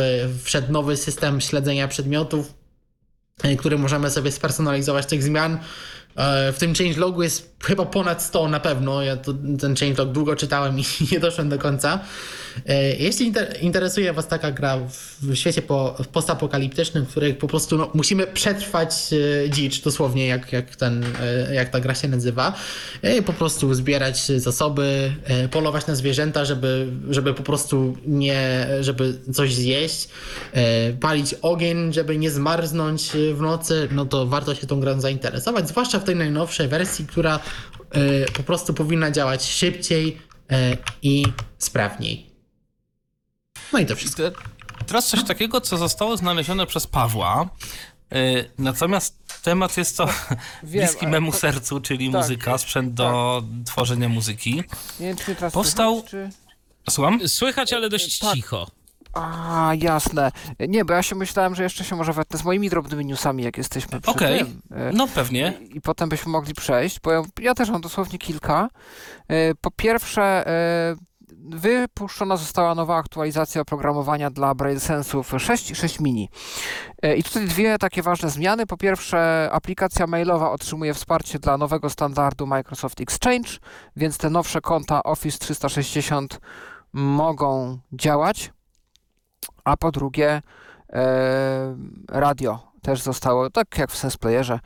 [0.44, 2.61] wszedł nowy system śledzenia przedmiotów,
[3.44, 5.60] E, które możemy sobie spersonalizować tych zmian.
[6.16, 9.02] E, w tym changelogu jest chyba ponad 100 na pewno.
[9.02, 12.00] Ja to, ten changelog długo czytałem i nie doszłem do końca.
[12.68, 14.78] E, jeśli inter interesuje Was taka gra
[15.22, 18.94] w świecie po, postapokaliptycznym, w której po prostu no, musimy przetrwać
[19.46, 21.06] e, dzicz, dosłownie jak, jak, ten,
[21.54, 22.54] jak ta gra się nazywa,
[23.26, 25.14] po prostu zbierać zasoby,
[25.52, 30.10] polować na zwierzęta, żeby, żeby po prostu nie, żeby coś zjeść,
[31.00, 36.00] palić ogień, żeby nie zmarznąć w nocy, no to warto się tą grą zainteresować, zwłaszcza
[36.02, 37.40] w tej najnowszej wersji, która
[38.38, 40.22] po prostu powinna działać szybciej
[41.02, 41.26] i
[41.58, 42.32] sprawniej.
[43.74, 44.24] No i to wszystko.
[44.88, 47.50] Teraz coś takiego, co zostało znalezione przez Pawła.
[48.58, 50.06] Natomiast temat jest to
[50.64, 53.74] Wiem, bliski memu sercu, czyli tak, muzyka, sprzęt do tak.
[53.74, 54.64] tworzenia muzyki.
[55.00, 55.94] Nie wiem, czy teraz Powstał.
[55.94, 56.30] Słychać, czy...
[56.92, 57.30] Słucham?
[57.30, 58.34] Słychać, ale dość tak.
[58.34, 58.72] cicho.
[59.14, 60.32] A, jasne.
[60.68, 63.58] Nie, bo ja się myślałem, że jeszcze się może wetnę z moimi drobnymi newsami, jak
[63.58, 64.46] jesteśmy przy okay.
[64.94, 65.54] no pewnie.
[65.62, 68.70] I, I, potem byśmy mogli przejść, bo ja, ja, też mam dosłownie kilka.
[69.32, 70.46] Y, po pierwsze,
[70.98, 71.12] y,
[71.50, 76.30] wypuszczona została nowa aktualizacja oprogramowania dla BrailleSense'ów 6 i 6 mini.
[77.02, 78.66] E, I tutaj dwie takie ważne zmiany.
[78.66, 83.50] Po pierwsze, aplikacja mailowa otrzymuje wsparcie dla nowego standardu Microsoft Exchange,
[83.96, 86.40] więc te nowsze konta Office 360
[86.94, 88.52] mogą działać.
[89.64, 90.42] A po drugie,
[90.94, 91.76] e,
[92.10, 94.60] radio też zostało, tak jak w SensePlayerze,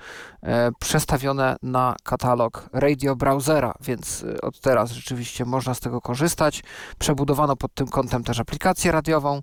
[0.43, 6.63] e, przestawione na katalog radio browsera, więc e, od teraz rzeczywiście można z tego korzystać.
[6.99, 9.41] Przebudowano pod tym kątem też aplikację radiową,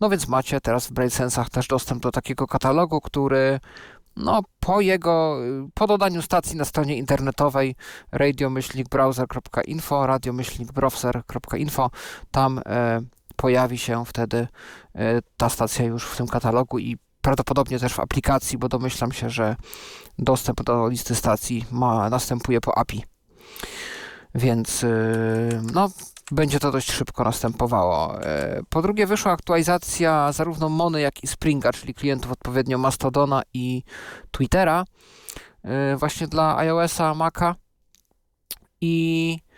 [0.00, 3.60] no więc macie teraz w BrainSensach też dostęp do takiego katalogu, który
[4.16, 5.38] no, po jego,
[5.74, 7.74] po dodaniu stacji na stronie internetowej
[8.12, 11.90] radio-browser.info, radio-browser.info,
[12.30, 12.60] tam
[13.42, 14.48] pojawi się wtedy
[14.94, 19.30] e, ta stacja już w tym katalogu i prawdopodobnie też w aplikacji, bo domyślam się,
[19.30, 19.56] że
[20.18, 23.04] dostęp do listy stacji ma, następuje po API.
[24.34, 24.88] Więc yy,
[25.72, 25.90] no,
[26.30, 28.14] będzie to dość szybko następowało.
[28.14, 33.82] Yy, po drugie, wyszła aktualizacja zarówno Mony, jak i Springa, czyli klientów odpowiednio Mastodona i
[34.30, 34.84] Twittera,
[35.96, 37.54] właśnie dla iOS-a, Maca.
[38.80, 39.51] I E,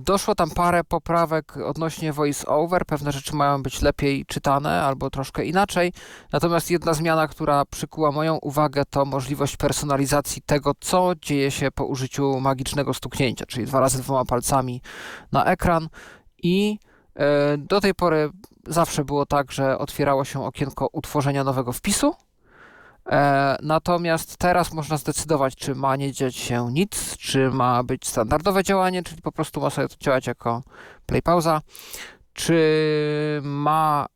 [0.00, 2.84] doszło tam parę poprawek odnośnie voice-over.
[2.86, 5.92] Pewne rzeczy mają być lepiej czytane albo troszkę inaczej.
[6.32, 11.84] Natomiast jedna zmiana, która przykuła moją uwagę, to możliwość personalizacji tego, co dzieje się po
[11.84, 14.82] użyciu magicznego stuknięcia, czyli dwa razy dwoma palcami
[15.32, 15.88] na ekran.
[16.42, 16.78] I
[17.14, 18.30] e, do tej pory
[18.66, 22.29] zawsze było tak, że otwierało się okienko utworzenia nowego wpisu E,
[23.62, 29.02] natomiast teraz można zdecydować, czy ma nie dziać się nic, czy ma być standardowe działanie,
[29.02, 30.62] czyli po prostu ma sobie to działać jako
[31.06, 31.60] play pauza,
[32.32, 34.06] czy ma,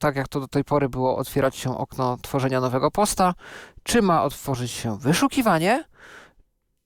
[0.00, 3.34] tak jak to do tej pory było, otwierać się okno tworzenia nowego posta,
[3.82, 5.84] czy ma otworzyć się wyszukiwanie,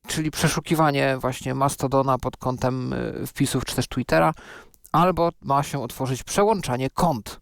[0.07, 4.35] czyli przeszukiwanie właśnie Mastodona pod kątem y, wpisów czy też Twittera,
[4.93, 7.41] albo ma się otworzyć przełączanie kont.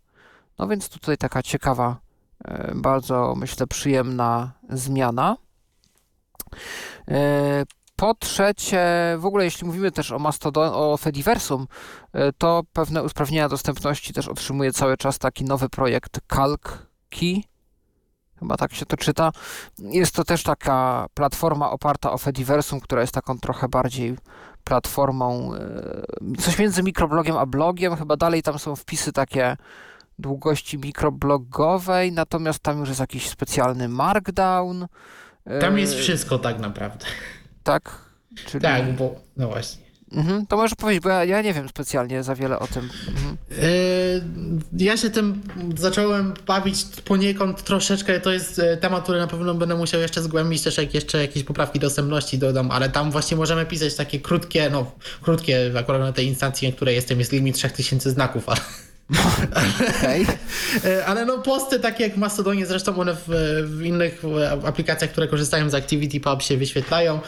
[0.58, 2.09] No więc tutaj taka ciekawa E,
[2.74, 5.36] bardzo, myślę, przyjemna zmiana.
[7.08, 7.64] E,
[7.96, 8.86] po trzecie,
[9.18, 11.66] w ogóle jeśli mówimy też o Mastodon, o Fediversum,
[12.38, 17.42] to pewne usprawnienia dostępności też otrzymuje cały czas taki nowy projekt CalcKey,
[18.38, 19.32] chyba tak się to czyta.
[19.78, 24.16] Jest to też taka platforma oparta o Fediversum, która jest taką trochę bardziej
[24.64, 25.50] platformą,
[26.38, 29.56] coś między mikroblogiem a blogiem, chyba dalej tam są wpisy takie
[30.20, 34.86] długości mikroblogowej, natomiast tam już jest jakiś specjalny markdown.
[35.60, 37.06] Tam jest wszystko tak naprawdę.
[37.62, 37.98] Tak?
[38.46, 38.62] Czyli...
[38.62, 39.90] Tak, bo no właśnie.
[40.12, 42.90] Mhm, to możesz powiedzieć, bo ja, ja, nie wiem specjalnie za wiele o tym.
[43.08, 43.36] Mhm.
[43.50, 45.42] Yy, ja się tym
[45.76, 48.20] zacząłem bawić poniekąd troszeczkę.
[48.20, 51.78] To jest temat, który na pewno będę musiał jeszcze zgłębić, też jak jeszcze jakieś poprawki
[51.78, 54.92] dostępności dodam, ale tam właśnie możemy pisać takie krótkie, no
[55.22, 58.60] krótkie, akurat na tej instancji, na której jestem, jest limit 3000 znaków, ale
[59.10, 60.26] Okay.
[61.06, 63.28] Ale no posty takie jak w Mastodonie, zresztą one w,
[63.64, 64.22] w, innych
[64.66, 67.20] aplikacjach, które korzystają z ActivityPub się wyświetlają.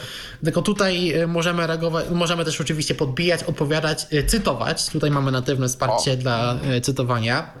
[0.43, 4.89] Tylko tutaj e, możemy reagować, możemy też oczywiście podbijać, odpowiadać, e, cytować.
[4.89, 6.15] Tutaj mamy natywne wsparcie o.
[6.15, 7.53] dla e, cytowania.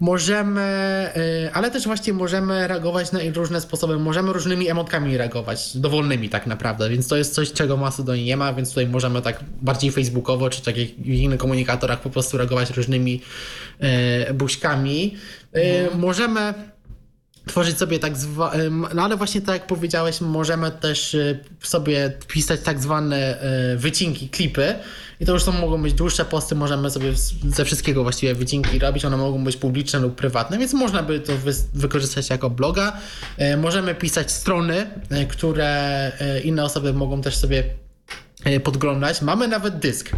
[0.00, 1.10] Możemy,
[1.52, 3.98] ale też właśnie możemy reagować na różne sposoby.
[3.98, 8.52] Możemy różnymi emotkami reagować, dowolnymi tak naprawdę, więc to jest coś, czego Macedonii nie ma,
[8.52, 12.70] więc tutaj możemy tak bardziej facebookowo, czy tak jak w innych komunikatorach po prostu reagować
[12.70, 13.20] różnymi
[14.34, 15.16] buźkami.
[15.52, 16.00] Mhm.
[16.00, 16.54] Możemy
[17.46, 21.16] tworzyć sobie tak zwane, no ale właśnie tak jak powiedziałeś, możemy też
[21.60, 23.38] sobie pisać tak zwane
[23.76, 24.74] wycinki, klipy
[25.20, 27.12] i to już są, mogą być dłuższe posty, możemy sobie
[27.48, 31.36] ze wszystkiego właściwie wycinki robić, one mogą być publiczne lub prywatne, więc można by to
[31.36, 32.96] wy wykorzystać jako bloga.
[33.58, 34.86] Możemy pisać strony,
[35.28, 36.12] które
[36.44, 37.81] inne osoby mogą też sobie E,
[38.64, 39.22] podglądać.
[39.22, 40.10] Mamy nawet dysk.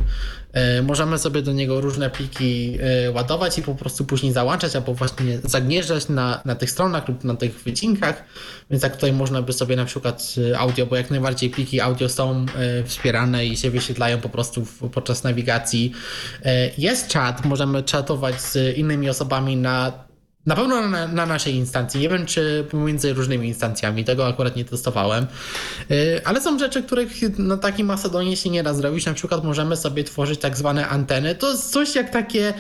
[0.53, 4.95] E, możemy sobie do niego różne pliki e, ładować i po prostu później załączać albo
[4.95, 8.25] właśnie zagnieżdżać na, na tych stronach lub na tych wycinkach.
[8.71, 12.47] Więc jak tutaj można by sobie na przykład audio, bo jak najbardziej pliki audio są
[12.85, 15.93] wspierane i się wyświetlają po prostu podczas nawigacji.
[16.79, 20.05] Jest czat, możemy czatować z innymi osobami na
[20.47, 22.01] na pewno na, na, naszej instancji.
[22.01, 24.05] Nie wiem, czy pomiędzy różnymi instancjami.
[24.05, 25.27] Tego akurat nie testowałem.
[25.91, 29.07] Yy, ale są rzeczy, których na takim Macedonie się nie da zrobić.
[29.07, 31.35] Na przykład możemy sobie tworzyć tak zwane anteny.
[31.35, 32.55] To jest coś jak takie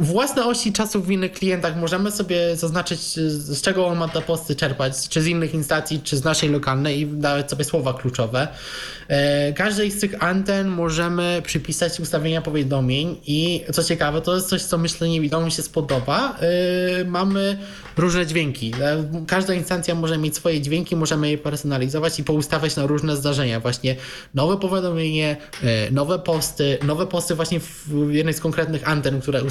[0.00, 4.56] własne osi czasu w innych klientach możemy sobie zaznaczyć, z czego on ma te posty
[4.56, 8.48] czerpać, czy z innych instancji, czy z naszej lokalnej i dawać sobie słowa kluczowe.
[9.08, 14.62] E, każdej z tych anten możemy przypisać ustawienia powiadomień i co ciekawe, to jest coś,
[14.62, 16.36] co myślę niewidomym się spodoba.
[17.00, 17.58] E, mamy
[17.96, 18.72] różne dźwięki.
[18.82, 23.60] E, każda instancja może mieć swoje dźwięki, możemy je personalizować i poustawiać na różne zdarzenia.
[23.60, 23.96] Właśnie
[24.34, 25.36] nowe powiadomienie,
[25.90, 29.42] nowe posty, nowe posty właśnie w jednej z konkretnych anten, które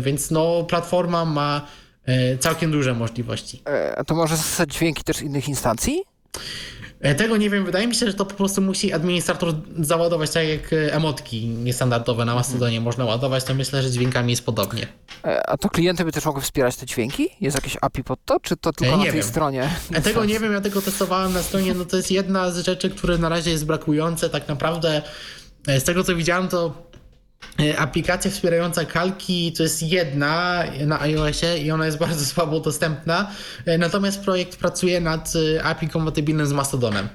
[0.00, 1.66] więc no platforma ma
[2.40, 3.62] całkiem duże możliwości.
[3.96, 6.04] A to może zostać dźwięki też innych instancji?
[7.00, 10.48] E, tego nie wiem, wydaje mi się, że to po prostu musi administrator załadować, tak
[10.48, 14.86] jak e, emotki niestandardowe na Mastodonie można ładować, to myślę, że dźwiękami jest podobnie.
[15.24, 17.28] E, a to klienty by też mogły wspierać te dźwięki?
[17.40, 19.22] Jest jakieś API pod to, czy to tylko nie na tej wiem.
[19.22, 19.70] stronie?
[20.04, 23.18] Tego nie wiem, ja tego testowałem na stronie, no to jest jedna z rzeczy, które
[23.18, 25.02] na razie jest brakujące, tak naprawdę
[25.66, 26.87] z tego co widziałem, to E,
[27.78, 33.30] aplikacja wspierająca kalki to jest jedna na iOSie i ona jest bardzo słabo dostępna.
[33.66, 37.08] E, natomiast projekt pracuje nad e, API kompatybilnym z Mastodonem.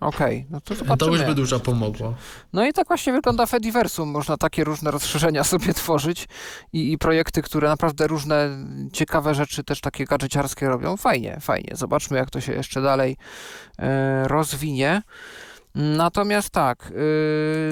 [0.00, 0.96] Okej, okay, no to zobaczymy.
[0.98, 2.14] To już by dużo pomogło.
[2.52, 4.08] No i tak właśnie wygląda Fediversum.
[4.08, 6.28] Można takie różne rozszerzenia sobie tworzyć
[6.72, 8.48] i, i projekty, które naprawdę różne
[8.92, 10.96] ciekawe rzeczy też takie gadżeciarskie robią.
[10.96, 11.70] Fajnie, fajnie.
[11.72, 13.16] Zobaczmy, jak to się jeszcze dalej
[13.78, 15.02] e, rozwinie.
[15.74, 16.92] Natomiast tak,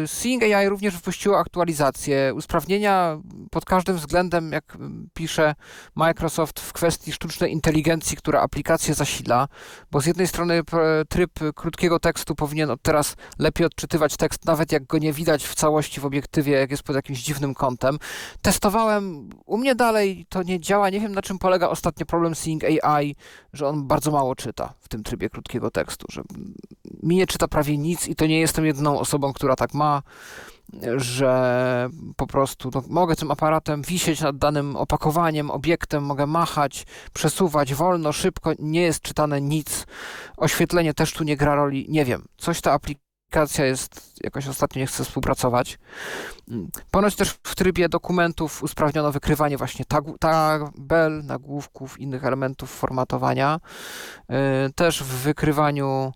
[0.01, 3.21] yy, Seeing AI również wypuściło aktualizację, usprawnienia
[3.51, 4.79] pod każdym względem, jak
[5.15, 5.55] pisze
[5.95, 9.49] Microsoft, w kwestii sztucznej inteligencji, która aplikację zasila,
[9.91, 10.63] bo z jednej strony
[11.09, 15.55] tryb krótkiego tekstu powinien od teraz lepiej odczytywać tekst, nawet jak go nie widać w
[15.55, 17.99] całości w obiektywie, jak jest pod jakimś dziwnym kątem.
[18.43, 22.63] Testowałem, u mnie dalej to nie działa, nie wiem na czym polega ostatnio problem Seeing
[22.65, 23.17] AI,
[23.53, 26.23] że on bardzo mało czyta w tym trybie krótkiego tekstu, że
[27.03, 30.03] mi nie czyta prawie nic i to nie jestem jedyną osobą, która tak ma,
[30.97, 37.75] że po prostu no, mogę tym aparatem wisieć nad danym opakowaniem, obiektem, mogę machać, przesuwać
[37.75, 39.87] wolno, szybko, nie jest czytane nic.
[40.37, 42.25] Oświetlenie też tu nie gra roli, nie wiem.
[42.37, 45.79] Coś ta aplikacja jest, jakoś ostatnio nie chce współpracować.
[46.91, 49.85] Ponoć też w trybie dokumentów usprawniono wykrywanie właśnie
[50.21, 53.61] tabel, nagłówków, innych elementów formatowania.
[54.69, 56.13] Y, też w wykrywaniu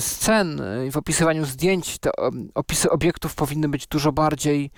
[0.00, 2.10] scen e, i w opisywaniu zdjęć te
[2.54, 4.70] opisy obiektów powinny być dużo bardziej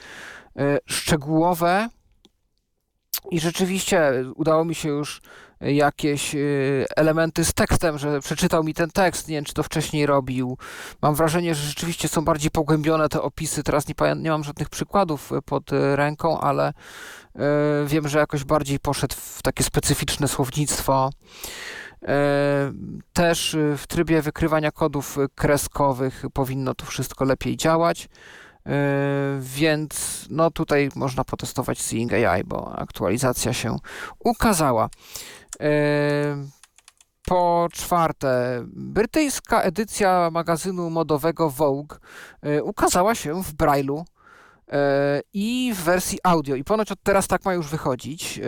[0.56, 1.88] e, szczegółowe.
[3.30, 5.22] I rzeczywiście udało mi się już
[5.60, 6.36] jakieś
[6.96, 10.58] elementy z tekstem, że przeczytał mi ten tekst, nie wiem, czy to wcześniej robił.
[11.02, 13.62] Mam wrażenie, że rzeczywiście są bardziej pogłębione te opisy.
[13.62, 16.72] Teraz nie, nie mam żadnych przykładów pod ręką, ale
[17.86, 21.10] wiem, że jakoś bardziej poszedł w takie specyficzne słownictwo.
[23.12, 28.08] Też w trybie wykrywania kodów kreskowych powinno to wszystko lepiej działać.
[29.40, 33.76] Więc no tutaj można potestować Seeing AI, bo aktualizacja się
[34.18, 34.88] ukazała.
[37.26, 41.94] Po czwarte, brytyjska edycja magazynu modowego Vogue
[42.62, 44.02] ukazała się w Braille'u
[45.32, 46.56] i w wersji audio.
[46.56, 48.40] I ponoć od teraz tak ma już wychodzić.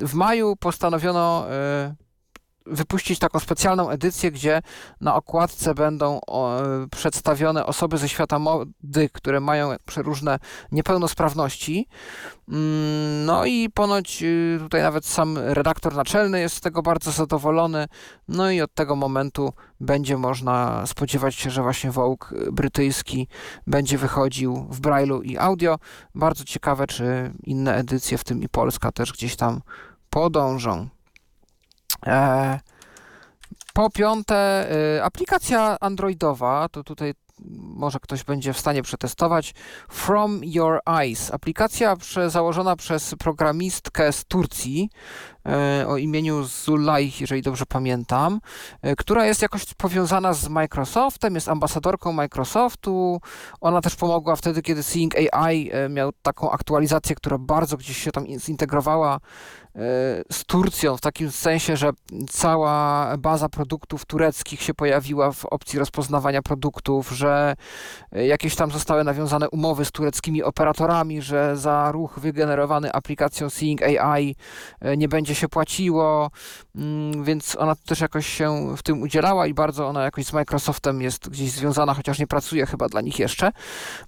[0.00, 1.46] W maju postanowiono
[2.66, 4.62] wypuścić taką specjalną edycję, gdzie
[5.00, 6.20] na okładce będą
[6.90, 10.38] przedstawione osoby ze świata mody, które mają przeróżne
[10.72, 11.88] niepełnosprawności.
[12.48, 17.86] Mm, no i ponoć y, tutaj nawet sam redaktor naczelny jest z tego bardzo zadowolony.
[18.28, 23.28] No i od tego momentu będzie można spodziewać się, że właśnie Vogue brytyjski
[23.66, 25.78] będzie wychodził w Braille'u i audio.
[26.14, 29.60] Bardzo ciekawe, czy inne edycje, w tym i Polska, też gdzieś tam
[30.10, 30.88] podążą.
[32.06, 32.60] E,
[33.74, 37.14] po piąte, y, aplikacja androidowa, to tutaj
[37.58, 39.54] może ktoś będzie w stanie przetestować.
[39.88, 41.34] From Your Eyes.
[41.34, 45.33] Aplikacja prze, założona przez programistkę z Turcji e,
[45.88, 48.40] o imieniu Zulay, jeżeli dobrze pamiętam,
[48.82, 53.20] e, która jest jakoś powiązana z Microsoftem, jest ambasadorką Microsoftu.
[53.60, 58.12] Ona też pomogła wtedy, kiedy Seeing AI e, miał taką aktualizację, która bardzo gdzieś się
[58.12, 59.20] tam zintegrowała
[60.30, 61.90] z Turcją, w takim sensie, że
[62.30, 67.56] cała baza produktów tureckich się pojawiła w opcji rozpoznawania produktów, że
[68.12, 74.36] jakieś tam zostały nawiązane umowy z tureckimi operatorami, że za ruch wygenerowany aplikacją Seeing AI
[74.80, 76.30] e, nie będzie się płaciło,
[76.76, 81.02] mm, więc ona też jakoś się w tym udzielała i bardzo ona jakoś z Microsoftem
[81.02, 83.52] jest gdzieś związana, chociaż nie pracuje chyba dla nich jeszcze.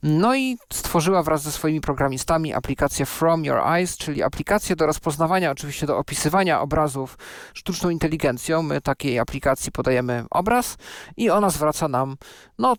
[0.03, 5.51] No i stworzyła wraz ze swoimi programistami aplikację From Your Eyes, czyli aplikację do rozpoznawania
[5.51, 7.19] oczywiście do opisywania obrazów
[7.55, 8.63] sztuczną inteligencją.
[8.63, 10.77] My takiej aplikacji podajemy obraz
[11.17, 12.17] i ona zwraca nam
[12.59, 12.75] no,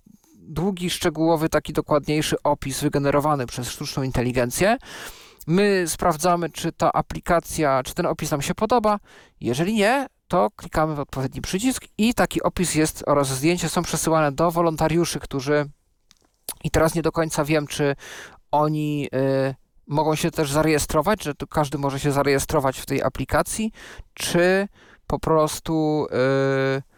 [0.48, 4.78] długi, szczegółowy, taki dokładniejszy opis wygenerowany przez sztuczną inteligencję.
[5.48, 8.99] My sprawdzamy, czy ta aplikacja, czy ten opis nam się podoba.
[9.41, 14.32] Jeżeli nie, to klikamy w odpowiedni przycisk i taki opis jest oraz zdjęcia są przesyłane
[14.32, 15.69] do wolontariuszy, którzy
[16.64, 17.95] i teraz nie do końca wiem, czy
[18.52, 19.56] oni y,
[19.88, 23.72] mogą się też zarejestrować, że każdy może się zarejestrować w tej aplikacji,
[24.14, 24.68] czy
[25.07, 26.06] po prostu
[26.78, 26.97] y,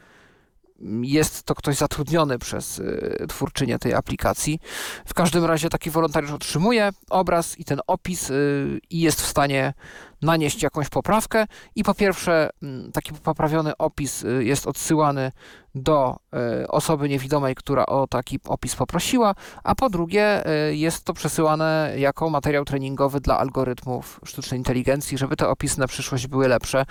[1.01, 4.59] jest to ktoś zatrudniony przez y, twórczynię tej aplikacji.
[5.05, 9.73] W każdym razie taki wolontariusz otrzymuje obraz i ten opis y, i jest w stanie
[10.21, 15.31] nanieść jakąś poprawkę i po pierwsze mm, taki poprawiony opis y, jest odsyłany
[15.75, 16.19] do
[16.63, 21.93] y, osoby niewidomej, która o taki opis poprosiła, a po drugie y, jest to przesyłane
[21.97, 26.85] jako materiał treningowy dla algorytmów sztucznej inteligencji, żeby te opisy na przyszłość były lepsze.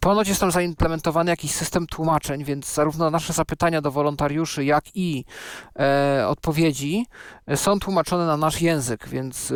[0.00, 5.24] Ponoć jest tam zaimplementowany jakiś system tłumaczeń, więc zarówno nasze zapytania do wolontariuszy, jak i
[5.78, 7.06] e, odpowiedzi
[7.54, 9.52] są tłumaczone na nasz język, więc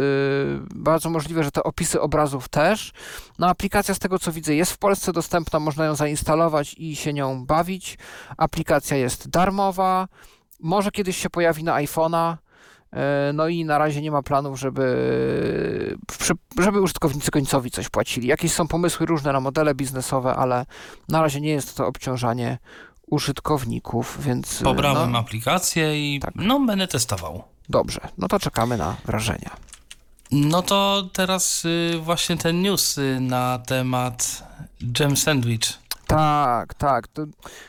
[0.75, 2.93] bardzo możliwe, że te opisy obrazów też.
[3.39, 7.13] No aplikacja z tego co widzę jest w Polsce dostępna, można ją zainstalować i się
[7.13, 7.99] nią bawić.
[8.51, 10.09] Aplikacja jest darmowa,
[10.61, 12.37] może kiedyś się pojawi na iPhone'a.
[12.93, 15.97] E, no i na razie nie ma planów, żeby,
[16.59, 18.29] żeby użytkownicy końcowi coś płacili.
[18.29, 20.67] Jakieś są pomysły różne na modele biznesowe, ale
[21.09, 22.59] na razie nie jest to obciążanie
[23.07, 24.61] użytkowników, więc...
[24.63, 26.35] Pobrałem no, aplikację i tak.
[26.35, 27.45] no będę testował.
[27.69, 29.51] Dobrze, no to czekamy na wrażenia.
[30.33, 34.45] No to teraz y, właśnie ten news y, na temat
[35.01, 35.90] Jam Sandwich.
[36.11, 37.07] Tak, tak.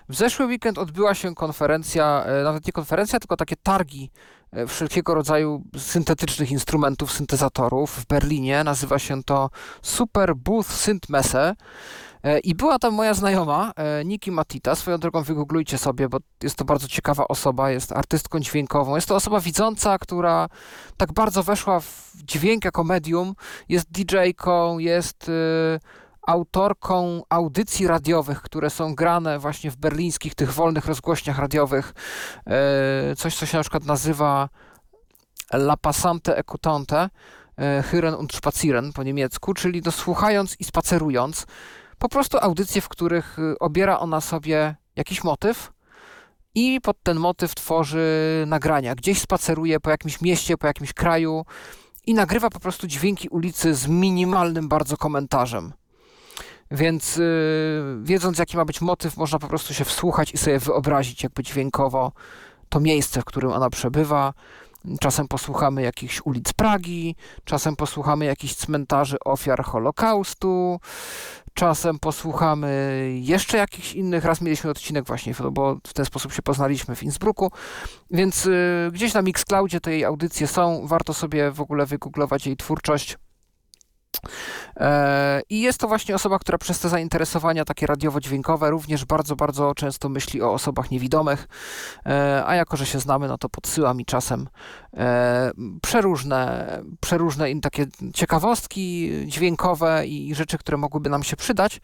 [0.09, 4.11] w zeszły weekend odbyła się konferencja, e, nawet nie konferencja, tylko takie targi
[4.51, 8.63] e, wszelkiego rodzaju syntetycznych instrumentów, syntezatorów w Berlinie.
[8.63, 9.49] Nazywa się to
[9.81, 11.55] Super Booth Synthmesse.
[12.23, 13.71] E, I była tam moja znajoma,
[14.05, 14.75] Niki Matita.
[14.75, 18.95] Swoją drogą wygooglujcie sobie, bo jest to bardzo ciekawa osoba, jest artystką dźwiękową.
[18.95, 20.49] Jest to osoba widząca, która
[20.97, 23.33] tak bardzo weszła w dźwięk jako medium.
[23.69, 25.79] Jest DJ-ką, jest y,
[26.31, 31.93] autorką audycji radiowych, które są grane właśnie w berlińskich, tych wolnych rozgłośniach radiowych.
[32.47, 34.49] E, coś, co się na przykład nazywa
[35.53, 37.09] La Passante Ecutante,
[37.83, 41.45] Hyren und Spazieren po niemiecku, czyli no, słuchając i spacerując
[42.01, 45.71] po prostu audycje, w których y, obiera ona sobie jakiś motyw
[46.55, 48.95] i pod ten motyw tworzy nagrania.
[48.95, 51.45] Gdzieś spaceruje po jakimś mieście, po jakimś kraju
[52.05, 55.73] i nagrywa po prostu dźwięki ulicy z minimalnym bardzo komentarzem.
[56.71, 57.25] Więc yy,
[58.03, 62.11] wiedząc, jaki ma być motyw, można po prostu się wsłuchać i sobie wyobrazić, jakby dźwiękowo
[62.69, 64.33] to miejsce, w którym ona przebywa.
[64.99, 70.79] Czasem posłuchamy jakichś ulic Pragi, czasem posłuchamy jakichś cmentarzy ofiar Holokaustu,
[71.53, 74.25] czasem posłuchamy jeszcze jakichś innych.
[74.25, 77.51] Raz mieliśmy odcinek właśnie, bo w ten sposób się poznaliśmy w Innsbrucku,
[78.11, 80.87] więc y, gdzieś na Mixcloudzie te jej audycje są.
[80.87, 83.17] Warto sobie w ogóle wygooglować jej twórczość.
[84.77, 89.75] E, I jest to właśnie osoba, która przez te zainteresowania takie radiowo-dźwiękowe również bardzo, bardzo
[89.75, 91.47] często myśli o osobach niewidomych,
[92.05, 94.49] e, a jako, że się znamy, no to podsyła mi czasem
[94.97, 95.51] e,
[95.81, 96.67] przeróżne,
[96.99, 101.81] przeróżne takie ciekawostki dźwiękowe i rzeczy, które mogłyby nam się przydać,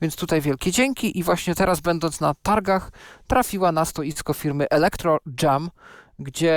[0.00, 1.18] więc tutaj wielkie dzięki.
[1.18, 2.92] I właśnie teraz będąc na targach
[3.26, 5.70] trafiła na stoisko firmy Electro Jam,
[6.18, 6.54] gdzie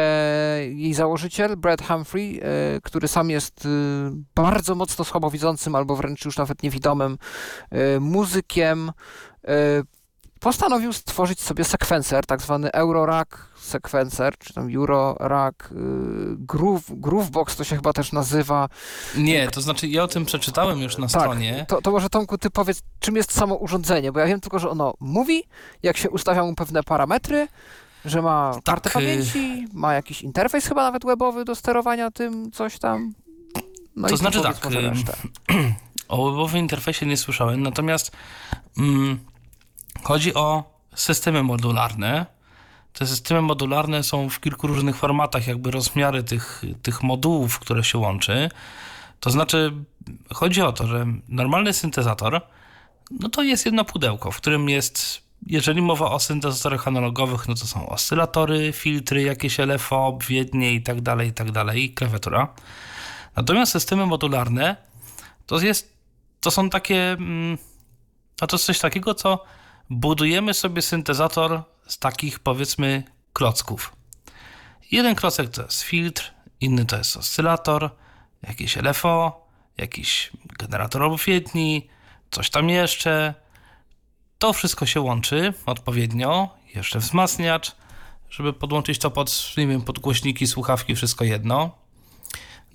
[0.72, 3.70] jej założyciel, Brad Humphrey, e, który sam jest e,
[4.36, 7.18] bardzo mocno słabowidzącym albo wręcz już nawet niewidomym
[7.72, 8.92] e, muzykiem,
[10.40, 15.70] postanowił stworzyć sobie sekwencer, tak zwany Eurorack sekwencer, czy tam Eurorack,
[16.38, 18.70] Groove, Groovebox to się chyba też nazywa.
[19.18, 21.66] Nie, to znaczy ja o tym przeczytałem już na tak, stronie.
[21.68, 24.70] To, to może Tomku, ty powiedz, czym jest samo urządzenie, bo ja wiem tylko, że
[24.70, 25.44] ono mówi,
[25.84, 27.48] jak się ustawia mu pewne parametry,
[28.06, 32.52] że ma tak, kartę y- pamięci, ma jakiś interfejs chyba nawet webowy do sterowania tym,
[32.52, 33.14] coś tam.
[33.96, 34.92] No to znaczy tak, y,
[36.08, 38.12] o webowym interfejsie nie słyszałem, natomiast
[38.78, 39.20] mm,
[40.04, 40.64] chodzi o
[40.96, 42.26] systemy modularne.
[42.94, 47.98] Te systemy modularne są w kilku różnych formatach, jakby rozmiary tych, tych modułów, które się
[47.98, 48.50] łączy.
[49.20, 49.74] To znaczy,
[50.34, 52.42] chodzi o to, że normalny syntezator,
[53.12, 57.66] no to jest jedno pudełko, w którym jest jeżeli mowa o syntezatorach analogowych, no to
[57.66, 62.54] są oscylatory, filtry, jakieś LFO, obwiednie i tak dalej, i tak dalej, klawiatura.
[63.36, 64.76] Natomiast systemy modularne
[65.46, 65.94] to jest,
[66.40, 67.18] to są takie,
[68.42, 69.44] no to jest coś takiego, co
[69.90, 73.04] budujemy sobie syntezator z takich powiedzmy
[73.34, 73.96] klocków.
[74.92, 77.90] Jeden klocek to jest filtr, inny to jest oscylator,
[78.44, 79.48] jakieś LFO,
[79.78, 81.90] jakiś generator obwiedni,
[82.32, 83.34] coś tam jeszcze,
[84.40, 87.76] to wszystko się łączy odpowiednio, jeszcze wzmacniacz,
[88.30, 91.72] żeby podłączyć to pod, nie wiem, podgłośniki, słuchawki, wszystko jedno.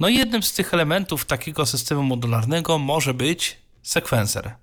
[0.01, 4.55] No i jednym z tych elementów takiego systemu modularnego może być sekwencer.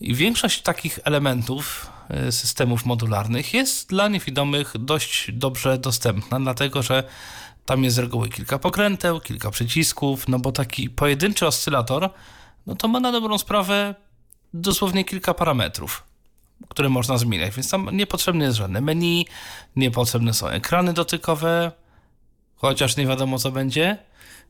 [0.00, 7.04] I większość takich elementów e, systemów modularnych jest dla niewidomych dość dobrze dostępna, dlatego że
[7.66, 12.10] tam jest z reguły kilka pokręteł, kilka przycisków, no bo taki pojedynczy oscylator,
[12.66, 13.94] no to ma na dobrą sprawę
[14.54, 16.04] dosłownie kilka parametrów,
[16.68, 19.26] które można zmieniać, więc tam niepotrzebne jest żadne menu,
[19.76, 21.72] niepotrzebne są ekrany dotykowe,
[22.56, 23.98] chociaż nie wiadomo co będzie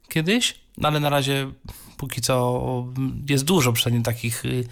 [0.08, 1.50] kiedyś, no ale na razie
[1.96, 2.62] póki co
[3.28, 4.64] jest dużo przynajmniej takich y,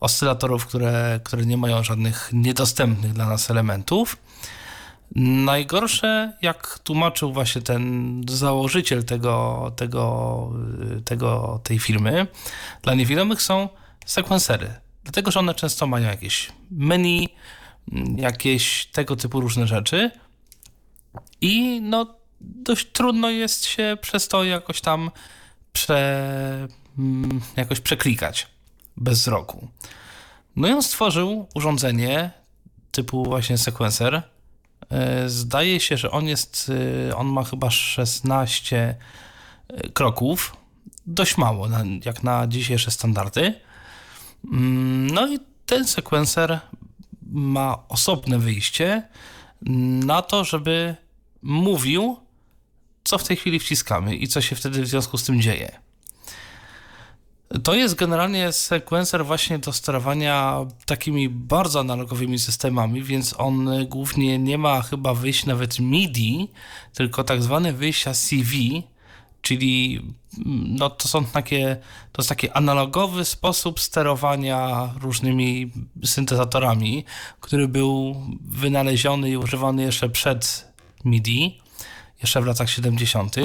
[0.00, 4.16] oscylatorów, które, które nie mają żadnych niedostępnych dla nas elementów.
[5.14, 10.50] Najgorsze, jak tłumaczył właśnie ten założyciel tego, tego,
[10.98, 12.26] y, tego, tej firmy,
[12.82, 13.68] dla niewidomych są
[14.06, 14.74] sekwensery.
[15.04, 17.28] Dlatego, że one często mają jakieś menu,
[18.16, 20.10] jakieś tego typu różne rzeczy
[21.40, 25.10] i no dość trudno jest się przez to jakoś tam
[25.72, 26.68] prze,
[26.98, 28.46] mm, jakoś przeklikać
[28.96, 29.68] bez wzroku.
[30.56, 32.30] No i on stworzył urządzenie
[32.90, 34.22] typu właśnie sekwenser.
[34.90, 36.72] E, zdaje się, że on jest,
[37.10, 38.94] e, on ma chyba 16
[39.68, 40.56] e, kroków.
[41.06, 41.68] Dość mało,
[42.04, 43.54] jak na dzisiejsze standardy.
[44.52, 46.60] Mm, no i ten sekwencer
[47.32, 49.02] ma osobne wyjście
[50.06, 50.96] na to, żeby
[51.42, 52.16] mówił,
[53.04, 55.80] co w tej chwili wciskamy i co się wtedy w związku z tym dzieje.
[57.62, 64.58] To jest generalnie sekwencer właśnie do sterowania takimi bardzo analogowymi systemami, więc on głównie nie
[64.58, 66.48] ma chyba wyjść nawet MIDI,
[66.94, 68.82] tylko tak zwane wyjścia CV,
[69.46, 70.02] czyli
[70.46, 71.76] no, to są takie,
[72.12, 75.72] to jest taki analogowy sposób sterowania różnymi
[76.04, 77.04] syntezatorami,
[77.40, 80.72] który był wynaleziony i używany jeszcze przed
[81.04, 81.60] MIDI,
[82.22, 83.36] jeszcze w latach 70.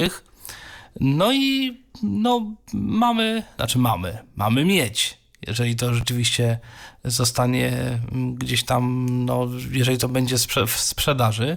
[1.00, 5.18] No i no, mamy, znaczy mamy, mamy mieć.
[5.46, 6.58] Jeżeli to rzeczywiście
[7.04, 7.98] zostanie
[8.34, 11.56] gdzieś tam, no, jeżeli to będzie w sprzedaży,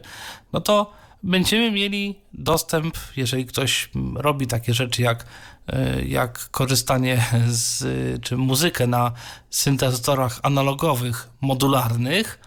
[0.53, 5.25] no to będziemy mieli dostęp, jeżeli ktoś robi takie rzeczy jak,
[5.67, 7.83] e, jak korzystanie z,
[8.23, 9.11] czy muzykę na
[9.49, 12.39] syntezatorach analogowych, modularnych,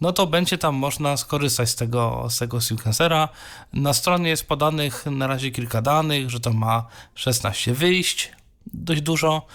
[0.00, 3.28] no to będzie tam można skorzystać z tego, z tego sequencera.
[3.72, 8.32] Na stronie jest podanych na razie kilka danych, że to ma 16 wyjść,
[8.66, 9.46] dość dużo.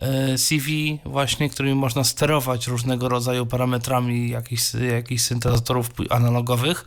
[0.00, 6.86] e, CV właśnie, którymi można sterować różnego rodzaju parametrami jakichś, jakichś syntezatorów analogowych.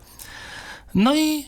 [0.95, 1.45] No i,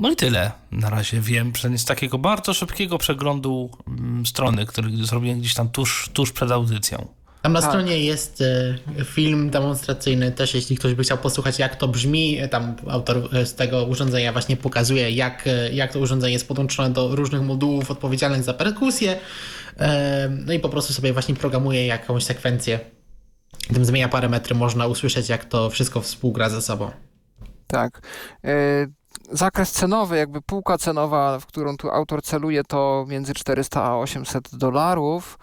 [0.00, 5.06] no i tyle na razie wiem, przynajmniej z takiego bardzo szybkiego przeglądu mm, strony, który
[5.06, 7.06] zrobiłem gdzieś tam tuż, tuż przed audycją.
[7.42, 7.70] Tam na Tak.
[7.70, 12.48] stronie jest e, film demonstracyjny też, jeśli ktoś by chciał posłuchać jak to brzmi, e,
[12.48, 17.16] tam autor e, z tego urządzenia właśnie pokazuje jak, jak to urządzenie jest podłączone do
[17.16, 19.18] różnych modułów odpowiedzialnych za perkusję,
[20.46, 22.80] no i po prostu sobie właśnie programuje jakąś sekwencję.
[23.74, 26.90] Tym zmienia parametry, można usłyszeć jak to wszystko współgra ze sobą.
[27.72, 28.00] Tak.
[28.44, 28.86] E,
[29.30, 34.56] Zakres cenowy, jakby półka cenowa, w którą tu autor celuje, to między 400 a 800
[34.56, 35.38] dolarów.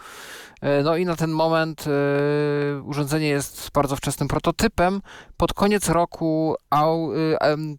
[0.62, 5.02] E, No i na ten moment e, urządzenie jest bardzo wczesnym prototypem.
[5.38, 6.56] Pod koniec roku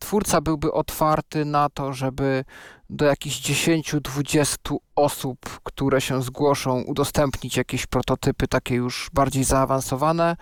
[0.01, 2.45] twórca byłby otwarty na to, żeby
[2.91, 10.37] do jakichś 10-20 osób, które się zgłoszą, udostępnić jakieś prototypy takie już bardziej zaawansowane.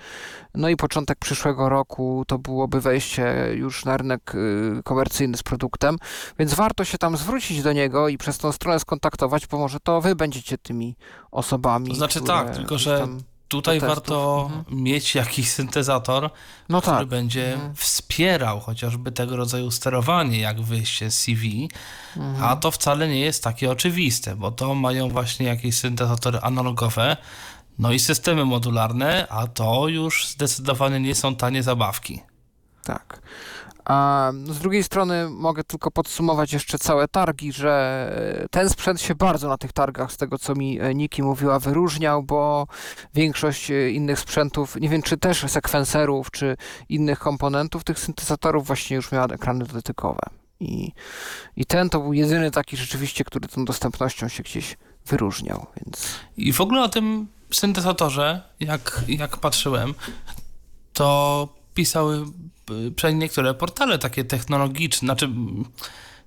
[0.55, 5.97] No i początek przyszłego roku to byłoby wejście już na rynek y, komercyjny z produktem,
[6.39, 10.01] więc warto się tam zwrócić do niego i przez tą stronę skontaktować, bo może to
[10.01, 10.97] wy będziecie tymi
[11.31, 11.89] osobami.
[11.89, 14.83] To znaczy które tak, tylko że tam- Tutaj warto Mhm.
[14.83, 16.31] mieć jakiś syntezator,
[16.69, 17.09] No który tak.
[17.09, 17.75] będzie Mhm.
[17.75, 21.69] wspierał chociażby tego rodzaju sterowanie, jak wyjście z CV,
[22.17, 22.45] Mhm.
[22.45, 27.17] a to wcale nie jest takie oczywiste, bo to mają właśnie jakieś syntezatory analogowe,
[27.79, 32.21] no i systemy modularne, a to już zdecydowanie nie są tanie zabawki.
[32.85, 33.23] Tak.
[33.89, 39.49] A z drugiej strony mogę tylko podsumować jeszcze całe targi, że ten sprzęt się bardzo
[39.49, 42.67] na tych targach, z tego co mi e, Niki mówiła, wyróżniał, bo
[43.15, 46.57] większość e, innych sprzętów, nie wiem czy też sekwenserów, czy
[46.89, 50.21] innych komponentów tych syntezatorów właśnie już miała ekrany dotykowe.
[50.61, 50.93] I,
[51.57, 56.53] I ten to był jedyny taki rzeczywiście, który tą dostępnością się gdzieś wyróżniał, więc I
[56.53, 59.95] w ogóle o tym syntezatorze, jak, jak patrzyłem,
[60.93, 62.25] to pisały
[62.87, 65.31] y, przynajmniej niektóre portale takie technologiczne, znaczy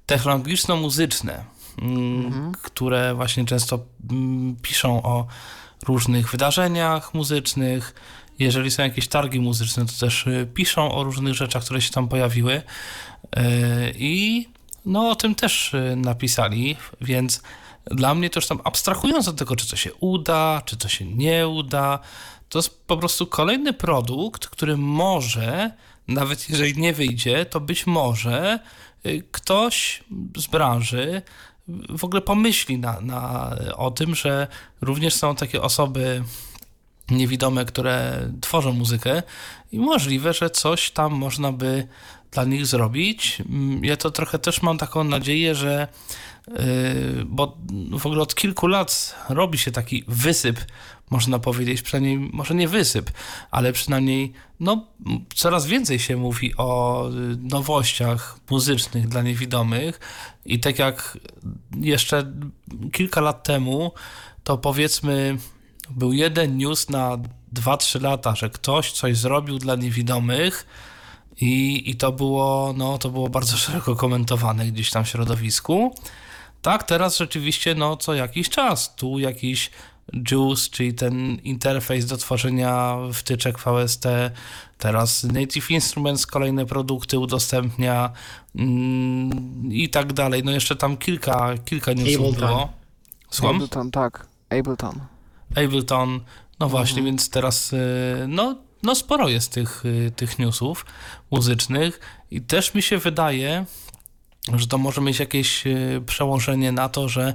[0.06, 1.44] technologiczno-muzyczne,
[1.82, 3.80] mm, które właśnie często
[4.62, 5.28] piszą o
[5.86, 7.94] różnych wydarzeniach muzycznych.
[8.40, 12.08] Jeżeli są jakieś targi muzyczne, to też y, piszą o różnych rzeczach, które się tam
[12.08, 12.54] pojawiły.
[12.54, 12.62] Y,
[13.96, 14.48] I
[14.86, 17.42] no o tym też napisali, więc
[17.86, 21.06] dla mnie to już tam abstrahując od tego, czy to się uda, czy to się
[21.06, 22.00] nie uda,
[22.52, 25.72] to jest po prostu kolejny produkt, który może,
[26.08, 28.60] nawet jeżeli nie wyjdzie, to być może
[29.06, 30.04] y, ktoś
[30.38, 31.22] z branży
[31.90, 34.48] w ogóle pomyśli na, na, o tym, że
[34.82, 36.24] również są takie osoby
[37.10, 39.24] niewidome, które tworzą muzykę
[39.72, 41.88] i możliwe, że coś tam można by
[42.32, 43.42] dla nich zrobić.
[43.50, 45.88] Mm, Ja to trochę też mam taką nadzieję, że
[46.48, 46.56] yy,
[47.26, 47.58] bo
[48.00, 50.60] w ogóle od kilku lat robi się taki wysyp,
[51.12, 53.12] można powiedzieć, przynajmniej może nie wysyp,
[53.52, 54.88] ale przynajmniej no,
[55.36, 60.00] coraz więcej się mówi o y, nowościach muzycznych dla niewidomych
[60.46, 61.18] i tak jak
[61.78, 62.34] jeszcze
[62.92, 63.92] kilka lat temu,
[64.44, 65.38] to powiedzmy
[65.90, 67.18] był jeden news na
[67.54, 70.66] 2-3 lata, że ktoś coś zrobił dla niewidomych
[71.42, 75.96] i, i to, było, no, to było bardzo szeroko komentowane gdzieś tam w środowisku.
[76.62, 79.72] Tak, teraz rzeczywiście no, co jakiś czas tu jakiś
[80.32, 84.06] JUICE, czyli ten interfejs do tworzenia wtyczek VST,
[84.78, 88.12] teraz Native Instruments kolejne produkty udostępnia
[88.56, 90.44] mm, i tak dalej.
[90.44, 92.50] No jeszcze tam kilka, kilka newsów Ableton.
[92.50, 92.70] było.
[93.30, 93.56] Słucham?
[93.56, 95.00] Ableton, tak, Ableton.
[95.56, 96.20] Ableton,
[96.60, 97.78] no właśnie, więc teraz y,
[98.28, 100.86] no, no sporo jest tych, y, tych newsów
[101.32, 102.00] muzycznych
[102.32, 103.66] i też mi się wydaje,
[104.54, 107.34] że to może mieć jakieś y, przełożenie na to, że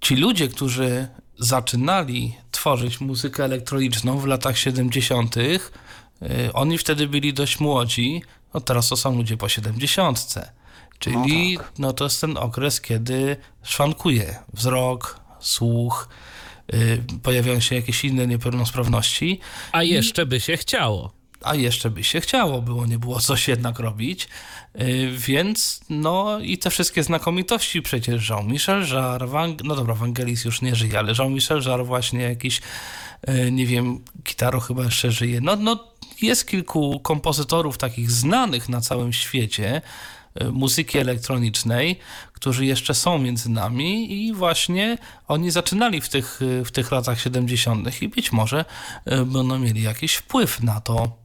[0.00, 1.08] ci ludzie, którzy
[1.38, 5.60] zaczynali tworzyć muzykę elektroniczną w latach 70., y,
[6.52, 8.22] oni wtedy byli dość młodzi,
[8.54, 10.34] no teraz to są ludzie po 70.
[10.98, 11.16] Czyli
[11.56, 11.72] No tak.
[11.78, 16.08] no to jest ten okres, kiedy szwankuje wzrok, słuch,
[16.74, 19.40] y, pojawiają się jakieś inne niepełnosprawności,
[19.72, 21.12] A jeszcze by się chciało.
[21.44, 24.28] A jeszcze by się chciało, było nie było coś jednak robić,
[24.80, 30.74] y, więc no i te wszystkie znakomitości przecież Jean-Michel Jarre, no dobra, Wangelis już nie
[30.74, 32.60] żyje, ale Jean-Michel Jarre właśnie jakiś,
[33.28, 35.92] y, nie wiem, Kitaro chyba jeszcze żyje, no, no
[36.22, 39.82] jest kilku kompozytorów takich znanych na całym świecie,
[40.42, 41.98] y, muzyki elektronicznej,
[42.32, 44.98] którzy jeszcze są między nami i właśnie
[45.28, 48.02] oni zaczynali w tych, w tych latach 70.
[48.02, 48.64] i być może
[49.06, 51.21] będą mieli jakiś wpływ na to,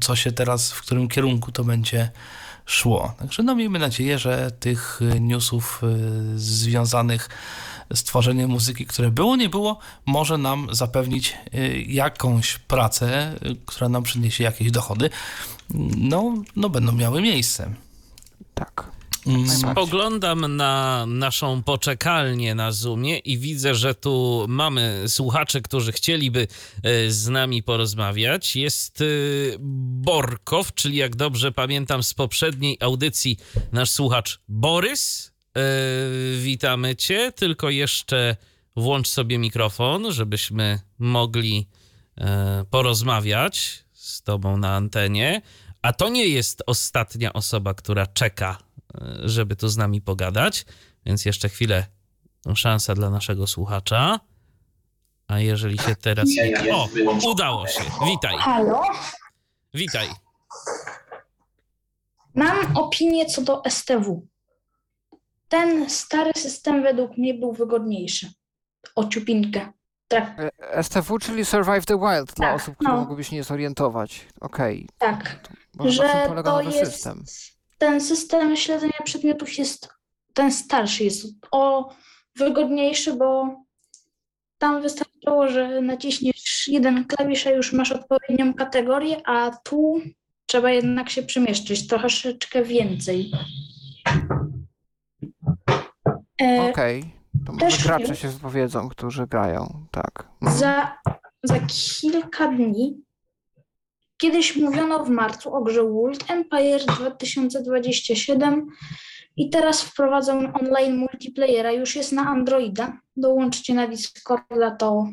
[0.00, 2.10] co się teraz, w którym kierunku to będzie
[2.66, 3.14] szło.
[3.18, 5.80] Także no miejmy nadzieję, że tych newsów
[6.34, 7.28] y, związanych
[7.94, 13.88] z tworzeniem muzyki, które było, nie było, może nam zapewnić y, jakąś pracę, y, która
[13.88, 15.10] nam przyniesie jakieś dochody.
[15.96, 17.74] No, no będą miały miejsce.
[18.54, 19.01] Tak.
[19.26, 26.48] Mm, Spoglądam na naszą poczekalnię na Zoomie i widzę, że tu mamy słuchaczy, którzy chcieliby
[26.82, 28.56] e, z nami porozmawiać.
[28.56, 29.04] Jest e,
[29.58, 33.38] Borkow, czyli jak dobrze pamiętam z poprzedniej audycji,
[33.72, 35.32] nasz słuchacz Borys.
[35.56, 35.60] E,
[36.42, 38.36] witamy Cię, tylko jeszcze
[38.76, 41.68] włącz sobie mikrofon, żebyśmy mogli
[42.70, 45.42] porozmawiać z Tobą na antenie.
[45.82, 48.58] A to nie jest ostatnia osoba, która czeka
[49.24, 50.66] żeby tu z nami pogadać,
[51.06, 51.86] więc jeszcze chwilę
[52.54, 54.20] szansa dla naszego słuchacza.
[55.28, 56.28] A jeżeli się teraz.
[56.72, 56.88] O,
[57.30, 57.80] udało się.
[58.06, 58.36] Witaj.
[58.38, 58.82] Halo?
[59.74, 60.08] Witaj.
[62.34, 64.26] Mam opinię co do STW.
[65.48, 68.32] Ten stary system według mnie był wygodniejszy.
[68.94, 69.72] O ciupinkę.
[70.08, 70.40] Tak,
[70.72, 73.00] E, STW, czyli Survive the Wild, dla Tak, osób, które no.
[73.00, 74.26] mogłyby się nie zorientować.
[74.40, 74.88] Okej.
[74.98, 75.48] tak.
[75.74, 76.92] Może na czym Że polega to nowy jest.
[76.92, 77.24] system?
[77.82, 79.88] Ten system śledzenia przedmiotów jest.
[80.34, 81.94] Ten starszy jest o
[82.36, 83.56] wygodniejszy, bo
[84.58, 90.00] tam wystarczyło, że naciśniesz jeden klawisz, a już masz odpowiednią kategorię, a tu
[90.46, 93.32] trzeba jednak się przemieszczyć troszeczkę więcej.
[96.42, 97.14] E, Okej.
[97.46, 99.86] To może gracze się wypowiedzą, którzy grają.
[99.90, 100.28] Tak.
[100.42, 100.58] Mhm.
[100.58, 100.98] Za,
[101.42, 103.02] za kilka dni,
[104.22, 108.66] kiedyś mówiono w marcu o grze World Empire 2027
[109.36, 112.98] i teraz wprowadzą online multiplayera, już jest na Androida.
[113.16, 115.06] Dołączcie na Discorda, to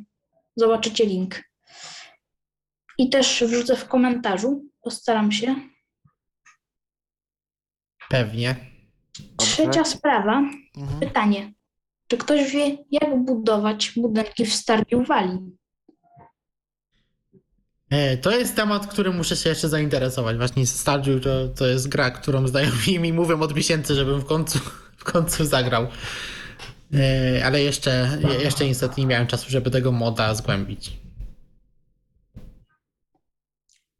[0.55, 1.43] zobaczycie link.
[2.97, 5.55] I też wrzucę w komentarzu, postaram się.
[8.09, 8.55] Pewnie.
[9.19, 9.35] Dobrze.
[9.53, 10.41] Trzecia sprawa,
[10.77, 10.99] Mhm.
[10.99, 11.53] pytanie.
[12.07, 15.39] Czy ktoś wie, jak budować budynki w Stardew Valley?
[17.89, 20.37] E, To jest temat, którym muszę się jeszcze zainteresować.
[20.37, 24.59] Właśnie Stardew to, to jest gra, którą znajomi mi mówią od miesięcy, żebym w końcu,
[24.97, 25.87] w końcu zagrał.
[26.93, 30.91] E, Ale jeszcze, jeszcze niestety nie miałem czasu, żeby tego moda zgłębić.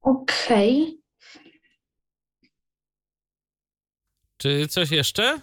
[0.01, 0.99] Okej.
[4.37, 5.41] Czy coś jeszcze?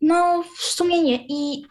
[0.00, 1.26] No, w sumie nie.
[1.28, 1.66] I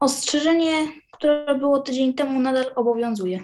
[0.00, 0.92] ostrzeżenie,
[1.24, 3.40] które było tydzień temu, nadal obowiązuje.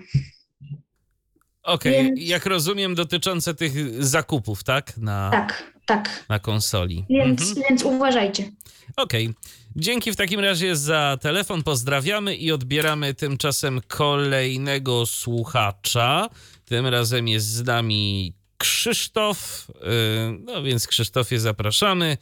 [1.62, 4.96] Okej, Więc- jak rozumiem, dotyczące tych zakupów, tak?
[4.96, 6.24] Na, Tak, tak.
[6.28, 7.04] na konsoli.
[7.10, 7.66] Więc, Mhm.
[7.68, 8.50] więc uważajcie.
[8.96, 9.30] Okej.
[9.76, 11.62] Dzięki w takim razie za telefon.
[11.62, 16.28] Pozdrawiamy i odbieramy tymczasem kolejnego słuchacza.
[16.64, 19.66] Tym razem jest z nami Krzysztof.
[19.80, 22.16] Yy, No więc Krzysztofie zapraszamy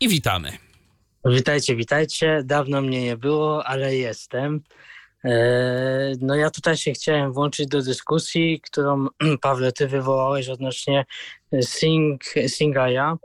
[0.00, 0.52] i witamy.
[1.26, 2.42] Witajcie, witajcie.
[2.44, 4.60] Dawno mnie nie było, ale jestem.
[5.24, 9.06] E, No ja tutaj się chciałem włączyć do dyskusji, którą
[9.42, 11.04] Pawle ty wywołałeś odnośnie
[11.62, 13.16] Sing, Singaya.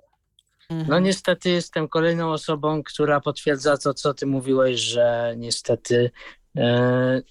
[0.70, 1.04] No Mhm.
[1.04, 6.12] niestety jestem kolejną osobą, która potwierdza to, co ty mówiłeś, że niestety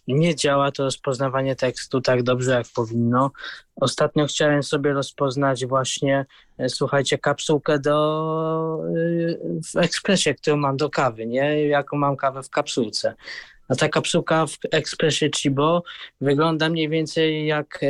[0.09, 3.31] nie działa to rozpoznawanie tekstu tak dobrze, jak powinno.
[3.77, 6.27] Ostatnio chciałem sobie rozpoznać właśnie,
[6.59, 11.69] e, słuchajcie, kapsułkę do e, w ekspresie, którą mam do kawy, nie?
[11.69, 13.15] Jaką mam kawę w kapsułce.
[13.69, 15.83] A ta kapsułka w ekspresie Chibo
[16.21, 17.89] wygląda mniej więcej jak e,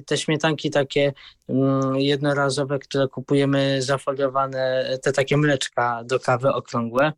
[0.00, 1.12] te śmietanki takie
[1.48, 7.12] mm, jednorazowe, które kupujemy zafoliowane, te takie mleczka do kawy okrągłe,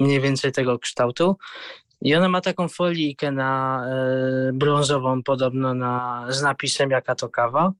[0.00, 1.36] mniej więcej tego kształtu.
[2.02, 7.72] I ona ma taką folijkę na e, brązową, podobno na, z napisem jaka to kawa.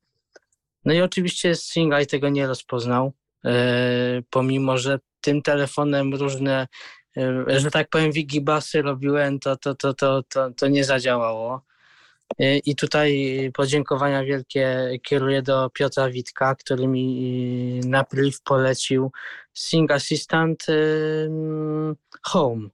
[0.85, 3.12] No i oczywiście Singaj tego nie rozpoznał,
[3.44, 3.53] e,
[4.31, 6.69] pomimo, że tym telefonem różne,
[7.16, 11.65] e, że tak powiem, wigibasy robiłem, to, to, to, to, to, to nie zadziałało.
[12.39, 19.12] I tutaj podziękowania wielkie kieruję do Piotra Witka, który mi na priv polecił
[19.55, 20.66] Sing Assistant
[22.23, 22.69] Home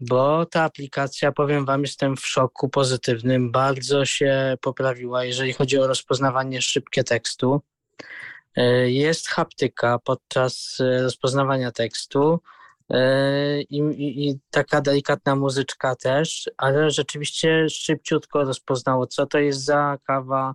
[0.00, 5.86] bo ta aplikacja, powiem Wam, jestem w szoku pozytywnym, bardzo się poprawiła, jeżeli chodzi o
[5.86, 7.60] rozpoznawanie szybkie tekstu.
[8.56, 12.40] E, Jest haptyka podczas e, rozpoznawania tekstu
[12.90, 19.64] e, i, i, i taka delikatna muzyczka też, ale rzeczywiście szybciutko rozpoznało, co to jest
[19.64, 20.54] za kawa,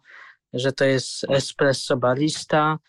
[0.53, 2.79] że to jest espresso barista,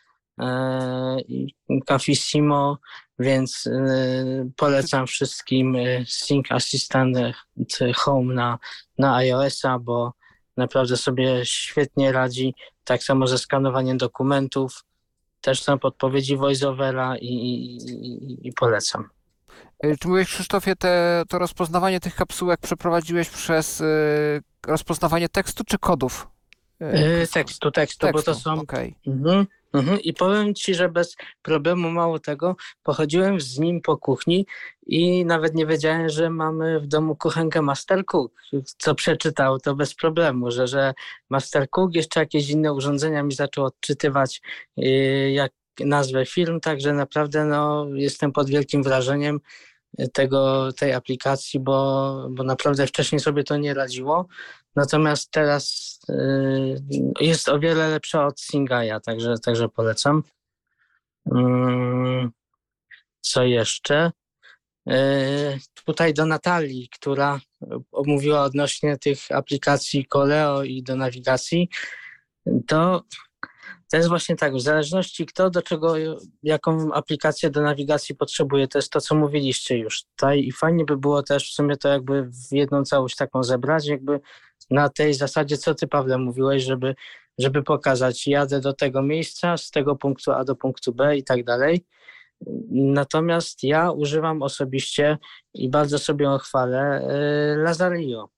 [1.86, 2.78] Cafissimo,
[3.18, 7.16] więc y, polecam wszystkim y, Sync Assistant
[7.80, 8.58] y, Home na,
[8.98, 10.12] na iOS-a, bo
[10.56, 12.54] naprawdę sobie świetnie radzi.
[12.84, 14.84] Tak samo ze skanowaniem dokumentów.
[15.40, 19.08] Też są podpowiedzi voiceovera i, i, i, polecam.
[20.00, 26.28] Czy mówiłeś, Krzysztofie, te, to rozpoznawanie tych kapsułek przeprowadziłeś przez y, rozpoznawanie tekstu czy kodów?
[26.82, 28.62] Y, Yy, tekstu, tekstu, bo to tekstu, są.
[29.06, 30.00] Mhm, mhm.
[30.00, 34.46] I powiem ci, że bez problemu mało tego, pochodziłem z nim po kuchni
[34.86, 38.32] i nawet nie wiedziałem, że mamy w domu kuchenkę Master Cook.
[38.78, 40.94] Co przeczytał, to bez problemu, że, że
[41.30, 44.42] Master Cook, jeszcze jakieś inne urządzenia mi zaczął odczytywać
[44.76, 49.40] yy, jak nazwę film, także naprawdę no, jestem pod wielkim wrażeniem
[50.12, 54.26] tego, tej aplikacji, bo, bo naprawdę wcześniej sobie to nie radziło.
[54.76, 56.76] Natomiast teraz y,
[57.20, 60.22] jest o wiele lepsza od Singaya, także, także polecam.
[61.32, 62.30] Mm,
[63.20, 64.12] Co jeszcze?
[64.90, 67.40] Y, Tutaj do Natalii, która
[67.92, 71.68] omówiła odnośnie tych aplikacji Koleo i do nawigacji,
[72.66, 73.02] to
[73.90, 75.94] to jest właśnie tak, w zależności kto do czego,
[76.42, 80.96] jaką aplikację do nawigacji potrzebuje, to jest to, co mówiliście już tutaj i fajnie by
[80.96, 84.20] było też w sumie to jakby w jedną całość taką zebrać, jakby
[84.70, 86.94] na tej zasadzie, co ty Pawle mówiłeś, żeby,
[87.38, 91.44] żeby pokazać, jadę do tego miejsca, z tego punktu A do punktu B i tak
[91.44, 91.84] dalej.
[92.70, 95.18] Natomiast ja używam osobiście
[95.54, 97.08] i bardzo sobie chwalę,
[97.56, 98.36] yy, Lazario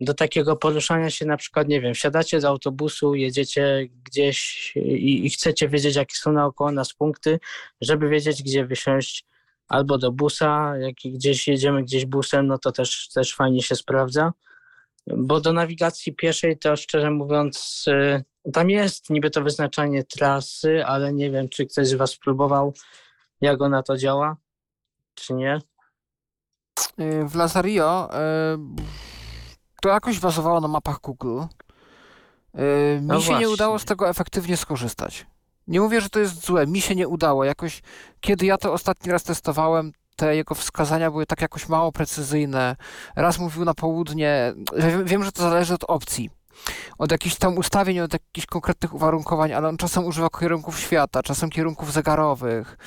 [0.00, 5.30] do takiego poruszania się, na przykład, nie wiem, wsiadacie z autobusu, jedziecie gdzieś i, i
[5.30, 7.38] chcecie wiedzieć, jakie są naokoło nas punkty,
[7.80, 9.26] żeby wiedzieć, gdzie wysiąść
[9.68, 14.32] albo do busa, jak gdzieś jedziemy gdzieś busem, no to też, też fajnie się sprawdza.
[15.16, 21.12] Bo do nawigacji pieszej to szczerze mówiąc, y, tam jest niby to wyznaczanie trasy, ale
[21.12, 22.74] nie wiem, czy ktoś z Was próbował,
[23.40, 24.36] jak ona to działa,
[25.14, 25.58] czy nie.
[27.00, 28.18] Y, W Lazario y,
[29.82, 31.40] to jakoś bazowało na mapach Google.
[33.00, 33.48] Mi No się nie właśnie.
[33.48, 35.26] udało z tego efektywnie skorzystać.
[35.66, 37.44] Nie mówię, że to jest złe, mi się nie udało.
[37.44, 37.82] Jakoś,
[38.20, 42.76] kiedy ja to ostatni raz testowałem, te jego wskazania były tak jakoś mało precyzyjne.
[43.16, 44.54] Raz mówił na południe.
[44.76, 46.30] Wiem, wiem, że to zależy od opcji.
[46.98, 51.50] Od jakichś tam ustawień, od jakichś konkretnych uwarunkowań, ale on czasem używa kierunków świata, czasem
[51.50, 52.78] kierunków zegarowych.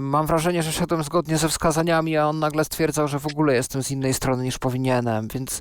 [0.00, 3.82] Mam wrażenie, że szedłem zgodnie ze wskazaniami, a on nagle stwierdzał, że w ogóle jestem
[3.82, 5.60] z innej strony niż powinienem, więc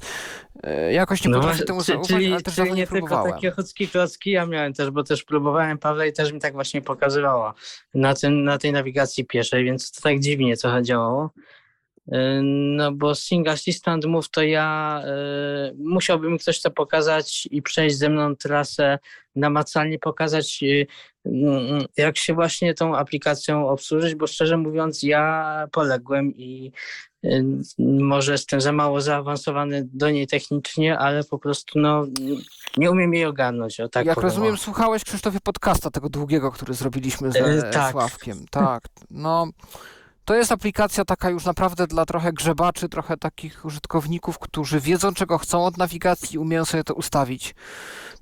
[0.64, 3.08] yy, jakoś nie potrafię właśnie, temu No zaufać, czyli, ale też czyli nie nie tylko
[3.08, 3.34] próbowałem.
[3.34, 6.82] takie chocki klocki ja miałem też, bo też próbowałem Pawle i też mi tak właśnie
[6.82, 7.54] pokazywała
[7.94, 11.30] na, tym, na tej nawigacji pieszej, więc to tak dziwnie trochę działało.
[12.08, 17.62] Yy, No bo Sing Assistant Move to ja yy, musiałby mi ktoś to pokazać i
[17.62, 19.00] przejść ze mną trasę,
[19.36, 20.86] namacalnie pokazać mm,
[21.98, 26.72] jak się właśnie tą aplikacją obsłużyć, bo szczerze mówiąc ja poległem i
[27.24, 27.46] yy,
[27.80, 32.06] może jestem za mało zaawansowany do niej technicznie, ale po prostu no,
[32.78, 33.80] nie umiem jej ogarnąć.
[33.80, 34.30] O, tak Jak powiem.
[34.30, 37.92] rozumiem, słuchałeś Krzysztofie podcasta tego długiego, który zrobiliśmy z E, e, tak.
[37.92, 38.46] Sławkiem.
[38.52, 38.84] Tak.
[39.10, 39.48] No,
[40.30, 45.38] to jest aplikacja taka już naprawdę dla trochę grzebaczy, trochę takich użytkowników, którzy wiedzą, czego
[45.38, 47.56] chcą od nawigacji i umieją sobie to ustawić.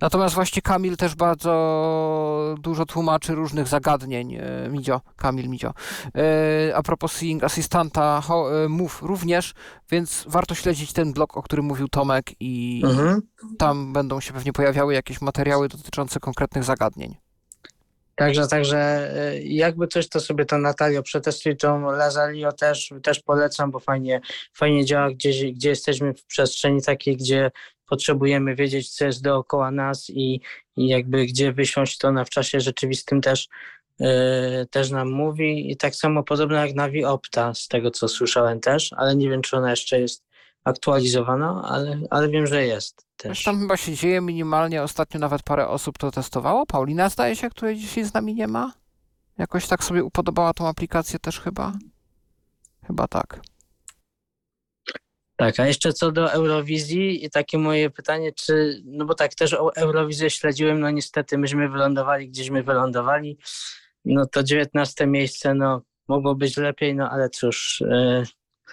[0.02, 4.36] Natomiast właśnie Kamil też bardzo dużo tłumaczy różnych zagadnień.
[4.36, 5.74] e, Midzio, Kamil Midzio.
[6.16, 8.22] E, A propos Seeing Assistanta,
[8.70, 9.54] Move również,
[9.92, 13.22] więc warto śledzić ten blog, o którym mówił Tomek i Mhm.
[13.58, 17.16] tam będą się pewnie pojawiały jakieś materiały dotyczące konkretnych zagadnień.
[18.18, 23.72] Także, także e, jakby coś, to sobie to Natalio przetestuj, tą Lazario też, też polecam,
[23.72, 24.22] bo fajnie,
[24.54, 27.52] fajnie działa, gdzie, gdzie jesteśmy w przestrzeni takiej, gdzie
[27.86, 30.42] potrzebujemy wiedzieć, co jest dookoła nas i,
[30.78, 33.48] i jakby gdzie wysiąść, to ona w czasie rzeczywistym też,
[34.02, 35.72] e, też nam mówi.
[35.72, 39.42] I tak samo podobno jak Navi Opta, z tego co słyszałem też, ale nie wiem,
[39.42, 40.27] czy ona jeszcze jest
[40.68, 44.84] aktualizowana, ale, ale wiem, że jest Też tam chyba się dzieje minimalnie.
[44.84, 46.66] Ostatnio nawet parę osób to testowało.
[46.66, 48.74] Paulina zdaje się, której dzisiaj z nami nie ma.
[49.38, 51.74] Jakoś tak sobie upodobała tą aplikację też chyba.
[52.88, 53.42] Chyba tak.
[55.36, 59.54] Tak, a jeszcze co do Eurowizji i takie moje pytanie, czy, no bo tak, też
[59.54, 63.38] o Eurowizję śledziłem, no niestety myśmy wylądowali, gdzieśmy wylądowali,
[64.06, 68.24] no to 19 miejsce, no mogło być lepiej, no ale cóż, e,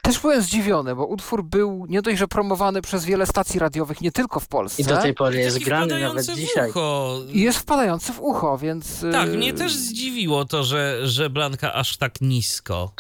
[0.04, 4.12] Też byłem zdziwiony, bo utwór był nie dość, że promowany przez wiele stacji radiowych, nie
[4.12, 4.82] tylko w Polsce.
[4.82, 6.70] i do tej pory jest Taki grany wpadający nawet w dzisiaj.
[6.70, 7.18] Ucho.
[7.32, 9.04] I jest wpadający w ucho, więc...
[9.12, 12.92] Tak, yy, mnie też zdziwiło to, że, że Blanka aż tak nisko.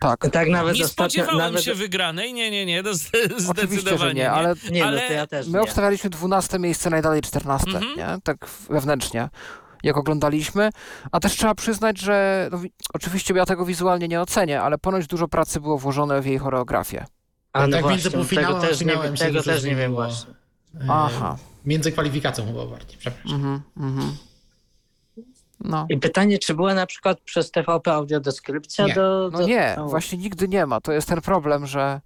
[0.00, 3.52] Tak, Tak nawet Nie ostatnio, spodziewałem nawet, się wygranej, nie, nie, nie, to z- oczywiście,
[3.80, 5.60] zdecydowanie że nie, ale nie, no ale to ja też my nie.
[5.60, 7.96] obstawialiśmy 12 miejsce, najdalej 14, Mhm.
[7.96, 8.06] nie?
[8.24, 9.28] Tak wewnętrznie,
[9.82, 10.70] jak oglądaliśmy.
[11.12, 15.06] A też trzeba przyznać, że no, wi- oczywiście ja tego wizualnie nie ocenię, ale ponoć
[15.06, 17.04] dużo pracy było włożone w jej choreografię.
[17.52, 18.86] A no tak właśnie, między tego półfinałem a też nie,
[19.18, 20.34] tego dużo też nie wiem właśnie.
[20.74, 21.36] E, Aha.
[21.64, 23.34] Między kwalifikacją chyba bardziej, przepraszam.
[23.34, 24.16] Mhm, mhm.
[25.60, 25.86] No.
[25.88, 28.94] I pytanie, czy była na przykład przez TVP audiodeskrypcja Nie.
[28.94, 29.38] do, do...
[29.38, 30.80] No nie, no, właśnie nigdy nie ma.
[30.80, 32.00] To jest ten problem, że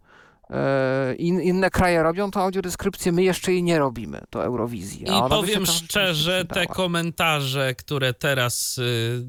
[1.19, 5.03] in, inne kraje robią tą audiodeskrypcję, my jeszcze jej nie robimy, to Eurowizji.
[5.03, 9.27] I powiem szczerze, te komentarze, które teraz y,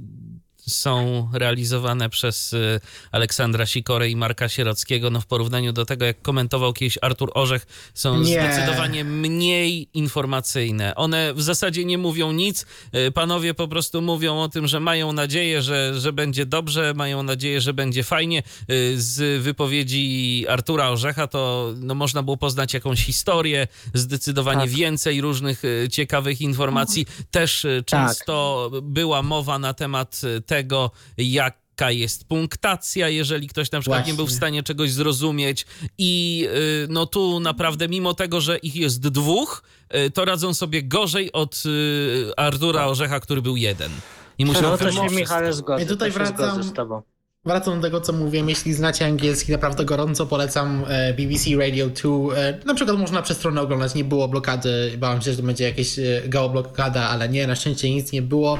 [0.67, 2.79] są realizowane przez y,
[3.11, 7.65] Aleksandra Sikorę i Marka Sierockiego, no w porównaniu do tego, jak komentował kiedyś Artur Orzech,
[7.93, 8.25] są Nie.
[8.25, 10.95] zdecydowanie mniej informacyjne.
[10.95, 12.65] One w zasadzie nie mówią nic.
[13.07, 17.23] Y, Panowie po prostu mówią o tym, że mają nadzieję, że, że będzie dobrze, mają
[17.23, 18.43] nadzieję, że będzie fajnie.
[18.71, 24.69] Y, Z wypowiedzi Artura Orzecha to no, można było poznać jakąś historię, zdecydowanie Tak.
[24.69, 27.05] więcej różnych ciekawych informacji.
[27.31, 28.07] Też y, Tak.
[28.09, 34.13] często była mowa na temat y, tego, jaka jest punktacja, jeżeli ktoś na przykład nie
[34.13, 34.37] był w Właśnie.
[34.37, 35.65] stanie czegoś zrozumieć.
[35.97, 36.43] I
[36.83, 39.63] y, no tu naprawdę, mimo tego, że ich jest dwóch,
[39.95, 43.91] y, to radzą sobie gorzej od y, Artura Orzecha, który był jeden.
[44.37, 47.01] I musiał No to się Michale zgodzę, I tutaj to się wracam- z tobą.
[47.47, 48.49] Wracam do tego, co mówiłem.
[48.49, 52.35] Jeśli znacie angielski, naprawdę gorąco polecam e, BBC Radio 2.
[52.35, 54.91] E, Na przykład można przez stronę oglądać, nie było blokady.
[54.97, 58.57] Bałem się, że to będzie jakaś e, geoblokada, ale nie, na szczęście nic nie było.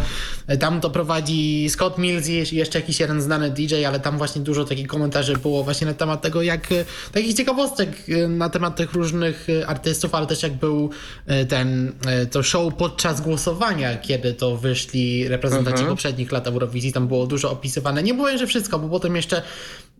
[0.59, 4.65] Tam to prowadzi Scott Mills i jeszcze jakiś jeden znany DJ, ale tam właśnie dużo
[4.65, 6.67] takich komentarzy było właśnie na temat tego, jak
[7.11, 7.89] takich ciekawostek
[8.29, 10.89] na temat tych różnych artystów, ale też jak był
[11.49, 11.91] ten,
[12.31, 18.03] to show podczas głosowania, kiedy to wyszli reprezentanci poprzednich lat Eurowizji, tam było dużo opisywane.
[18.03, 19.41] Nie powiem, że wszystko, bo potem jeszcze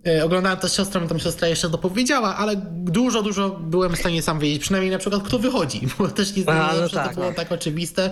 [0.08, 4.00] e, oglądałem to z siostrą i tam siostra jeszcze dopowiedziała, ale dużo, dużo byłem w
[4.00, 7.10] stanie sam wiedzieć, przynajmniej na przykład kto wychodzi, bo też nie, nie no zawsze tak,
[7.10, 7.36] to było no.
[7.36, 8.10] tak oczywiste.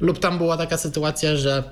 [0.00, 1.64] Lub tam była taka sytuacja, że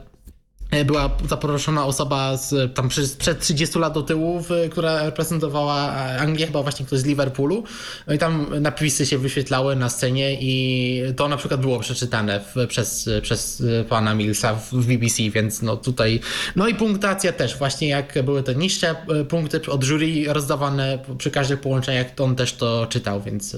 [0.85, 6.47] była zaproszona osoba z, tam przy- sprzed 30 lat do tyłu, która reprezentowała e, Anglię,
[6.47, 7.65] chyba właśnie ktoś z Liverpoolu.
[8.07, 12.67] No i tam napisy się wyświetlały na scenie i to na przykład było przeczytane w,
[12.67, 16.21] przez, przez pana Millsa w, BBC, więc no tutaj...
[16.57, 21.31] No i punktacja też, właśnie jak były te niższe e, punkty od jury rozdawane przy
[21.31, 23.57] każdych połączeniach, to on też to czytał, więc...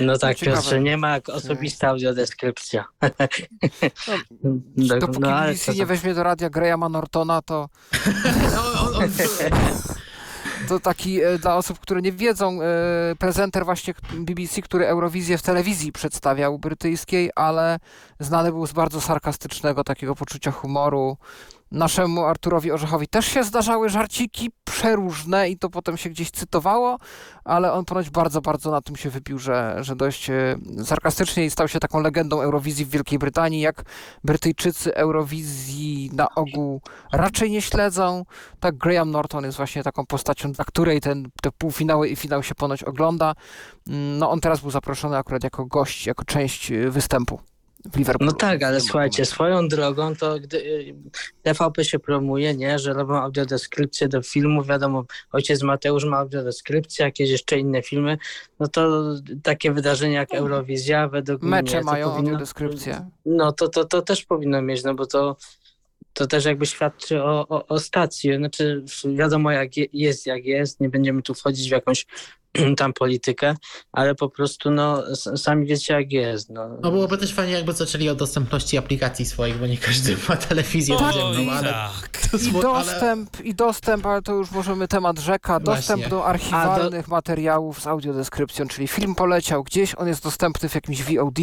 [0.00, 0.56] No tak, ciekawe.
[0.56, 2.84] Piotrze, nie ma jak osobista audiodeskrypcja.
[4.76, 7.68] Dopóki no, ale BBC nie weźmie do radia Grahama Nortona, to,
[8.54, 8.90] No,
[10.68, 12.66] to taki e, dla osób, które nie wiedzą, e,
[13.18, 17.78] prezenter właśnie BBC, który Eurowizję w telewizji przedstawiał brytyjskiej, ale
[18.20, 21.16] znany był z bardzo sarkastycznego takiego poczucia humoru.
[21.70, 26.98] Naszemu Arturowi Orzechowi też się zdarzały żarciki przeróżne i to potem się gdzieś cytowało,
[27.44, 31.50] ale on ponoć bardzo, bardzo na tym się wypił, że, że dość e, sarkastycznie i
[31.50, 33.60] stał się taką legendą Eurowizji w Wielkiej Brytanii.
[33.60, 33.82] Jak
[34.24, 36.80] Brytyjczycy Eurowizji na ogół
[37.12, 38.24] raczej nie śledzą,
[38.60, 42.54] tak Graham Norton jest właśnie taką postacią, dla której ten, te półfinały i finał się
[42.54, 43.34] ponoć ogląda.
[43.88, 47.40] Mm, No on teraz był zaproszony akurat jako gość, jako część e, występu
[47.84, 48.32] w Liverpoolu.
[48.32, 50.94] No tak, ale słuchajcie, swoją drogą to gdy y,
[51.42, 57.30] TVP się promuje, nie, że robią audiodeskrypcję do filmu, wiadomo, ojciec Mateusz ma audiodeskrypcję, jakieś
[57.30, 58.18] jeszcze inne filmy,
[58.60, 59.04] no to
[59.42, 63.10] takie wydarzenia jak Eurowizja według Mecze mnie to mają powinno, audiodeskrypcję.
[63.26, 65.36] No to, to, to też powinno mieć, no bo to
[66.12, 68.36] to też jakby świadczy o, o, o stacji.
[68.36, 68.84] Znaczy,
[69.14, 72.06] wiadomo, jak je, jest, jak jest, nie będziemy tu wchodzić w jakąś
[72.78, 73.54] tam politykę,
[73.92, 75.02] ale po prostu, no,
[75.36, 76.50] sami wiecie, jak jest.
[76.50, 80.36] No, No byłoby też fajnie, jakby zaczęli od dostępności aplikacji swoich, bo nie każdy ma
[80.36, 81.68] telewizję Oj, naziemną, ale...
[81.72, 82.08] tak.
[82.30, 86.08] To I sło- ale- dostęp, i dostęp, ale to już możemy temat rzeka, dostęp Właśnie.
[86.10, 91.38] do archiwalnych materiałów z audiodeskrypcją, czyli film poleciał gdzieś, on jest dostępny w jakimś VOD,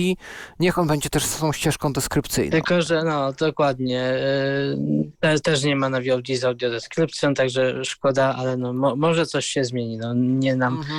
[0.59, 2.51] niech on będzie też z tą ścieżką deskrypcyjną.
[2.51, 4.13] Tylko, że no, dokładnie.
[4.77, 9.25] yy, Te, też nie ma na VOD z audiodeskrypcją, także szkoda, ale no, mo, może
[9.25, 9.97] coś się zmieni.
[9.97, 10.94] No, nie nam, Mhm.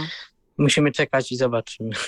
[0.58, 1.90] Musimy czekać i zobaczymy.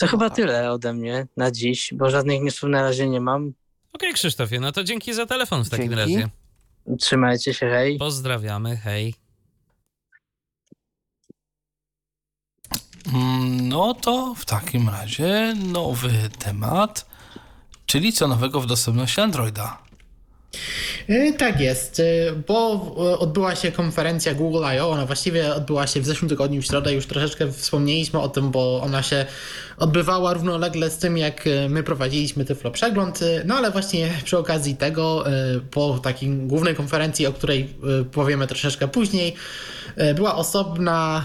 [0.00, 0.36] To No chyba tak.
[0.36, 3.52] tyle ode mnie na dziś, bo żadnych newsów na razie nie mam.
[3.92, 5.96] Okej, Krzysztofie, no to dzięki za telefon w takim Dzięki.
[6.16, 6.28] razie.
[6.98, 7.98] Trzymajcie się, hej.
[7.98, 9.14] Pozdrawiamy, hej.
[13.62, 17.06] No to w takim razie nowy temat,
[17.86, 19.78] czyli co nowego w dostępności Androida.
[21.08, 22.04] E, Tak jest, e,
[22.48, 22.74] bo
[23.12, 24.90] e, odbyła się konferencja Google I.O.
[24.90, 26.94] Ona właściwie odbyła się w zeszłym tygodniu w środę.
[26.94, 29.26] Już troszeczkę wspomnieliśmy o tym, bo ona się
[29.78, 33.20] odbywała równolegle z tym, jak my prowadziliśmy Tyflo Przegląd.
[33.44, 35.24] No ale właśnie przy okazji tego,
[35.70, 37.74] po takiej głównej konferencji, o której
[38.12, 39.34] powiemy troszeczkę później,
[40.14, 41.24] była osobna,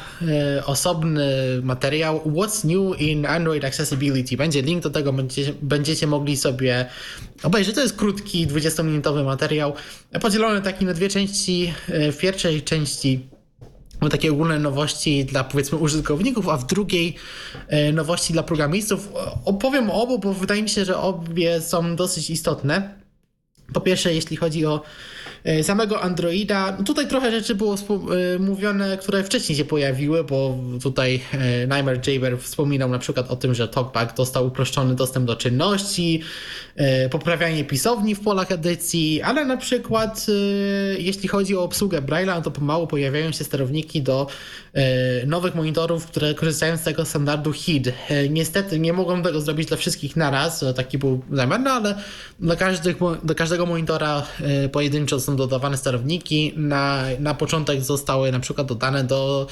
[0.65, 1.27] osobny
[1.63, 4.37] materiał What's New in Android Accessibility.
[4.37, 6.85] Będzie link do tego, będziecie, będziecie mogli sobie
[7.43, 7.75] obejrzeć.
[7.75, 9.73] To jest krótki, 20-minutowy materiał,
[10.21, 11.73] podzielony taki na dwie części.
[11.87, 13.27] E, W pierwszej części
[14.11, 17.15] takie ogólne nowości dla powiedzmy użytkowników, a w drugiej
[17.93, 19.09] nowości dla programistów.
[19.45, 22.95] Opowiem o obu, bo wydaje mi się, że obie są dosyć istotne.
[23.73, 25.22] Po pierwsze, jeśli chodzi o E,
[25.63, 26.75] samego Androida.
[26.77, 32.07] No tutaj trochę rzeczy było e, mówione, które wcześniej się pojawiły, bo tutaj e, Nightmare
[32.07, 36.21] Jaber wspominał na przykład o tym, że TalkBack dostał uproszczony dostęp do czynności,
[37.11, 40.27] poprawianie pisowni w polach edycji, ale na przykład
[40.97, 44.27] jeśli chodzi o obsługę Braille'a, to pomału pojawiają się sterowniki do
[45.27, 47.93] nowych monitorów, które korzystają z tego standardu HID.
[48.29, 51.95] Niestety nie mogą tego zrobić dla wszystkich naraz, taki był zamiar, no ale
[52.39, 54.23] dla, każdych, dla każdego monitora
[54.71, 56.53] pojedynczo są dodawane sterowniki.
[56.55, 59.47] Na, na początek zostały na przykład dodane do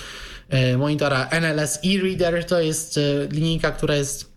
[0.50, 2.46] e, monitora NLS e-reader.
[2.46, 3.02] To jest e,
[3.32, 4.32] linijka, która jest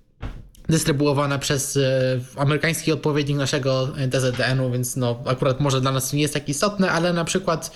[0.68, 1.80] dystrybuowana przez e,
[2.36, 7.12] amerykański odpowiednik naszego DZDN-u, więc no akurat może dla nas nie jest tak istotne, ale
[7.12, 7.70] na przykład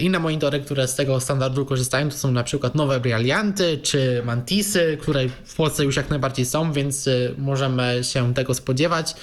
[0.00, 4.98] inne monitory, które z tego standardu korzystają, to są na przykład nowe Brillianty czy Mantisy,
[5.00, 7.08] które w Polsce już jak najbardziej są, więc
[7.38, 9.14] możemy się tego spodziewać.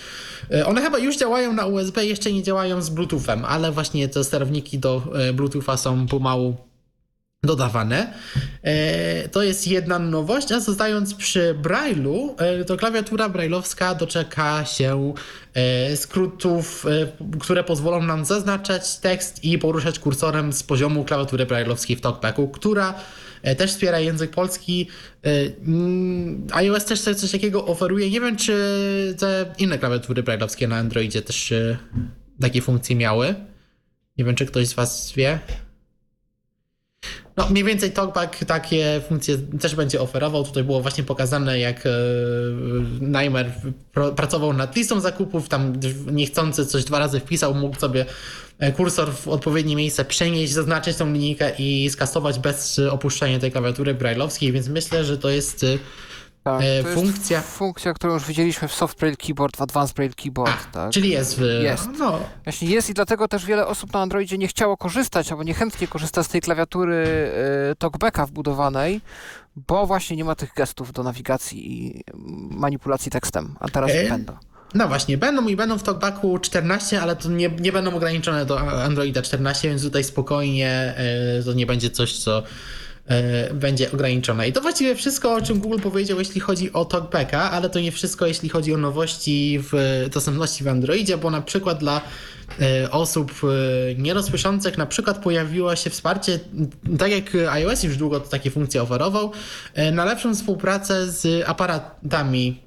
[0.51, 4.23] E, one chyba już działają na USB, jeszcze nie działają z Bluetoothem, ale właśnie te
[4.23, 6.66] sterowniki do e, Bluetootha są pomału
[7.47, 8.13] dodawane.
[8.63, 15.13] E, to jest jedna nowość, a zostając przy Braille'u, to klawiatura brailleowska doczeka się
[15.95, 16.85] skrótów,
[17.39, 22.93] które pozwolą nam zaznaczać tekst i poruszać kursorem z poziomu klawiatury brailleowskiej w TalkBacku, która
[23.41, 24.87] E, też wspiera język polski.
[25.23, 25.29] E,
[25.67, 28.09] mm, iOS też coś takiego oferuje.
[28.09, 28.55] Nie wiem, czy
[29.19, 31.77] te inne klawiatury brailleowskie na Androidzie też e,
[32.41, 33.35] takie funkcje miały.
[34.17, 35.39] Nie wiem, czy ktoś z Was wie.
[37.37, 40.43] No, mniej więcej TalkBack takie funkcje też będzie oferował.
[40.43, 41.89] Tutaj było właśnie pokazane, jak e,
[43.01, 43.51] Naimer
[44.15, 45.73] pracował nad listą zakupów, tam
[46.11, 48.05] niechcący coś dwa razy wpisał, mógł sobie
[48.59, 53.93] e, kursor w odpowiednie miejsce przenieść, zaznaczyć tą linijkę i skasować bez opuszczenia tej klawiatury
[53.93, 55.67] brailleowskiej, więc myślę, że to jest e,
[56.47, 57.41] tak, e, funkcja.
[57.41, 60.67] funkcja, którą już widzieliśmy w Soft Braille Keyboard, w Advanced Braille Keyboard.
[60.69, 60.91] A, tak.
[60.91, 61.41] Czyli jest w.
[61.63, 61.87] Jest.
[61.99, 62.19] No.
[62.43, 66.23] Właśnie jest i dlatego też wiele osób na Androidzie nie chciało korzystać, albo niechętnie korzysta
[66.23, 66.95] z tej klawiatury
[67.71, 69.01] y, talkbacka wbudowanej,
[69.55, 72.03] bo właśnie nie ma tych gestów do nawigacji i
[72.49, 73.55] manipulacji tekstem.
[73.59, 74.09] A teraz e?
[74.09, 74.33] będą.
[74.73, 78.59] No właśnie, będą i będą w TalkBacku 14, ale to nie, nie będą ograniczone do
[78.59, 80.95] Androida 14, więc tutaj spokojnie
[81.39, 82.43] y, to nie będzie coś, co
[83.53, 84.47] będzie ograniczone.
[84.47, 87.91] I to właściwie wszystko, o czym Google powiedział, jeśli chodzi o TalkBacka, ale to nie
[87.91, 92.01] wszystko, jeśli chodzi o nowości w dostępności w Androidzie, bo na przykład dla
[92.61, 96.39] e, osób e, nierozsłyszących na przykład pojawiło się wsparcie,
[96.99, 99.31] tak jak iOS już długo takie funkcje oferował,
[99.91, 102.66] na lepszą współpracę z aparatami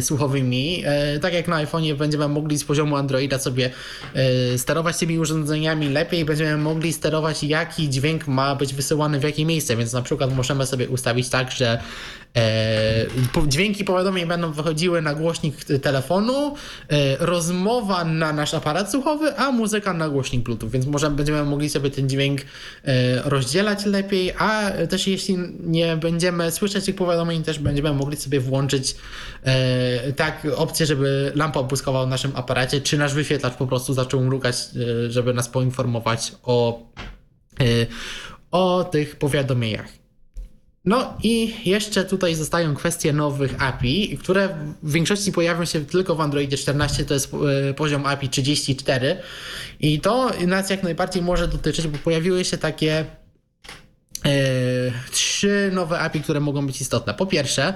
[0.00, 0.82] słuchowymi.
[0.86, 3.70] E, tak jak na iPhone'ie będziemy mogli z poziomu Androida sobie
[4.14, 9.46] e, sterować tymi urządzeniami lepiej, będziemy mogli sterować jaki dźwięk ma być wysyłany w jakie
[9.46, 11.78] miejsce, więc na przykład możemy sobie ustawić tak, że
[12.21, 12.21] E,
[13.48, 16.54] dźwięki powiadomień będą wychodziły na głośnik telefonu,
[16.88, 21.70] e, rozmowa na nasz aparat słuchowy, a muzyka na głośnik Bluetooth, więc może będziemy mogli
[21.70, 27.58] sobie ten dźwięk e, rozdzielać lepiej, a też jeśli nie będziemy słyszeć tych powiadomień, też
[27.58, 28.96] będziemy mogli sobie włączyć
[30.16, 34.56] tak opcję, żeby lampa błyskała w naszym aparacie, czy nasz wyświetlacz po prostu zaczął mrugać,
[35.08, 36.82] żeby nas poinformować o,
[38.50, 40.01] o tych powiadomieniach.
[40.84, 44.48] No i jeszcze tutaj zostają kwestie nowych API, które
[44.82, 47.32] w większości pojawią się tylko w Androidzie 14, to jest
[47.70, 49.16] e, poziom API 34
[49.80, 53.04] i to nas jak najbardziej może dotyczyć, bo pojawiły się takie
[54.24, 54.32] e,
[55.10, 57.14] trzy nowe API, które mogą być istotne.
[57.14, 57.74] Po pierwsze,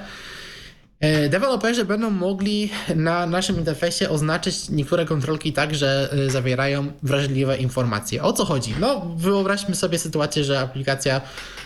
[1.28, 8.22] deweloperzy będą mogli na naszym interfejsie oznaczyć niektóre kontrolki tak, że e, zawierają wrażliwe informacje.
[8.22, 8.74] O co chodzi?
[8.80, 11.20] No, wyobraźmy sobie sytuację, że aplikacja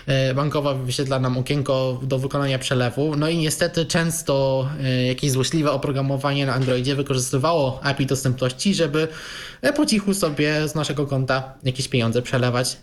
[0.06, 4.68] e, bankowa wyświetla nam okienko do wykonania przelewu, no i niestety często
[5.08, 9.08] jakieś złośliwe oprogramowanie na Androidzie wykorzystywało API dostępności, żeby
[9.76, 12.76] po cichu sobie z naszego konta jakieś pieniądze przelewać.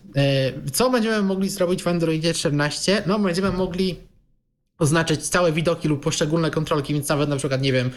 [0.73, 3.03] Co będziemy mogli zrobić w Androidzie 14?
[3.05, 4.06] No, będziemy mogli
[4.79, 7.89] oznaczyć całe widoki lub poszczególne kontrolki, więc nawet na przykład, nie wiem,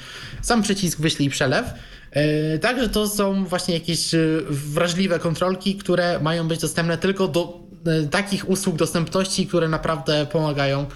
[0.43, 1.66] sam przycisk wyślij przelew.
[2.11, 4.19] E, także to są właśnie jakieś e,
[4.51, 10.86] wrażliwe kontrolki, które mają być dostępne tylko do e, takich usług dostępności, które naprawdę pomagają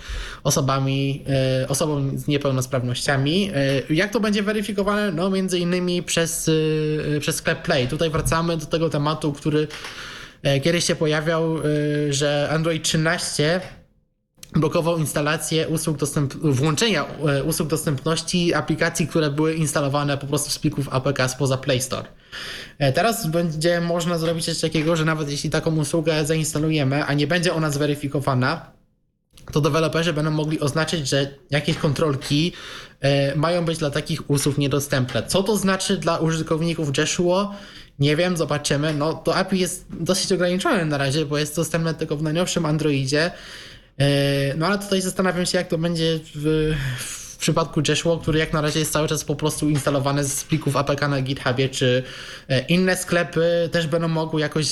[0.44, 1.24] osobami,
[1.68, 3.50] osobom z niepełnosprawnościami.
[3.90, 5.12] Jak to będzie weryfikowane?
[5.12, 6.50] No między innymi przez,
[7.20, 7.88] przez sklep Play.
[7.88, 9.68] Tutaj wracamy do tego tematu, który
[10.62, 11.56] kiedyś się pojawiał,
[12.10, 13.60] że Android 13
[14.54, 20.58] blokował instalację usług dostęp, włączenia e, usług dostępności aplikacji, które były instalowane po prostu z
[20.58, 22.04] plików APK spoza Play Store.
[22.78, 27.26] E, teraz będzie można zrobić coś takiego, że nawet jeśli taką usługę zainstalujemy, a nie
[27.26, 28.74] będzie ona zweryfikowana,
[29.52, 32.52] to deweloperzy będą mogli oznaczyć, że jakieś kontrolki
[33.00, 35.22] e, mają być dla takich usług niedostępne.
[35.22, 37.54] Co to znaczy dla użytkowników Joshua?
[37.98, 38.94] Nie wiem, zobaczymy.
[38.94, 43.30] No to API jest dosyć ograniczone na razie, bo jest dostępne tylko w najnowszym Androidzie.
[43.98, 48.52] E, no ale tutaj zastanawiam się, jak to będzie w, w przypadku Joshua, który jak
[48.52, 52.02] na razie jest cały czas po prostu instalowany z plików APK na GitHubie, czy
[52.48, 54.68] e, inne sklepy też będą mogły jakoś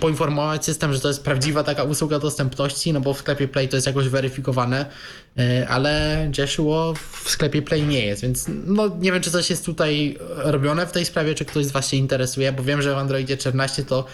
[0.00, 3.76] poinformować system, że to jest prawdziwa taka usługa dostępności, no bo w sklepie Play to
[3.76, 4.86] jest jakoś weryfikowane,
[5.38, 6.92] e, ale Joshua
[7.22, 10.92] w sklepie Play nie jest, więc no nie wiem, czy coś jest tutaj robione w
[10.92, 14.04] tej sprawie, czy ktoś z Was się interesuje, bo wiem, że w Androidzie 14 to
[14.04, 14.06] E,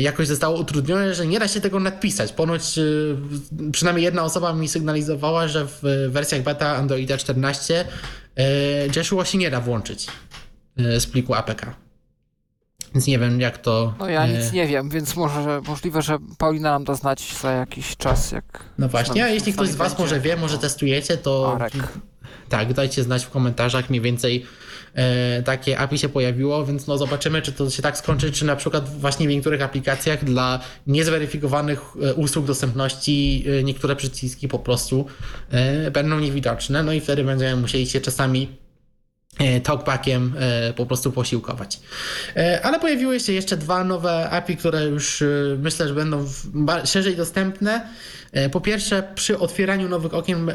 [0.00, 2.32] jakoś zostało utrudnione, że nie da się tego napisać.
[2.32, 2.82] Ponoć e,
[3.72, 7.84] przynajmniej jedna osoba mi sygnalizowała, że w wersjach beta Androida 14
[8.96, 10.06] Joshua się nie da włączyć
[10.76, 11.66] e, z pliku APK.
[12.94, 13.94] Więc nie wiem, jak to.
[13.98, 17.96] No ja nic nie wiem, więc może możliwe, że Paulina nam da znać za jakiś
[17.96, 18.64] czas, jak.
[18.78, 20.02] No właśnie, a jeśli ktoś z Was będzie.
[20.02, 21.54] może wie, może testujecie, to.
[21.54, 21.72] Arek.
[22.48, 24.46] Tak, dajcie znać w komentarzach mniej więcej e,
[25.44, 28.88] takie API się pojawiło, więc no zobaczymy, czy to się tak skończy, czy na przykład
[28.88, 35.06] właśnie w niektórych aplikacjach dla niezweryfikowanych e, usług dostępności e, niektóre przyciski po prostu
[35.50, 38.69] e, będą niewidoczne, no i wtedy będziemy musieli się czasami e,
[39.62, 41.80] talkbackiem e, po prostu posiłkować.
[42.36, 45.26] E, Ale pojawiły się jeszcze dwa nowe API, które już e,
[45.58, 46.26] myślę, że będą
[46.84, 47.88] szerzej dostępne.
[48.32, 50.54] E, Po pierwsze, przy otwieraniu nowych okien e,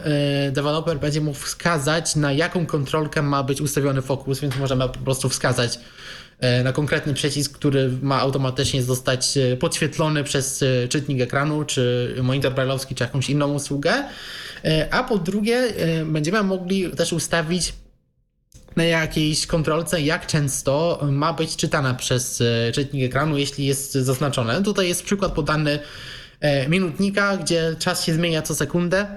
[0.52, 5.30] deweloper będzie mógł wskazać, na jaką kontrolkę ma być ustawiony fokus, więc możemy po prostu
[5.30, 5.80] wskazać
[6.40, 12.16] e, na konkretny przycisk, który ma automatycznie zostać e, podświetlony przez e, czytnik ekranu, czy
[12.24, 13.94] monitor brajlowski, czy jakąś inną usługę.
[14.66, 17.74] E, A po drugie, e, będziemy mogli też ustawić
[18.76, 24.64] na jakiejś kontrolce, jak często ma być czytana przez e, czytnik ekranu, jeśli jest zaznaczone.
[24.64, 25.80] Tutaj jest przykład podany
[26.40, 29.08] e, minutnika, gdzie czas się zmienia co sekundę.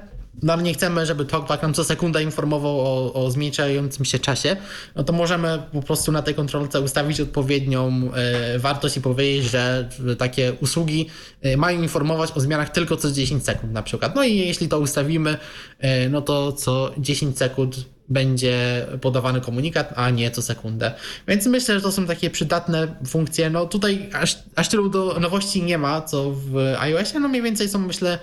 [0.43, 4.57] No ale nie chcemy, żeby TalkBack nam co sekundę informował o, o zmniejszającym się czasie,
[4.97, 9.89] no to możemy po prostu na tej kontrolce ustawić odpowiednią e, wartość i powiedzieć, że
[10.19, 11.07] takie usługi
[11.43, 14.15] e, mają informować o zmianach tylko co 10 sekund na przykład.
[14.17, 15.37] No i jeśli to ustawimy,
[15.79, 17.77] e, no to co 10 sekund
[18.09, 20.93] będzie podawany komunikat, a nie co sekundę.
[21.29, 23.51] Więc myślę, że to są takie przydatne funkcje.
[23.51, 27.21] No tutaj aż, aż tylu do nowości nie ma, co w iOSie.
[27.21, 28.19] No mniej więcej są myślę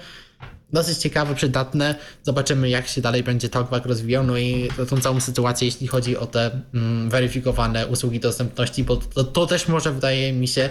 [0.76, 1.96] dosyć ciekawe, przydatne.
[2.24, 6.26] Zobaczymy, jak się dalej będzie TalkBack rozwijał, no i tą całą sytuację, jeśli chodzi o
[6.26, 10.70] te mm, weryfikowane usługi dostępności, bo to, to też może, wydaje mi się,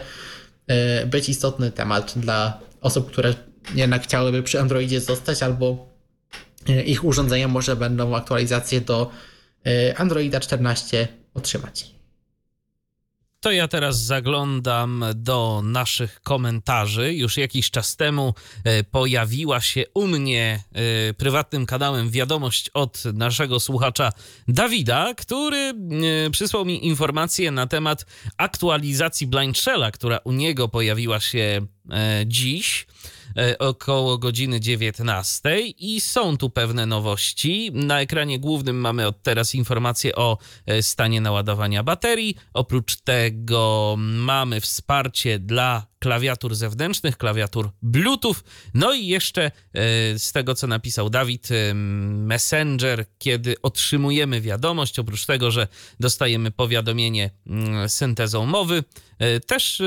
[0.66, 3.34] e, być istotny temat dla osób, które
[3.74, 5.88] jednak chciałyby przy Androidzie zostać, albo
[6.68, 9.10] e, ich urządzenia może będą aktualizacje do
[9.66, 11.93] e, Androida 14 otrzymać.
[13.44, 17.14] To ja teraz zaglądam do naszych komentarzy.
[17.14, 18.34] Już jakiś czas temu
[18.64, 24.12] e, pojawiła się u mnie e, prywatnym kanałem wiadomość od naszego słuchacza
[24.48, 25.74] Dawida, który e,
[26.30, 28.06] przysłał mi informację na temat
[28.36, 31.66] aktualizacji Blind Shella, która u niego pojawiła się
[32.26, 32.86] dziś
[33.58, 37.70] około godziny 19 i są tu pewne nowości.
[37.74, 42.36] Na ekranie głównym mamy od teraz informacje o e, stanie naładowania baterii.
[42.54, 48.34] Oprócz tego mamy wsparcie dla klawiatur zewnętrznych, klawiatur Bluetooth.
[48.74, 49.50] No i jeszcze e,
[50.18, 55.68] z tego, co napisał Dawid, e, Messenger, kiedy otrzymujemy wiadomość, oprócz tego, że
[56.00, 59.13] dostajemy powiadomienie mm, syntezą mowy, e,
[59.46, 59.84] też e,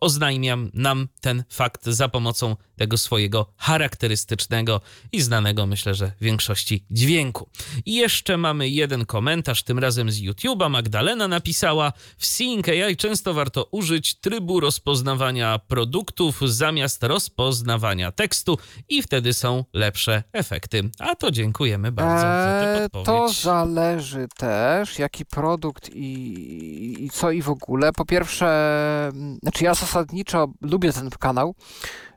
[0.00, 4.80] oznajmiam nam ten fakt za pomocą tego swojego charakterystycznego
[5.12, 7.48] i znanego, myślę, że większości dźwięku.
[7.86, 10.70] I jeszcze mamy jeden komentarz, tym razem z YouTube'a.
[10.70, 18.58] Magdalena napisała: W Sync AI często warto użyć trybu rozpoznawania produktów zamiast rozpoznawania tekstu
[18.88, 20.90] i wtedy są lepsze efekty.
[20.98, 23.06] A to dziękujemy bardzo za tę Eee, podpowiedź.
[23.06, 27.92] To zależy też, jaki produkt i, i co i w ogóle.
[27.92, 31.54] Po pierwsze, mm, znaczy ja zasadniczo lubię ten kanał,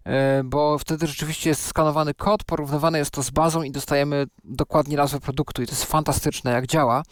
[0.04, 4.98] e, bo wtedy rzeczywiście jest skanowany kod, porównywane jest to z bazą i dostajemy dokładnie
[4.98, 7.04] nazwę produktu i to jest fantastyczne, jak działa.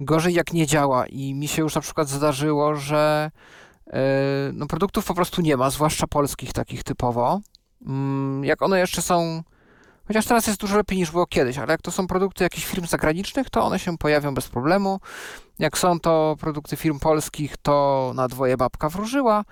[0.00, 3.30] Gorzej jak nie działa i mi się już na przykład zdarzyło, że
[3.86, 4.00] e,
[4.52, 7.40] no, produktów po prostu nie ma, zwłaszcza polskich takich typowo.
[7.86, 9.42] Mm, Jak one jeszcze są
[10.08, 12.86] Chociaż teraz jest dużo lepiej niż było kiedyś, ale jak to są produkty jakichś firm
[12.86, 15.00] zagranicznych, to one się pojawią bez problemu.
[15.58, 19.44] Jak są to produkty firm polskich, to na dwoje babka wróżyła.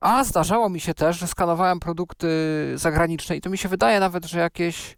[0.00, 2.28] A zdarzało mi się też, że skanowałem produkty
[2.74, 4.96] zagraniczne i to mi się wydaje nawet, że jakieś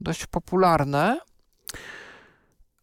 [0.00, 1.20] dość popularne.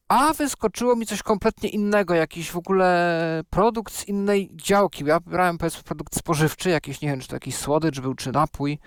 [0.07, 5.05] A wyskoczyło mi coś kompletnie innego, jakiś w ogóle produkt z innej działki.
[5.05, 8.79] Ja brałem powiedzmy produkt spożywczy, jakiś, nie wiem, czy to jakiś słodycz był, czy napój,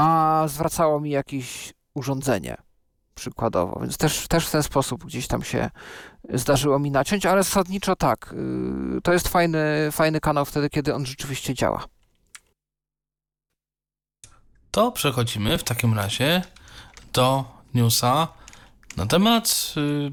[0.00, 2.56] a zwracało mi jakieś urządzenie
[3.14, 5.70] przykładowo, więc też, też w ten sposób gdzieś tam się
[6.34, 8.34] zdarzyło mi naciąć, ale zasadniczo tak,
[8.98, 11.84] y, to jest fajny, fajny kanał wtedy, kiedy on rzeczywiście działa.
[14.70, 16.42] To przechodzimy w takim razie
[17.12, 17.44] do
[17.74, 18.28] newsa
[18.96, 20.10] na temat y,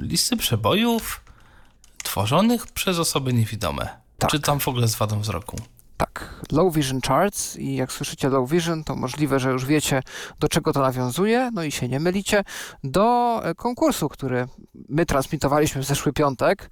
[0.00, 1.24] listy przebojów
[2.04, 3.88] tworzonych przez osoby niewidome.
[4.18, 4.30] Tak.
[4.30, 5.56] Czy tam w ogóle z wadą wzroku?
[6.02, 10.02] Tak, Low Vision Charts i jak słyszycie Low Vision, to możliwe, że już wiecie,
[10.40, 12.44] do czego to nawiązuje, no i się nie mylicie,
[12.84, 14.46] do e, konkursu, który
[14.88, 16.70] my transmitowaliśmy w zeszły piątek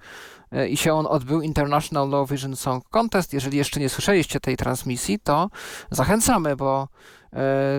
[0.51, 3.33] e, i się on odbył, International Low Vision Song Contest.
[3.33, 5.49] Jeżeli jeszcze nie słyszeliście tej transmisji, to
[5.91, 6.87] zachęcamy, bo
[7.33, 7.37] e,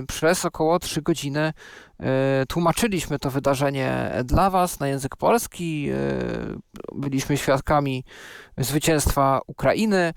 [0.09, 1.53] przez około 3 godziny
[2.49, 5.89] tłumaczyliśmy to wydarzenie dla Was na język polski.
[6.95, 8.05] Byliśmy świadkami
[8.59, 10.12] zwycięstwa Ukrainy.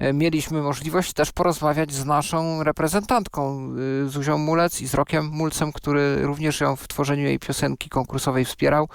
[0.00, 3.70] E, mieliśmy możliwość też porozmawiać z naszą reprezentantką,
[4.04, 8.44] y, Zuzią Mulec i z Rokiem Mulcem, który również ją w tworzeniu jej piosenki konkursowej
[8.44, 8.88] wspierał.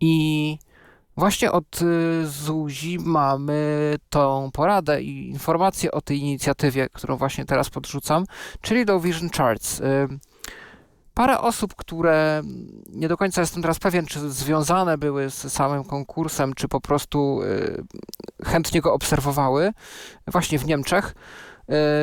[0.00, 0.58] I
[1.16, 7.70] właśnie od y, Zuzi mamy tą poradę i informację o tej inicjatywie, którą właśnie teraz
[7.70, 8.24] podrzucam,
[8.60, 9.82] czyli Low Vision Charts.
[11.14, 12.42] Parę osób, które
[12.88, 17.42] nie do końca jestem teraz pewien, czy związane były z samym konkursem, czy po prostu
[17.42, 17.84] y,
[18.44, 19.72] chętnie go obserwowały,
[20.26, 21.14] właśnie w Niemczech,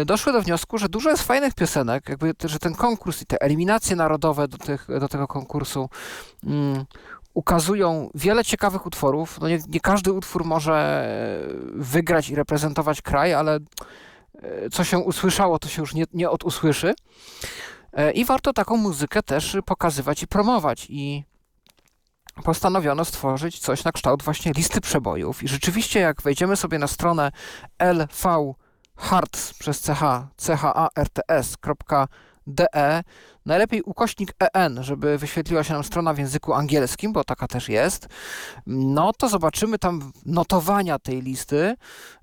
[0.01, 3.41] y, doszły do wniosku, że dużo jest fajnych piosenek, jakby, że ten konkurs i te
[3.41, 5.89] eliminacje narodowe do, tych, do tego konkursu
[6.43, 6.85] mm,
[7.33, 9.39] ukazują wiele ciekawych utworów.
[9.41, 11.07] No nie, nie każdy utwór może
[11.73, 16.93] wygrać i reprezentować kraj, ale y, co się usłyszało, to się już nie, nie odusłyszy.
[17.93, 20.87] E, I warto taką muzykę też pokazywać i promować.
[20.89, 21.23] I
[22.43, 25.43] postanowiono stworzyć coś na kształt właśnie listy przebojów.
[25.43, 27.31] I rzeczywiście, jak wejdziemy sobie na stronę
[27.79, 28.53] lv
[28.95, 29.99] Harts przez ch,
[31.77, 33.03] charts.de,
[33.49, 38.07] Najlepiej ukośnik EN, żeby wyświetliła się nam strona w języku angielskim, bo taka też jest.
[38.67, 41.75] No to zobaczymy tam notowania tej listy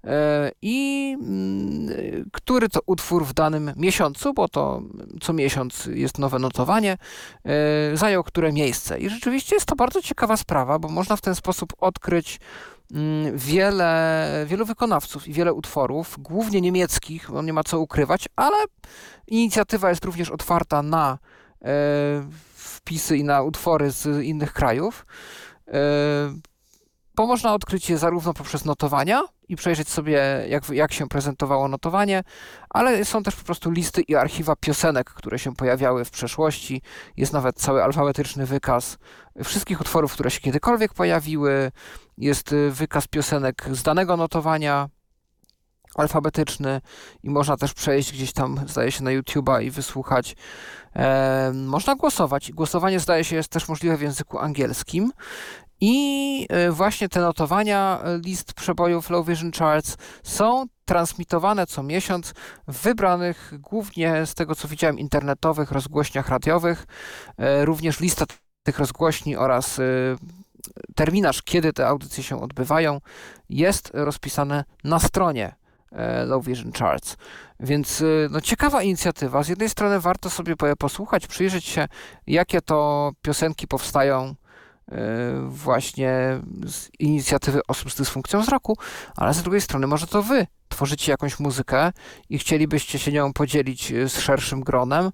[0.04, 4.82] e, i mm, który to utwór w danym miesiącu, bo to
[5.20, 6.98] co miesiąc jest nowe notowanie,
[7.44, 8.98] e, zajął które miejsce.
[8.98, 12.40] I rzeczywiście jest to bardzo ciekawa sprawa, bo można w ten sposób odkryć
[13.34, 18.56] wiele, wielu wykonawców i wiele utworów, głównie niemieckich, bo nie ma co ukrywać, ale
[19.26, 21.18] Inicjatywa jest również otwarta na
[21.62, 21.68] e,
[22.54, 25.06] wpisy i na utwory z innych krajów.
[25.68, 25.72] E,
[27.14, 32.22] bo można odkryć je zarówno poprzez notowania i przejrzeć sobie, jak, jak się prezentowało notowanie,
[32.70, 36.82] ale są też po prostu listy i archiwa piosenek, które się pojawiały w przeszłości.
[37.16, 38.98] Jest nawet cały alfabetyczny wykaz
[39.44, 41.72] wszystkich utworów, które się kiedykolwiek pojawiły.
[42.18, 44.88] Jest wykaz piosenek z danego notowania,
[45.96, 46.80] alfabetyczny
[47.22, 50.36] i można też przejść gdzieś tam, zdaje się, na YouTube'a i wysłuchać.
[50.96, 52.52] E, można głosować.
[52.52, 55.12] Głosowanie, zdaje się, jest też możliwe w języku angielskim.
[55.80, 62.34] I e, właśnie te notowania e, list przebojów Low Vision Charts są transmitowane co miesiąc
[62.68, 66.86] w wybranych, głównie z tego co widziałem, internetowych rozgłośniach radiowych.
[67.38, 68.24] E, również lista
[68.62, 69.80] tych rozgłośni oraz
[70.94, 73.00] terminarz, kiedy te audycje się odbywają,
[73.48, 75.54] jest rozpisane na stronie
[75.96, 77.16] E, Low Vision Charts.
[77.60, 79.42] Więc y, no, ciekawa inicjatywa.
[79.42, 81.88] Z jednej strony warto sobie posłuchać, przyjrzeć się,
[82.26, 84.34] jakie to piosenki powstają
[84.88, 84.94] y,
[85.48, 88.76] właśnie z inicjatywy osób z dysfunkcją wzroku,
[89.16, 91.92] ale z drugiej strony może to wy tworzycie jakąś muzykę
[92.30, 95.10] i chcielibyście się nią podzielić z szerszym gronem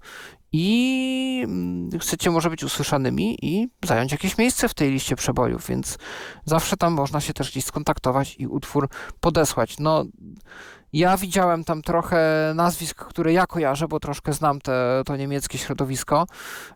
[0.53, 5.97] i mm, chcecie może być usłyszanymi i zająć jakieś miejsce w tej liście przebojów, więc
[6.45, 8.89] zawsze tam można się też gdzieś skontaktować i utwór
[9.19, 9.79] podesłać.
[9.79, 10.05] No,
[10.93, 16.25] ja widziałem tam trochę nazwisk, które ja kojarzę, bo troszkę znam te, to niemieckie środowisko,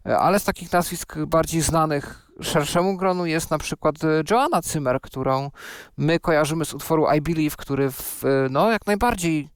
[0.03, 3.95] ale z takich nazwisk bardziej znanych szerszemu gronu jest na przykład
[4.31, 5.51] Joanna Zimmer, którą
[5.97, 9.49] my kojarzymy z utworu I Believe, który w, no, jak najbardziej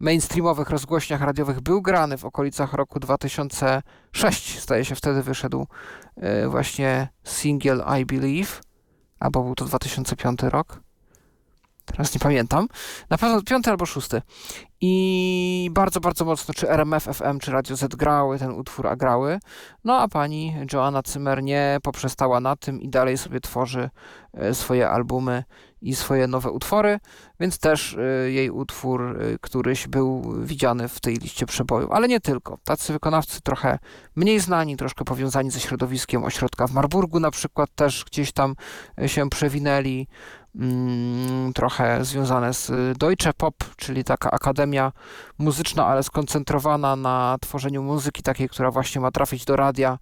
[0.00, 4.60] mainstreamowych rozgłośniach radiowych był grany w okolicach roku 2006.
[4.60, 5.66] Zdaje się, wtedy wyszedł
[6.16, 8.60] e, właśnie single I Believe,
[9.20, 10.80] albo był to 2005 rok.
[11.84, 12.68] Teraz nie pamiętam.
[13.10, 14.22] Na pewno piąty albo szósty.
[14.80, 19.38] I bardzo, bardzo mocno czy RMF FM, czy Radio Z grały ten utwór, a grały.
[19.84, 23.90] No a pani Joanna Zimmer nie poprzestała na tym i dalej sobie tworzy
[24.34, 25.44] e, swoje albumy
[25.82, 27.00] i swoje nowe utwory,
[27.40, 32.20] więc też e, jej utwór e, któryś był widziany w tej liście przebojów, ale nie
[32.20, 32.58] tylko.
[32.64, 33.78] Tacy wykonawcy trochę
[34.16, 38.54] mniej znani, troszkę powiązani ze środowiskiem ośrodka w Marburgu na przykład też gdzieś tam
[39.06, 40.06] się przewinęli.
[40.56, 44.92] Mm, trochę związane z Deutsche Pop, czyli taka akademia
[45.38, 49.98] muzyczna, ale skoncentrowana na tworzeniu muzyki takiej, która właśnie ma trafić do radia.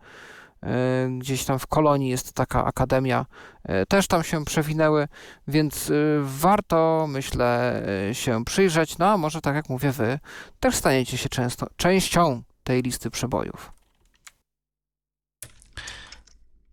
[0.62, 3.26] E, gdzieś tam w kolonii jest taka akademia,
[3.64, 5.08] e, też tam się przewinęły,
[5.48, 7.82] więc e, warto, myślę,
[8.12, 8.98] się przyjrzeć.
[8.98, 10.18] No a może, tak jak mówię, wy
[10.60, 13.72] też staniecie się często, częścią tej listy przebojów.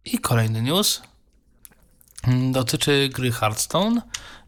[0.06, 1.02] I kolejny news.
[2.52, 4.02] Dotyczy gry Hearthstone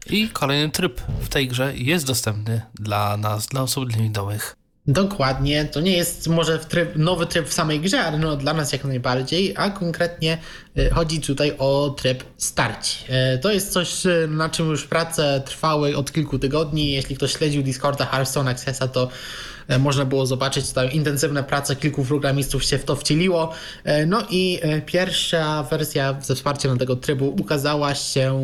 [0.06, 4.56] i kolejny tryb w tej grze jest dostępny dla nas, dla osób niewidomych.
[4.88, 8.72] Dokładnie, to nie jest może tryb, nowy tryb w samej grze, ale no dla nas
[8.72, 10.38] jak najbardziej, a konkretnie
[10.78, 13.04] y, chodzi tutaj o tryb starć.
[13.34, 16.92] Y, to jest coś, y, na czym już prace trwały od kilku tygodni.
[16.92, 19.08] Jeśli ktoś śledził Discorda Hearthstone Accessa, to
[19.78, 23.52] można było zobaczyć tam intensywne prace, kilku programistów się w to wcieliło.
[24.06, 28.40] No i pierwsza wersja ze wsparciem tego trybu ukazała się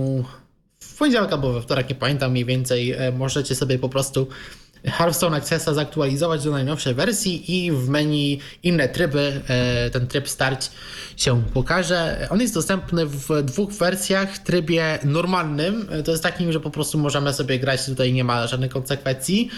[0.80, 2.96] w poniedziałek albo we wtorek, nie pamiętam mniej więcej.
[3.12, 4.28] Możecie sobie po prostu
[4.84, 10.70] Hearthstone Accessa zaktualizować do najnowszej wersji i w menu inne tryby, e, ten tryb starć
[11.16, 12.26] się pokaże.
[12.30, 14.38] On jest dostępny w dwóch wersjach.
[14.38, 18.46] Trybie normalnym, e, to jest takim, że po prostu możemy sobie grać, tutaj nie ma
[18.46, 19.50] żadnych konsekwencji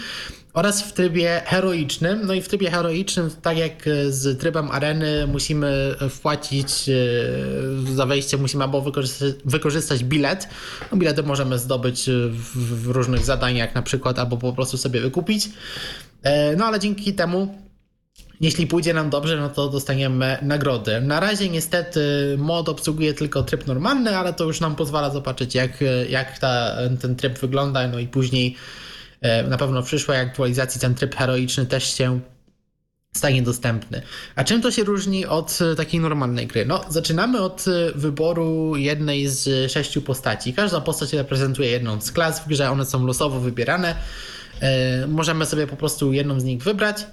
[0.57, 2.21] oraz w trybie heroicznym.
[2.25, 3.73] No i w trybie heroicznym, tak jak
[4.09, 10.47] z trybem areny, musimy wpłacić e, za wejście, musimy albo wykorzystać, wykorzystać bilet.
[10.91, 15.49] No, bilety możemy zdobyć w, w różnych zadaniach, na przykład, albo po prostu sobie wykupić.
[16.23, 17.55] E, no ale dzięki temu
[18.41, 21.01] jeśli pójdzie nam dobrze, no to dostaniemy nagrody.
[21.01, 22.01] Na razie niestety
[22.37, 27.15] mod obsługuje tylko tryb normalny, ale to już nam pozwala zobaczyć jak, jak ta, ten
[27.15, 28.96] tryb wygląda, no i później E,
[29.47, 32.19] na pewno w przyszłej aktualizacji ten tryb heroiczny też się
[33.17, 34.01] stanie dostępny.
[34.35, 36.65] A czym to się różni od e, takiej normalnej gry?
[36.65, 40.53] No, zaczynamy od e, wyboru jednej z sześciu postaci.
[40.53, 43.95] Każda postać reprezentuje jedną z klas w grze, one są losowo wybierane.
[45.07, 47.05] Możemy sobie po prostu jedną z nich wybrać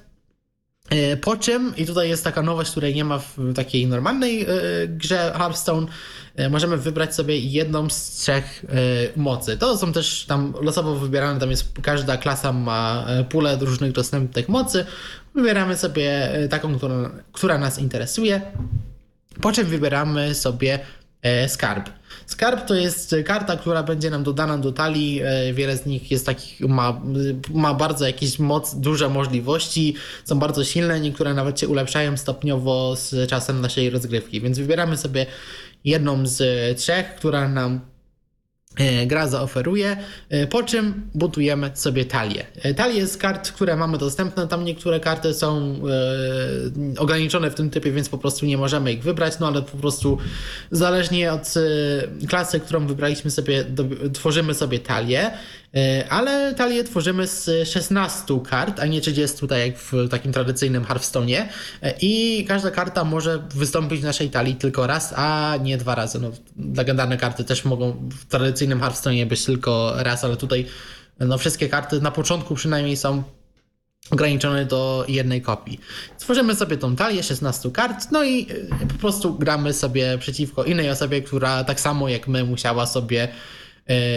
[0.90, 4.46] E, po czym, i tutaj jest taka nowość, której nie ma w takiej normalnej e,
[4.88, 5.90] grze Hearthstone, e,
[6.50, 8.64] możemy wybrać sobie jedną z trzech
[9.16, 9.56] mocy.
[9.56, 14.86] To są też tam losowo wybierane, tam jest każda klasa ma pulę różnych dostępnych mocy.
[15.34, 18.40] Wybieramy sobie taką, która, która nas interesuje,
[19.40, 20.78] po czym wybieramy sobie
[21.48, 21.90] skarb.
[22.26, 25.20] Skarb to jest karta, która będzie nam dodana do talii.
[25.24, 27.00] E, wiele z nich jest takich, ma,
[27.54, 29.94] ma bardzo jakieś moc, duże możliwości,
[30.24, 34.40] są bardzo silne, niektóre nawet się ulepszają stopniowo z czasem naszej rozgrywki.
[34.40, 35.26] Więc wybieramy sobie
[35.84, 36.38] jedną z
[36.78, 37.80] trzech, która nam
[38.78, 39.96] E, gra zaoferuje,
[40.28, 42.46] e, po czym budujemy sobie talię.
[42.62, 45.76] E, Talie z kart, które mamy dostępne, tam niektóre karty są
[46.96, 49.76] e, ograniczone w tym typie, więc po prostu nie możemy ich wybrać, no ale po
[49.76, 50.18] prostu
[50.70, 53.64] zależnie od e, klasy, którą wybraliśmy sobie,
[54.12, 55.30] tworzymy sobie talię.
[55.74, 60.84] E, ale talię tworzymy z 16 kart, a nie 30, tak jak w takim tradycyjnym
[60.84, 61.46] Hearthstone'ie.
[61.82, 66.20] E, I każda karta może wystąpić w naszej talii tylko raz, a nie dwa razy.
[66.20, 66.30] No,
[66.76, 70.66] legendarne karty też mogą w tradycyjnym Hearthstone'ie być tylko raz, ale tutaj
[71.20, 73.22] no, wszystkie karty na początku przynajmniej są
[74.10, 75.80] ograniczone do jednej kopii.
[76.18, 78.46] Tworzymy sobie tą talię 16 kart, no i
[78.82, 83.28] e, po prostu gramy sobie przeciwko innej osobie, która tak samo jak my musiała sobie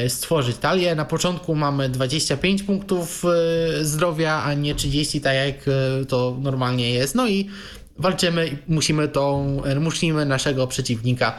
[0.07, 0.95] stworzyć talię.
[0.95, 6.91] Na początku mamy 25 punktów e, zdrowia, a nie 30, tak jak e, to normalnie
[6.91, 7.15] jest.
[7.15, 7.49] No i
[7.97, 11.33] walczymy musimy tą, musimy naszego przeciwnika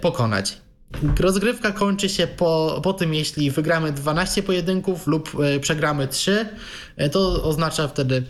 [0.00, 0.56] pokonać.
[1.20, 6.48] Rozgrywka kończy się po, po tym, jeśli wygramy 12 pojedynków lub przegramy 3.
[7.12, 8.22] To oznacza wtedy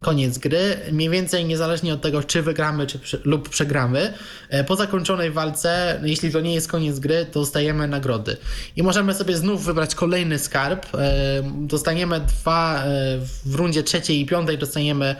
[0.00, 4.12] koniec gry, mniej więcej niezależnie od tego, czy wygramy czy, lub przegramy.
[4.48, 8.36] E, po zakończonej walce, jeśli to nie jest koniec gry, to dostajemy nagrody.
[8.76, 10.86] I możemy sobie znów wybrać kolejny skarb.
[10.94, 15.16] E, dostaniemy dwa, e, w rundzie trzeciej i piątej dostaniemy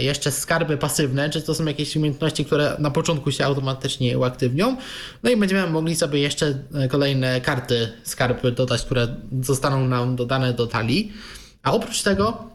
[0.00, 4.76] jeszcze skarby pasywne, czy to są jakieś umiejętności, które na początku się automatycznie uaktywnią.
[5.22, 6.58] No i będziemy mogli sobie jeszcze
[6.90, 11.12] kolejne karty skarby dodać, które zostaną nam dodane do talii.
[11.62, 12.51] A oprócz tego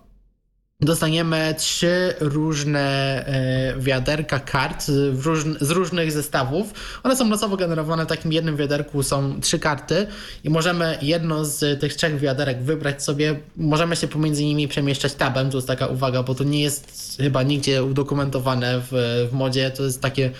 [0.81, 2.79] dostaniemy trzy różne
[3.27, 6.73] e, wiaderka kart z, różn- z różnych zestawów.
[7.03, 10.07] One są losowo generowane, w takim jednym wiaderku są trzy karty
[10.43, 13.39] i możemy jedno z tych trzech wiaderek wybrać sobie.
[13.55, 17.43] Możemy się pomiędzy nimi przemieszczać tabem, to jest taka uwaga, bo to nie jest chyba
[17.43, 20.31] nigdzie udokumentowane w, w modzie, to jest takie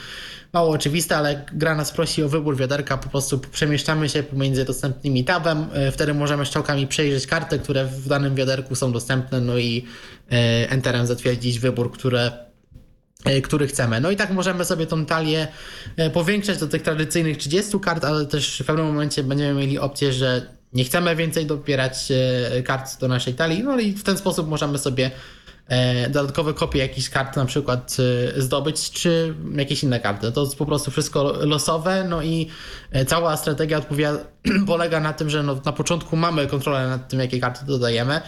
[0.54, 5.24] mało oczywiste, ale gra nas prosi o wybór wiaderka, po prostu przemieszczamy się pomiędzy dostępnymi
[5.24, 9.86] tabem, e, wtedy możemy strzałkami przejrzeć karty, które w danym wiaderku są dostępne, no i
[10.32, 12.32] e, enterem zatwierdzić wybór, które
[13.26, 14.02] e, który chcemy.
[14.02, 15.48] No i tak możemy sobie tą talię
[16.14, 20.58] powiększać do tych tradycyjnych 30 kart, ale też w pewnym momencie będziemy mieli opcję, że
[20.74, 24.78] nie chcemy więcej dobierać e, kart do naszej talii, no i w ten sposób możemy
[24.78, 25.12] sobie
[26.10, 27.98] dodatkowe kopie jakichś kart na przykład
[28.38, 30.32] e, zdobyć, czy jakieś inne karty.
[30.32, 32.48] To jest po prostu wszystko losowe, no i
[32.92, 34.20] e, cała strategia odpowiada,
[34.68, 38.22] polega na tym, że no, na początku mamy kontrolę nad tym, jakie karty dodajemy, e,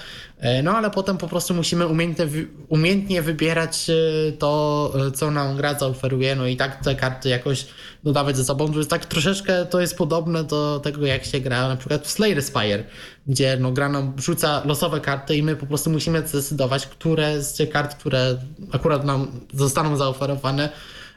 [0.64, 2.28] no ale potem po prostu musimy umiejętnie,
[2.70, 7.68] umiejętnie wybierać e, to, e, co nam gra zaoferuje, no i tak te karty jakoś
[8.04, 8.72] dodawać ze sobą.
[8.72, 12.12] To jest tak troszeczkę, to jest podobne do tego, jak się gra na przykład w
[12.12, 12.84] Slay the Spire,
[13.28, 17.54] gdzie no, gra nam rzuca losowe karty i my po prostu musimy zdecydować, które z
[17.54, 18.38] tych kart, które
[18.72, 20.70] akurat nam zostaną zaoferowane,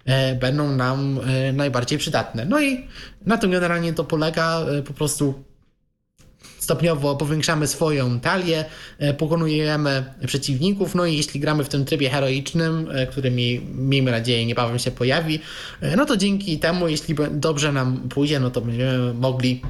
[0.04, 2.44] e, będą nam e, najbardziej przydatne.
[2.44, 2.86] No i
[3.26, 5.51] na tym generalnie to polega, e, po prostu
[6.62, 8.64] stopniowo powiększamy swoją talię,
[8.98, 14.10] e, pokonujemy przeciwników, no i jeśli gramy w tym trybie heroicznym, e, który mi, miejmy
[14.10, 15.40] nadzieję niebawem się pojawi,
[15.80, 19.62] e, no to dzięki temu, jeśli dobrze nam pójdzie, no to będziemy mogli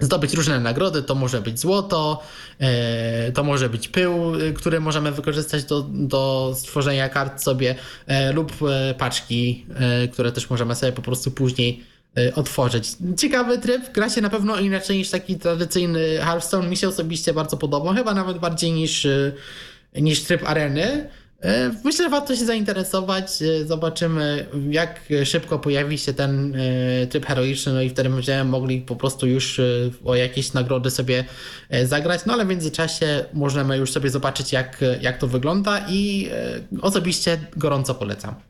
[0.00, 1.02] zdobyć różne nagrody.
[1.02, 2.22] To może być złoto,
[3.34, 7.74] to może być pył, który możemy wykorzystać do, do stworzenia kart sobie,
[8.34, 8.52] lub
[8.98, 9.66] paczki,
[10.12, 11.84] które też możemy sobie po prostu później
[12.34, 12.92] otworzyć.
[13.18, 16.68] Ciekawy tryb, gra się na pewno inaczej niż taki tradycyjny Hearthstone.
[16.68, 19.32] Mi się osobiście bardzo podoba, chyba nawet bardziej niż, e,
[19.94, 21.08] niż tryb areny.
[21.40, 23.30] E, Myślę, że warto się zainteresować.
[23.66, 26.56] Zobaczymy, jak szybko pojawi się ten
[27.10, 29.60] tryb heroiczny, no i wtedy będziemy mogli po prostu już
[30.04, 31.24] o jakieś nagrody sobie
[31.84, 32.20] zagrać.
[32.26, 36.30] No ale w międzyczasie możemy już sobie zobaczyć, jak, jak to wygląda i
[36.82, 38.49] osobiście gorąco polecam.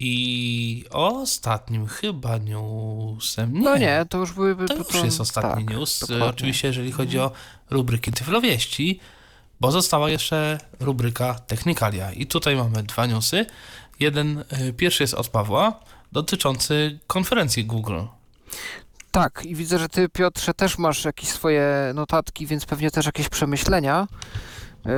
[0.00, 3.52] I ostatnim chyba newsem.
[3.52, 3.60] Nie.
[3.60, 4.66] No nie, to już byłyby...
[4.66, 6.00] To już jest ostatni tak, news.
[6.00, 6.26] dokładnie.
[6.26, 7.30] Oczywiście, jeżeli chodzi o
[7.70, 9.00] rubryki Tyflowieści,
[9.60, 12.12] bo została jeszcze rubryka Technikalia.
[12.12, 13.46] I tutaj mamy dwa newsy.
[14.00, 15.80] Jeden, y, pierwszy jest od Pawła,
[16.12, 18.00] dotyczący konferencji Google.
[19.10, 23.28] Tak, i widzę, że ty, Piotrze, też masz jakieś swoje notatki, więc pewnie też jakieś
[23.28, 24.06] przemyślenia.
[24.84, 24.92] Yy,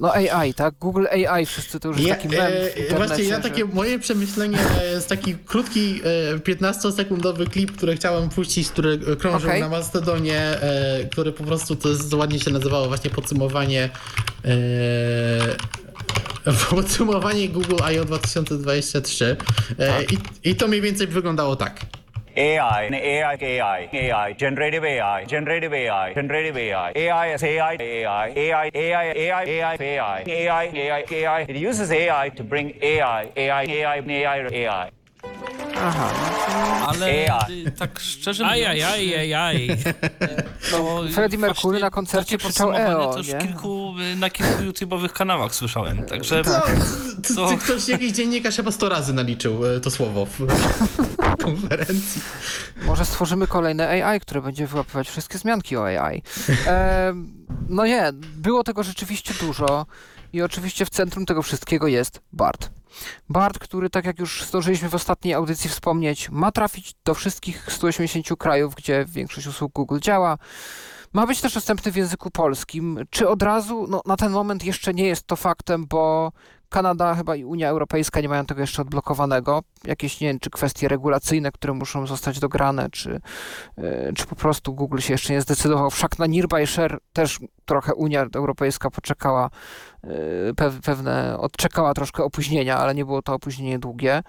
[0.00, 0.74] No AI, tak?
[0.80, 2.52] Google AI, wszyscy to już jest Ja, taki mem
[2.88, 6.00] w e, właśnie ja że- takie moje przemyślenie e, jest taki krótki
[6.34, 9.60] e, 15-sekundowy klip, który chciałem puścić, który e, krążył Okej.
[9.60, 13.90] na Mastodonie, e, który po prostu to jest, ładnie się nazywało właśnie podsumowanie
[14.44, 14.52] e,
[16.70, 18.04] podsumowanie Google I.O.
[18.04, 19.36] 2023
[19.78, 20.18] e, i,
[20.50, 21.80] i to mniej więcej wyglądało tak.
[22.36, 28.70] AI, AI, AI, AI, generative AI, generative AI, generative AI, AI is AI, AI, AI,
[28.74, 31.42] AI, AI, AI, AI, AI, AI, AI.
[31.48, 34.90] It uses AI to bring AI, AI, AI, AI, AI.
[35.84, 36.10] Aha,
[36.86, 37.66] Ale AI.
[37.66, 39.68] y, tak szczerze mówiąc, Ajajaj, ajaj.
[40.70, 43.38] to Freddie Mercury na koncercie krzyczał EO, to już nie?
[43.38, 46.60] kilku, y, na kilku YouTube'owych kanałach słyszałem, także No,
[47.22, 50.26] t- To- t- ktoś, jakiś dziennikarz chyba 100 razy naliczył e, to słowo
[51.36, 52.22] konferencji.
[52.86, 56.22] może stworzymy kolejne AI, które będzie wyłapywać wszystkie zmianki o AI.
[56.66, 59.86] Em, no nie, było tego rzeczywiście dużo
[60.32, 62.70] i oczywiście w centrum tego wszystkiego jest BART.
[63.28, 68.38] BART, który tak jak już zdążyliśmy w ostatniej audycji wspomnieć, ma trafić do wszystkich 180
[68.38, 70.38] krajów, gdzie większość usług Google działa.
[71.12, 72.98] Ma być też dostępny w języku polskim.
[73.10, 73.86] Czy od razu?
[73.88, 76.32] No, na ten moment jeszcze nie jest to faktem, bo
[76.72, 79.62] Kanada chyba i Unia Europejska nie mają tego jeszcze odblokowanego.
[79.84, 83.20] Jakieś, nie wiem, czy kwestie regulacyjne, które muszą zostać dograne, czy,
[83.78, 85.90] e, czy po prostu Google się jeszcze nie zdecydował.
[85.90, 89.50] Wszak na Nearby Share też trochę Unia Europejska poczekała,
[90.04, 90.08] e,
[90.52, 94.22] pe- pewne, odczekała troszkę opóźnienia, ale nie było to opóźnienie długie.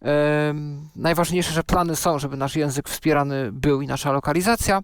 [0.00, 4.80] Em, Najważniejsze, że plany są, żeby nasz język wspierany był i nasza lokalizacja.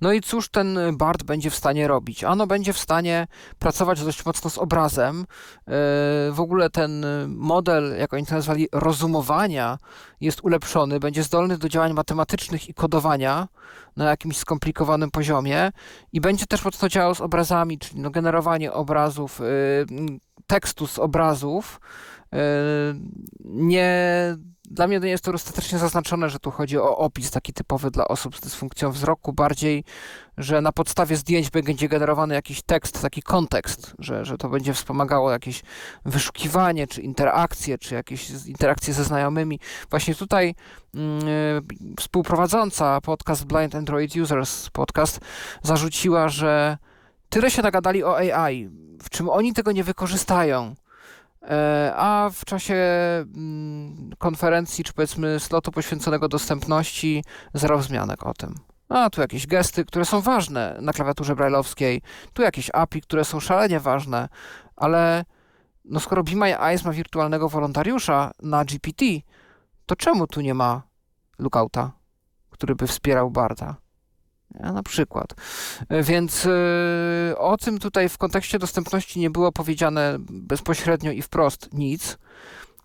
[0.00, 2.24] No i cóż ten BART będzie w stanie robić?
[2.24, 3.26] Ano będzie w stanie
[3.58, 5.18] pracować dość mocno z obrazem.
[5.18, 5.72] Yy,
[6.32, 9.78] W ogóle ten model, jak oni to nazwali, rozumowania
[10.20, 13.48] jest ulepszony, będzie zdolny do działań matematycznych i kodowania
[13.96, 15.72] na jakimś skomplikowanym poziomie
[16.12, 21.80] i będzie też mocno działał z obrazami, czyli no generowanie obrazów, yy, tekstu z obrazów.
[22.32, 22.38] Yy,
[23.44, 24.36] Nie
[24.70, 28.08] dla mnie nie jest to dostatecznie zaznaczone, że tu chodzi o opis taki typowy dla
[28.08, 29.84] osób z dysfunkcją wzroku, bardziej,
[30.38, 35.30] że na podstawie zdjęć będzie generowany jakiś tekst, taki kontekst, że, że to będzie wspomagało
[35.30, 35.62] jakieś
[36.04, 39.60] wyszukiwanie, czy interakcje, czy jakieś interakcje ze znajomymi.
[39.90, 40.54] Właśnie tutaj
[40.94, 41.02] yy,
[42.00, 45.20] współprowadząca podcast Blind Android Users podcast
[45.62, 46.78] zarzuciła, że
[47.28, 48.68] tyle się nagadali o AI,
[49.02, 50.74] w czym oni tego nie wykorzystają
[51.96, 57.24] a w czasie mm, konferencji, czy powiedzmy slotu poświęconego dostępności,
[57.54, 58.54] zero wzmianek o tym.
[58.88, 63.40] A tu jakieś gesty, które są ważne na klawiaturze brailleowskiej, tu jakieś API, które są
[63.40, 64.28] szalenie ważne,
[64.76, 65.24] ale
[65.84, 69.04] no skoro Be My Eyes ma wirtualnego wolontariusza na GPT,
[69.86, 70.82] to czemu tu nie ma
[71.38, 71.92] lookouta,
[72.50, 73.83] który by wspierał Barta?
[74.60, 75.34] Ja, na przykład.
[75.88, 81.68] E, więc yy, o tym tutaj w kontekście dostępności nie było powiedziane bezpośrednio i wprost
[81.72, 82.18] nic.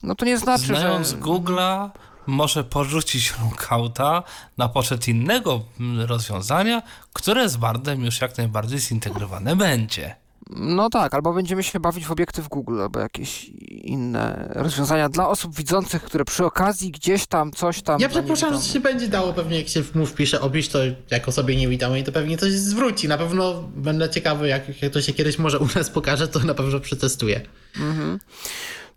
[0.04, 1.18] No to nie znaczy, Znając że...
[1.18, 1.90] Google'a,
[2.28, 4.24] może porzucić lookouta
[4.58, 5.62] na poczet innego
[6.08, 6.82] rozwiązania,
[7.14, 10.16] które z Bardem już jak najbardziej zintegrowane będzie.
[10.50, 15.56] No tak, albo będziemy się bawić w obiektyw Google, albo jakieś inne rozwiązania dla osób
[15.56, 18.00] widzących, które przy okazji gdzieś tam coś tam.
[18.00, 20.80] Ja przypuszczam, że się będzie dało pewnie, jak się mu wpisze obisz to
[21.12, 23.08] jako sobie niewidomej, to pewnie coś zwróci.
[23.08, 26.54] Na pewno będę ciekawy, jak, jak to się kiedyś może u nas pokaże, to na
[26.54, 27.42] pewno przetestuję.
[27.80, 28.20] Mhm.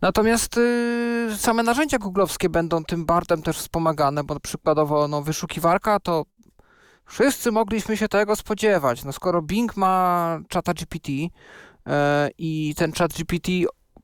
[0.02, 6.24] Natomiast y, same narzędzia googlowskie będą tym Bardem też wspomagane, bo przykładowo no, wyszukiwarka to
[7.12, 9.04] Wszyscy mogliśmy się tego spodziewać.
[9.04, 11.12] No skoro Bing ma czata GPT
[11.86, 13.52] e, i ten chat GPT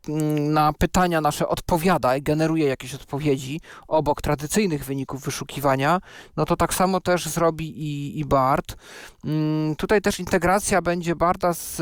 [0.09, 6.01] na pytania nasze odpowiada i generuje jakieś odpowiedzi obok tradycyjnych wyników wyszukiwania,
[6.37, 8.77] no to tak samo też zrobi i, i BART.
[9.25, 11.81] Mm, tutaj też integracja będzie Barda z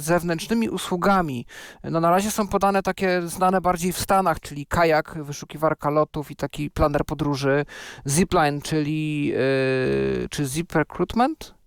[0.00, 1.46] zewnętrznymi usługami.
[1.84, 6.36] No na razie są podane takie znane bardziej w Stanach, czyli kajak, wyszukiwarka lotów i
[6.36, 7.64] taki planer podróży,
[8.06, 11.57] Zipline, czyli yy, czy Zip Recruitment,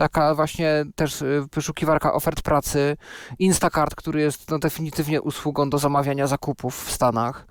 [0.00, 2.96] taka właśnie też y, wyszukiwarka ofert pracy,
[3.38, 7.46] Instacart, który jest no, definitywnie usługą do zamawiania zakupów w Stanach.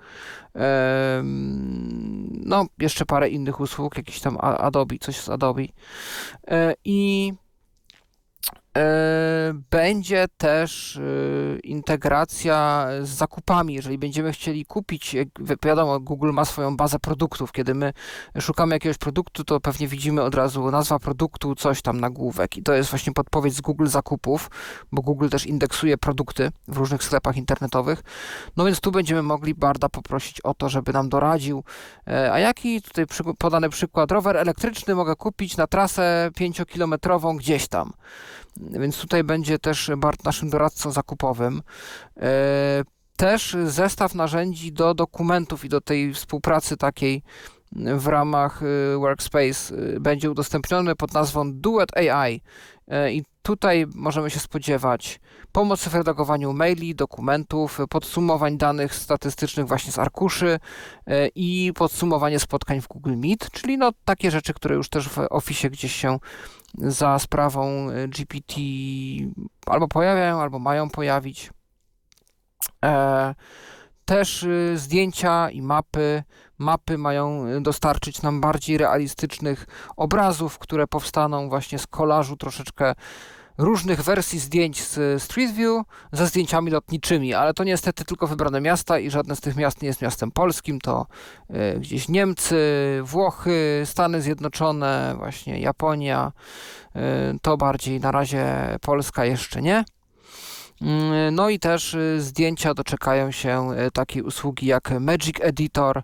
[2.46, 5.62] No, jeszcze parę innych usług, jakiś tam Adobe, coś z Adobe.
[6.48, 7.34] E, I
[9.72, 13.74] będzie też e, integracja z zakupami.
[13.74, 15.16] Jeżeli będziemy chcieli kupić,
[15.66, 17.52] wiadomo, Google ma swoją bazę produktów.
[17.52, 17.94] Kiedy my
[18.40, 22.58] szukamy jakiegoś produktu, to pewnie widzimy od razu nazwa produktu, coś tam nagłówek.
[22.58, 24.52] I to jest właśnie podpowiedź z Google zakupów,
[24.92, 28.04] bo Google też indeksuje produkty w różnych sklepach internetowych.
[28.58, 31.64] No więc tu będziemy mogli Barda poprosić o to, żeby nam doradził.
[32.08, 33.06] E, a jaki tutaj
[33.38, 34.12] podany przykład?
[34.12, 37.94] Rower elektryczny mogę kupić na trasę 5-kilometrową gdzieś tam.
[38.60, 41.62] Więc tutaj będzie też Bart naszym doradcą zakupowym.
[42.18, 42.84] E,
[43.16, 47.24] też zestaw narzędzi do dokumentów i do tej współpracy takiej
[47.72, 52.42] w ramach e, Workspace e, będzie udostępniony pod nazwą Duet AI.
[53.12, 55.20] I tutaj możemy się spodziewać
[55.52, 60.60] pomocy w redagowaniu maili, dokumentów, podsumowań danych statystycznych właśnie z arkuszy
[61.36, 65.70] i podsumowanie spotkań w Google Meet, czyli no takie rzeczy, które już też w Office
[65.70, 66.20] gdzieś się
[66.78, 68.54] za sprawą y, GPT
[69.66, 71.52] albo pojawiają, albo mają pojawić.
[72.86, 73.36] E,
[74.06, 76.24] też y, zdjęcia i mapy.
[76.58, 79.68] Mapy mają dostarczyć nam bardziej realistycznych
[79.98, 82.96] obrazów, które powstaną właśnie z kolażu troszeczkę
[83.60, 89.00] różnych wersji zdjęć z Street View ze zdjęciami lotniczymi, ale to niestety tylko wybrane miasta
[89.00, 91.06] i żadne z tych miast nie jest miastem polskim, to
[91.76, 92.58] y, gdzieś Niemcy,
[93.04, 96.32] Włochy, Stany Zjednoczone, właśnie Japonia,
[96.96, 97.00] y,
[97.42, 98.46] to bardziej na razie
[98.82, 99.84] Polska jeszcze nie.
[100.82, 106.02] Mm, no i też y, zdjęcia doczekają się takiej usługi jak Magic Editor.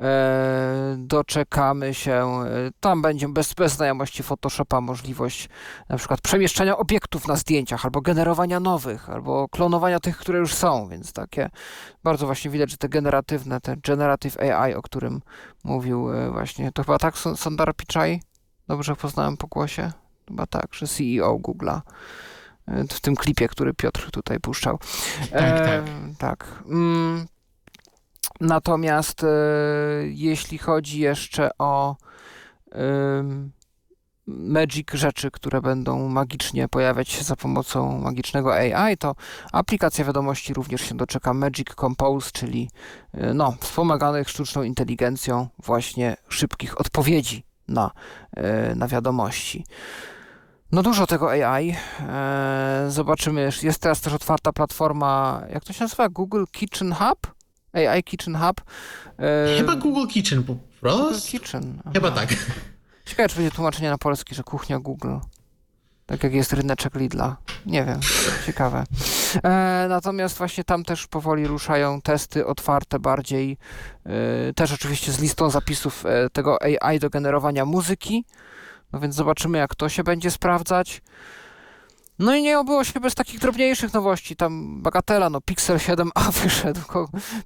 [0.00, 5.48] E, doczekamy się, y, tam będzie bez, bez znajomości Photoshopa możliwość
[5.88, 10.88] na przykład przemieszczania obiektów na zdjęciach, albo generowania nowych, albo klonowania tych, które już są,
[10.88, 11.50] więc takie
[12.04, 15.22] bardzo właśnie widać, że te generatywne, ten generative AI, o którym
[15.64, 18.22] mówił właśnie, to chyba tak Sundar Pichai?
[18.68, 19.92] Dobrze poznałem po głosie?
[20.28, 21.80] Chyba tak, że CEO Google'a
[22.90, 24.78] w tym klipie, który Piotr tutaj puszczał.
[25.32, 25.84] Tak, e, tak.
[26.18, 26.62] tak.
[26.66, 27.26] Mm,
[28.40, 29.28] natomiast e,
[30.04, 31.96] jeśli chodzi jeszcze o
[34.26, 39.14] magic rzeczy, które będą magicznie pojawiać się za pomocą magicznego AI, to
[39.52, 42.70] aplikacja wiadomości również się doczeka Magic Compose, czyli
[43.12, 47.90] e, no, wspomaganych sztuczną inteligencją właśnie szybkich odpowiedzi na,
[48.36, 49.64] e, na wiadomości.
[50.72, 51.76] No dużo tego AI.
[52.88, 53.50] Zobaczymy.
[53.62, 56.08] Jest teraz też otwarta platforma, jak to się nazywa?
[56.08, 57.39] Google Kitchen Hub?
[57.72, 58.60] AI Kitchen Hub.
[59.18, 61.02] E, Chyba Google Kitchen po prostu.
[61.04, 61.78] Google Kitchen.
[61.80, 61.90] Aha.
[61.94, 62.28] Chyba tak.
[63.06, 65.16] Ciekawe, czy będzie tłumaczenie na polski, że kuchnia Google.
[66.06, 67.36] Tak jak jest ryneczek Lidla.
[67.66, 68.00] Nie wiem,
[68.46, 68.84] ciekawe.
[69.44, 73.56] E, natomiast właśnie tam też powoli ruszają testy otwarte bardziej.
[74.06, 78.24] E, też oczywiście z listą zapisów e, tego AI do generowania muzyki.
[78.92, 81.02] No więc zobaczymy, jak to się będzie sprawdzać.
[82.20, 84.36] No i nie obyło się bez takich drobniejszych nowości.
[84.36, 86.80] Tam bagatela, no Pixel 7a wyszedł,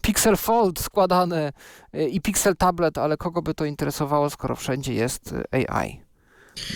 [0.03, 1.53] Pixel Fold składane
[1.93, 6.01] e, i Pixel Tablet, ale kogo by to interesowało, skoro wszędzie jest e, AI.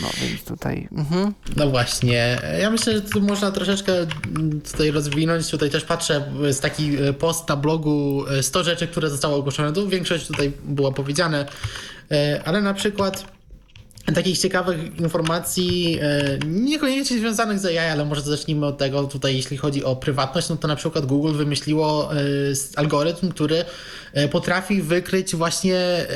[0.02, 0.88] No więc tutaj.
[0.92, 1.34] Mhm.
[1.56, 2.38] No właśnie.
[2.60, 3.92] Ja myślę, że tu można troszeczkę
[4.72, 5.50] tutaj rozwinąć.
[5.50, 9.72] Tutaj też patrzę, jest taki e, post na blogu 100 rzeczy, które zostały ogłoszone.
[9.72, 11.46] Tu większość tutaj było powiedziane,
[12.44, 13.37] ale na przykład
[14.14, 19.56] takich ciekawych informacji, e, niekoniecznie związanych z AI, ale może zacznijmy od tego tutaj, jeśli
[19.56, 22.16] chodzi o prywatność, no to na przykład Google wymyśliło e,
[22.76, 23.64] algorytm, który
[24.12, 26.06] e, potrafi wykryć właśnie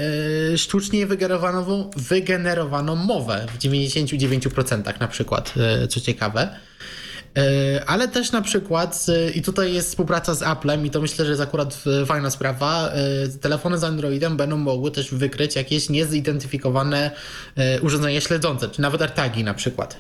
[0.57, 5.55] sztucznie wygenerowaną, wygenerowaną mowę w 99% na przykład,
[5.89, 6.49] co ciekawe.
[7.39, 11.25] E, ale też na przykład, e, i tutaj jest współpraca z Applem, i to myślę,
[11.25, 12.93] że jest akurat e, fajna sprawa,
[13.41, 17.11] telefony z Androidem będą mogły też wykryć jakieś niezidentyfikowane
[17.83, 19.97] urządzenia śledzące, czy nawet AirTagi na przykład.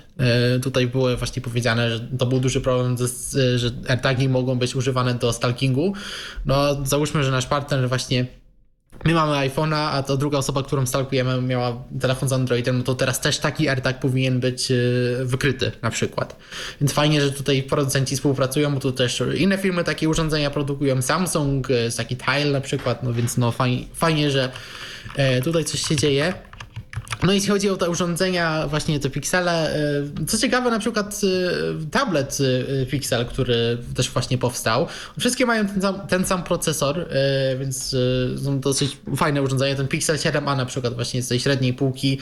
[0.62, 2.96] Tutaj było właśnie powiedziane, że to był duży problem,
[3.56, 5.92] że AirTagi mogą być używane do stalkingu.
[6.46, 8.26] No, załóżmy, że nasz partner właśnie
[9.04, 12.94] my mamy iPhone'a, a to druga osoba, którą stalkujemy, miała telefon z Androidem, no to
[12.94, 14.74] teraz też taki AirTag powinien być e,
[15.24, 16.36] wykryty na przykład.
[16.80, 21.70] Więc fajnie, że tutaj producenci współpracują, bo tu też inne firmy takie urządzenia produkują, Samsung,
[21.70, 24.50] e, taki Tile na przykład, no więc no fajnie, fajnie że
[25.16, 26.34] e, tutaj coś się dzieje.
[27.22, 29.76] No jeśli chodzi o te urządzenia, właśnie te piksele,
[30.22, 34.86] y, co ciekawe, na przykład y, tablet y, Pixel, który też właśnie powstał,
[35.18, 37.06] wszystkie mają ten sam, ten sam procesor,
[37.60, 37.96] więc
[38.44, 39.74] są dosyć fajne urządzenia.
[39.74, 42.18] Ten Pixel 7a na przykład właśnie z tej średniej półki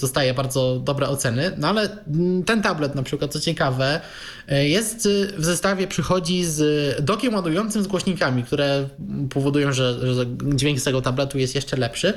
[0.00, 4.00] dostaje bardzo dobre oceny, no ale mm, ten tablet na przykład, co ciekawe,
[4.48, 8.88] jest w zestawie przychodzi z dokiem ładującym z głośnikami, które
[9.30, 12.14] powodują, że, że dźwięk z tego tabletu jest jeszcze lepszy,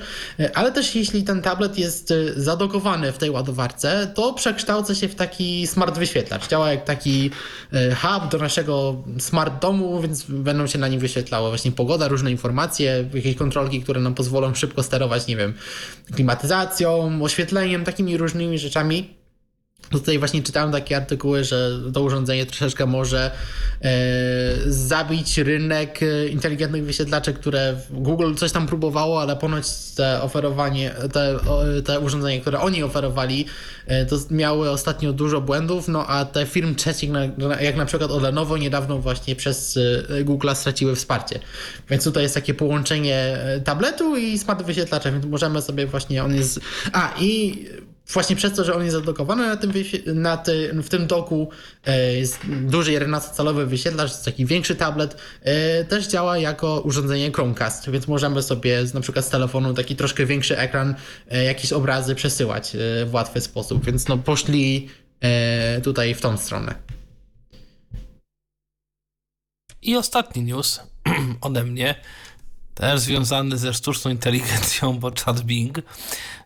[0.54, 5.16] ale też jeśli ten tablet jest y, zadokowany w tej ładowarce, to przekształca się w
[5.16, 6.48] taki smart wyświetlacz.
[6.48, 7.32] Działa jak taki
[7.74, 12.32] y, hub do naszego smart domu, więc będą się na nim wyświetlały właśnie pogoda, różne
[12.32, 15.54] informacje, jakieś kontrolki, które nam pozwolą szybko sterować, nie wiem,
[16.14, 19.21] klimatyzacją, oświetleniem, takimi różnymi rzeczami.
[19.90, 23.32] Tutaj właśnie czytałem takie artykuły, że to urządzenie troszeczkę może
[23.82, 23.92] e,
[24.68, 31.40] zabić rynek inteligentnych wyświetlaczy, które Google coś tam próbowało, ale ponoć te oferowanie, te,
[31.86, 33.46] te urządzenia, które oni oferowali,
[33.88, 37.10] e, to miały ostatnio dużo błędów, no a te firmy trzecich,
[37.60, 39.80] jak na przykład od Lenovo, niedawno właśnie przez
[40.10, 41.40] e, Google straciły wsparcie.
[41.90, 46.36] Więc tutaj jest takie połączenie e, tabletu i smart wyświetlacza, więc możemy sobie właśnie, on
[46.36, 46.60] jest...
[46.94, 47.66] A i
[48.14, 49.74] właśnie przez to, że on jest zadokowany na tym,
[50.06, 51.50] na ty, w tym doku,
[51.86, 58.08] e, jest duży 11-calowy wyświetlacz, taki większy tablet, e, też działa jako urządzenie Chromecast, więc
[58.08, 60.96] możemy sobie na przykład z telefonu taki troszkę większy ekran,
[61.32, 62.72] e, jakieś obrazy przesyłać
[63.06, 64.90] w łatwy sposób, więc no poszli
[65.84, 66.76] tutaj w tą stronę.
[69.82, 70.80] I ostatni news
[71.42, 71.96] ode mnie,
[72.76, 75.80] też związany ze sztuczną inteligencją, bo chat Bing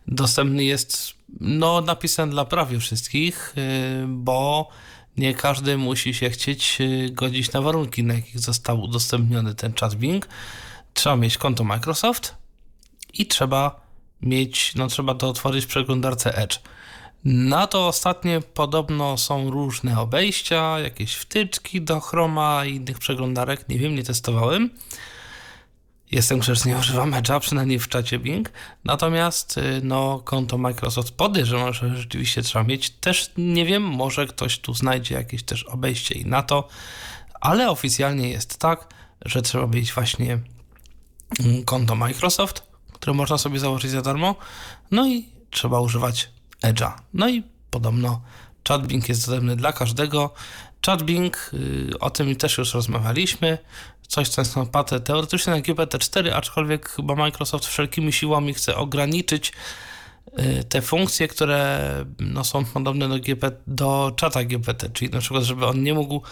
[0.06, 4.68] dostępny jest no, napisany dla prawie wszystkich, y, bo
[5.16, 9.94] nie każdy musi się chcieć y, godzić na warunki, na jakich został udostępniony ten chat
[9.94, 10.28] Bing.
[10.94, 12.34] Trzeba mieć konto Microsoft
[13.12, 13.80] i trzeba
[14.22, 16.58] mieć, no trzeba to otworzyć w przeglądarce Edge.
[17.24, 23.68] Na to ostatnie podobno są różne obejścia, jakieś wtyczki do Chroma i innych przeglądarek.
[23.68, 24.70] Nie wiem, nie testowałem.
[26.10, 28.50] Jestem grzecznie, używam Edge'a, przynajmniej w czacie Bing.
[28.84, 32.90] Natomiast y, no, konto Microsoft podejrzewam, że rzeczywiście trzeba mieć.
[32.90, 36.68] Też nie wiem, może ktoś tu znajdzie jakieś też obejście i na to,
[37.40, 38.94] ale oficjalnie jest tak,
[39.24, 40.38] że trzeba mieć właśnie
[41.40, 42.62] mm, konto Microsoft,
[42.92, 44.36] które można sobie założyć za darmo.
[44.90, 46.30] No i trzeba używać
[46.62, 46.92] Edge'a.
[47.14, 48.20] No i podobno
[48.68, 50.34] ChatBing jest dostępny dla każdego.
[50.86, 51.50] ChatBing,
[51.92, 53.58] y, o tym też już rozmawialiśmy,
[54.08, 59.52] coś, co jest oparte teoretycznie na GPT-4, aczkolwiek chyba Microsoft wszelkimi siłami chce ograniczyć
[60.38, 61.90] y, te funkcje, które
[62.20, 66.22] no, są podobne do, GP, do czata GPT, czyli na przykład, żeby on nie mógł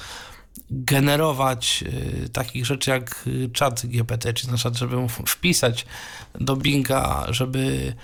[0.71, 1.85] generować
[2.25, 5.87] y, takich rzeczy jak czat GPT, czyli na przykład, żeby mu wpisać
[6.35, 7.95] do Binga, żeby,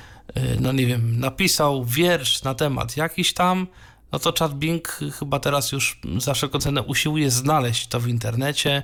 [0.61, 3.67] no nie wiem, napisał wiersz na temat jakiś tam,
[4.13, 8.83] no to czat Bing chyba teraz już za wszelką cenę usiłuje znaleźć to w internecie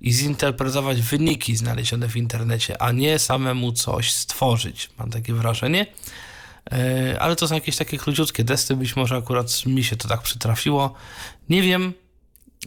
[0.00, 4.90] i zinterpretować wyniki znalezione w internecie, a nie samemu coś stworzyć.
[4.98, 5.86] Mam takie wrażenie.
[6.72, 10.22] E, ale to są jakieś takie króciutkie testy, być może akurat mi się to tak
[10.22, 10.94] przytrafiło.
[11.48, 11.92] Nie wiem.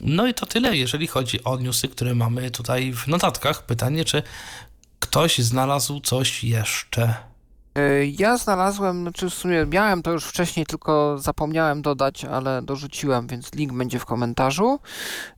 [0.02, 3.66] No i to tyle, jeżeli chodzi o newsy, które mamy tutaj w notatkach.
[3.66, 4.24] Pytanie, czy
[5.00, 7.29] ktoś znalazł coś jeszcze?
[7.76, 13.28] E, ja znalazłem, znaczy w sumie miałem to już wcześniej, tylko zapomniałem dodać, ale dorzuciłem,
[13.28, 14.80] więc link będzie w komentarzu.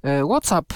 [0.03, 0.74] E, WhatsApp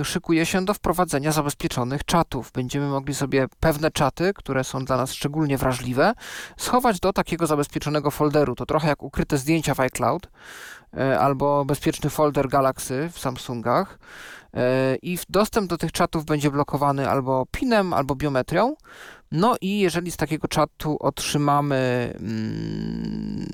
[0.00, 2.52] e, szykuje się do wprowadzenia zabezpieczonych czatów.
[2.52, 6.12] Będziemy mogli sobie pewne czaty, które są dla nas szczególnie wrażliwe,
[6.56, 8.54] schować do takiego zabezpieczonego folderu.
[8.54, 10.28] To trochę jak ukryte zdjęcia w iCloud
[11.20, 13.98] albo bezpieczny folder Galaxy w Samsungach.
[15.02, 18.74] I dostęp do tych czatów będzie blokowany albo PIN-em, albo biometrią.
[19.32, 23.46] No i jeżeli z takiego czatu otrzymamy mm,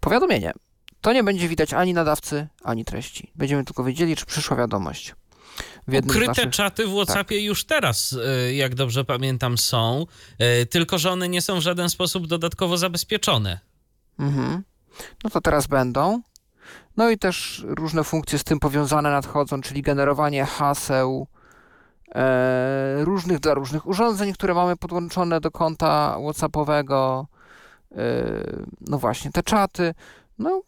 [0.00, 0.52] powiadomienie,
[1.00, 3.30] to nie będzie widać ani nadawcy, ani treści.
[3.34, 5.14] Będziemy tylko wiedzieli, czy przyszła wiadomość.
[5.88, 6.50] Ukryte naszych...
[6.50, 7.44] czaty w WhatsAppie tak.
[7.44, 10.06] już teraz, e, jak dobrze pamiętam, są,
[10.38, 13.60] e, tylko że one nie są w żaden sposób dodatkowo zabezpieczone.
[14.18, 14.62] Mhm.
[15.24, 16.22] No to teraz będą.
[16.96, 21.26] No i też różne funkcje z tym powiązane nadchodzą, czyli generowanie haseł,
[22.96, 27.26] różnych dla różnych urządzeń, które mamy podłączone do konta WhatsAppowego.
[27.92, 27.96] E,
[28.80, 29.94] no właśnie, te czaty.
[30.38, 30.62] No,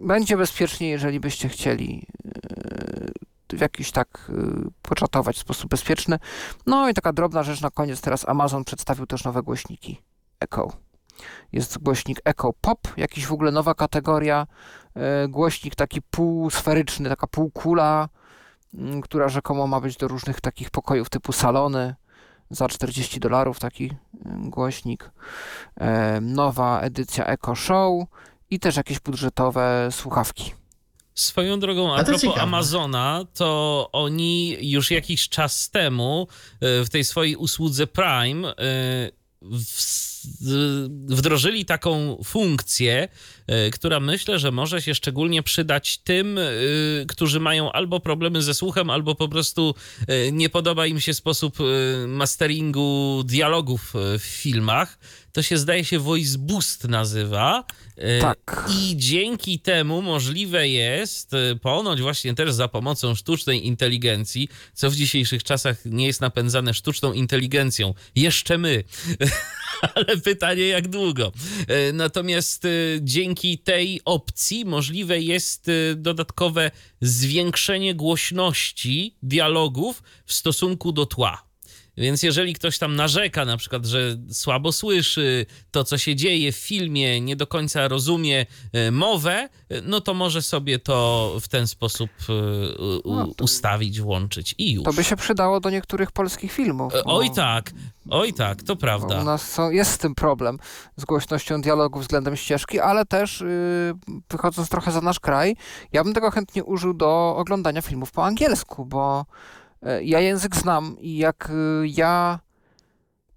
[0.00, 2.06] będzie bezpiecznie, jeżeli byście chcieli
[3.52, 4.34] e, w jakiś tak e,
[4.82, 6.18] poczatować w sposób bezpieczny.
[6.66, 8.00] No i taka drobna rzecz na koniec.
[8.00, 10.00] Teraz Amazon przedstawił też nowe głośniki
[10.40, 10.72] Echo.
[11.52, 14.46] Jest głośnik Echo Pop, jakiś w ogóle nowa kategoria.
[14.94, 18.08] E, głośnik taki półsferyczny, taka półkula
[19.02, 21.94] która rzekomo ma być do różnych takich pokojów typu salony
[22.50, 23.90] za 40 dolarów, taki
[24.24, 25.10] mm, głośnik.
[25.76, 28.04] E, nowa edycja Echo Show
[28.50, 30.52] i też jakieś budżetowe słuchawki.
[31.14, 36.28] Swoją drogą, a, a propos Amazona, to oni już jakiś czas temu
[36.60, 38.54] e, w tej swojej usłudze Prime e,
[41.08, 43.08] wdrożyli taką funkcję,
[43.46, 46.42] e, która myślę, że może się szczególnie przydać tym, e,
[47.08, 49.74] którzy mają albo problemy ze słuchem, albo po prostu
[50.08, 51.58] e, nie podoba im się sposób
[52.06, 54.98] masteringu dialogów w filmach.
[55.32, 57.64] To się zdaje się Voice Boost nazywa.
[58.20, 58.66] Tak.
[58.78, 61.30] I dzięki temu możliwe jest,
[61.62, 67.12] ponoć właśnie też za pomocą sztucznej inteligencji, co w dzisiejszych czasach nie jest napędzane sztuczną
[67.12, 68.84] inteligencją, jeszcze my,
[69.94, 71.32] ale pytanie jak długo.
[71.68, 72.68] E, natomiast e,
[73.00, 76.70] dzięki tej opcji możliwe jest e, dodatkowe
[77.00, 81.53] zwiększenie głośności dialogów w stosunku do tła.
[81.96, 86.56] Więc jeżeli ktoś tam narzeka, na przykład, że słabo słyszy to, co się dzieje w
[86.56, 91.66] filmie, nie do końca rozumie e, mowę, e, no to może sobie to w ten
[91.66, 92.32] sposób e,
[93.04, 94.84] no, ustawić, włączyć i już.
[94.84, 96.92] To by się przydało do niektórych polskich filmów.
[97.04, 97.70] Oj tak,
[98.10, 99.20] oj tak, to prawda.
[99.20, 100.58] U nas są, jest z tym problem,
[100.96, 103.94] z głośnością dialogu względem ścieżki, ale też yy,
[104.30, 105.56] wychodząc trochę za nasz kraj,
[105.92, 109.24] ja bym tego chętnie użył do oglądania filmów po angielsku, bo
[110.02, 112.38] ja język znam i jak y, ja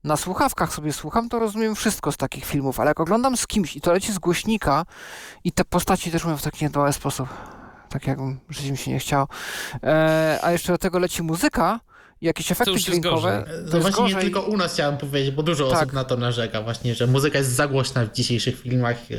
[0.04, 3.76] na słuchawkach sobie słucham, to rozumiem wszystko z takich filmów, ale jak oglądam z kimś
[3.76, 4.86] i to leci z głośnika
[5.44, 7.30] i te postaci też mówią w taki niedoły sposób,
[7.90, 9.28] tak jakbym żyć mi się nie chciało,
[9.84, 11.80] e, a jeszcze do tego leci muzyka,
[12.22, 13.46] jakieś efekty dźwiękowe.
[13.66, 14.16] To, to właśnie gorzej.
[14.16, 15.78] nie tylko u nas chciałem powiedzieć, bo dużo tak.
[15.78, 19.16] osób na to narzeka właśnie, że muzyka jest za głośna w dzisiejszych filmach, e,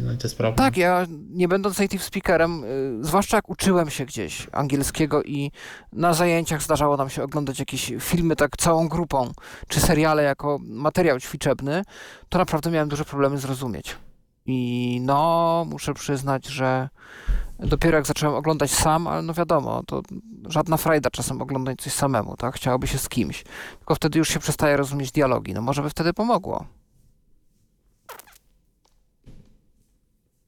[0.00, 0.56] no to jest problem.
[0.56, 2.66] Tak, ja nie będąc native speakerem, e,
[3.04, 5.50] zwłaszcza jak uczyłem się gdzieś angielskiego i
[5.92, 9.32] na zajęciach zdarzało nam się oglądać jakieś filmy tak całą grupą,
[9.68, 11.82] czy seriale jako materiał ćwiczebny,
[12.28, 13.96] to naprawdę miałem duże problemy zrozumieć.
[14.46, 16.88] I no, muszę przyznać, że
[17.58, 20.02] dopiero jak zacząłem oglądać sam, ale no wiadomo, to
[20.48, 22.54] żadna frajda czasem oglądać coś samemu, tak?
[22.54, 23.44] Chciałoby się z kimś.
[23.78, 25.54] Tylko wtedy już się przestaje rozumieć dialogi.
[25.54, 26.66] No może by wtedy pomogło.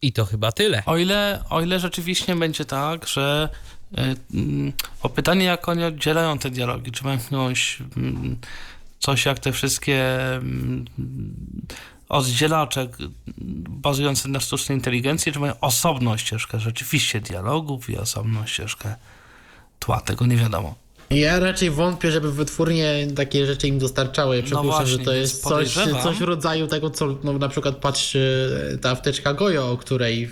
[0.03, 0.83] I to chyba tyle.
[0.87, 3.49] O ile, o ile rzeczywiście będzie tak, że
[3.93, 7.87] yy, o pytanie, jak oni oddzielają te dialogi, czy mają jakąś yy,
[8.99, 10.19] coś jak te wszystkie
[10.99, 11.07] yy,
[12.09, 12.97] oddzielaczek
[13.69, 18.95] bazujący na sztucznej inteligencji, czy mają osobną ścieżkę rzeczywiście dialogów i osobną ścieżkę
[19.79, 20.01] tła.
[20.01, 20.75] Tego nie wiadomo.
[21.11, 24.43] Ja raczej wątpię, żeby wytwórnie takie rzeczy im dostarczały.
[24.43, 27.77] Przypuszczam, no właśnie, że to jest coś, coś w rodzaju tego, co no, na przykład
[27.77, 30.31] patrzy e, ta wteczka Gojo, o której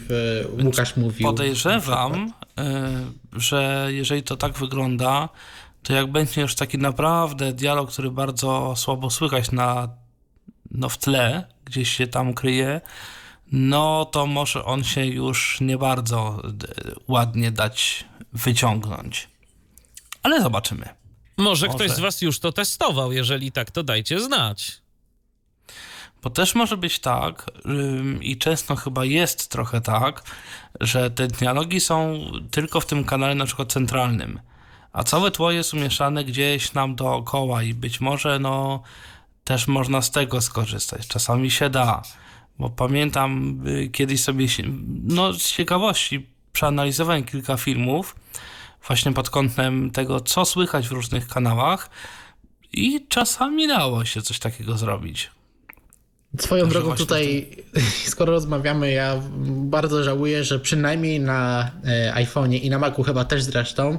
[0.60, 1.26] e, Łukasz mówił.
[1.26, 2.91] Podejrzewam, e,
[3.33, 5.28] że jeżeli to tak wygląda,
[5.83, 9.89] to jak będzie już taki naprawdę dialog, który bardzo słabo słychać na,
[10.70, 12.81] no, w tle, gdzieś się tam kryje,
[13.52, 16.42] no to może on się już nie bardzo
[17.09, 19.28] ładnie dać wyciągnąć.
[20.23, 20.89] Ale zobaczymy.
[21.36, 21.78] Może, Może.
[21.78, 23.12] ktoś z Was już to testował.
[23.12, 24.83] Jeżeli tak, to dajcie znać.
[26.23, 27.51] Bo też może być tak,
[28.20, 30.23] i często chyba jest trochę tak,
[30.81, 34.41] że te dialogi są tylko w tym kanale na przykład centralnym,
[34.92, 38.83] a całe tło jest umieszczane gdzieś nam dookoła i być może no
[39.45, 41.07] też można z tego skorzystać.
[41.07, 42.03] Czasami się da,
[42.59, 44.47] bo pamiętam y, kiedyś sobie,
[45.03, 48.17] no z ciekawości przeanalizowałem kilka filmów
[48.87, 51.91] właśnie pod kątem tego, co słychać w różnych kanałach
[52.73, 55.31] i czasami dało się coś takiego zrobić.
[56.41, 57.49] Swoją drogą tutaj,
[58.05, 63.43] skoro rozmawiamy, ja bardzo żałuję, że przynajmniej na e, iPhone'ie i na Macu chyba też
[63.43, 63.99] zresztą,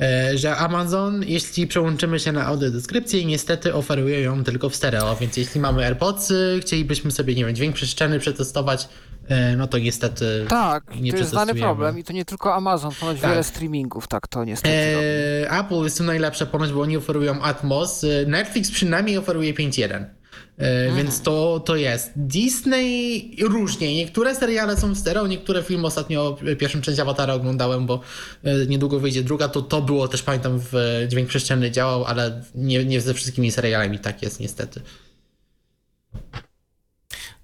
[0.00, 5.36] e, że Amazon, jeśli przełączymy się na audiodeskrypcję, niestety oferuje ją tylko w stereo, więc
[5.36, 8.88] jeśli mamy AirPodsy, chcielibyśmy sobie, nie wiem, dźwięk przestrzeny przetestować,
[9.28, 12.92] e, no to niestety Tak, nie to jest znany problem i to nie tylko Amazon,
[13.00, 13.30] ponoć Tak.
[13.30, 15.06] wiele streamingów tak to niestety robi.
[15.06, 18.04] E, Apple jest tu najlepsze ponoć, bo oni oferują Atmos.
[18.26, 20.17] Netflix przynajmniej oferuje 5.1.
[20.58, 22.12] E, Więc to, to jest.
[22.16, 23.94] Disney różnie.
[23.94, 28.00] Niektóre seriale są w stereo, niektóre filmy ostatnio pierwszą część Awatara oglądałem, bo
[28.44, 32.42] e, niedługo wyjdzie druga, to to było też pamiętam w e, dźwięk przestrzenny działał, ale
[32.54, 34.80] nie, nie ze wszystkimi serialami tak jest niestety.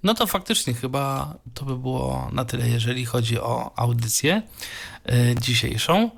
[0.02, 4.42] No to faktycznie chyba to by było na tyle, jeżeli chodzi o audycję
[5.40, 6.10] dzisiejszą.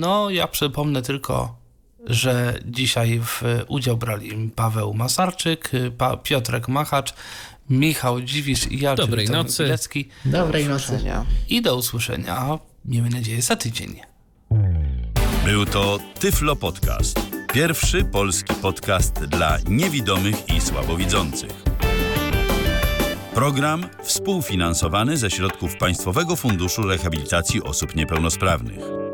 [0.00, 1.57] No, ja przypomnę tylko,
[2.08, 7.14] że dzisiaj w udział brali Paweł Masarczyk, pa, Piotrek Machacz,
[7.70, 9.64] Michał Dziwisz i ja, Dobrej czyli nocy.
[9.64, 10.08] Pilecki.
[10.24, 10.92] Dobrej nocy.
[10.92, 11.24] Widzenia.
[11.48, 14.00] I do usłyszenia, miejmy nadzieję, za tydzień.
[15.44, 17.20] Był to Tyflo Podcast.
[17.52, 21.50] Pierwszy polski podcast dla niewidomych i słabowidzących.
[23.34, 29.07] Program współfinansowany ze środków Państwowego Funduszu Rehabilitacji Osób Niepełnosprawnych.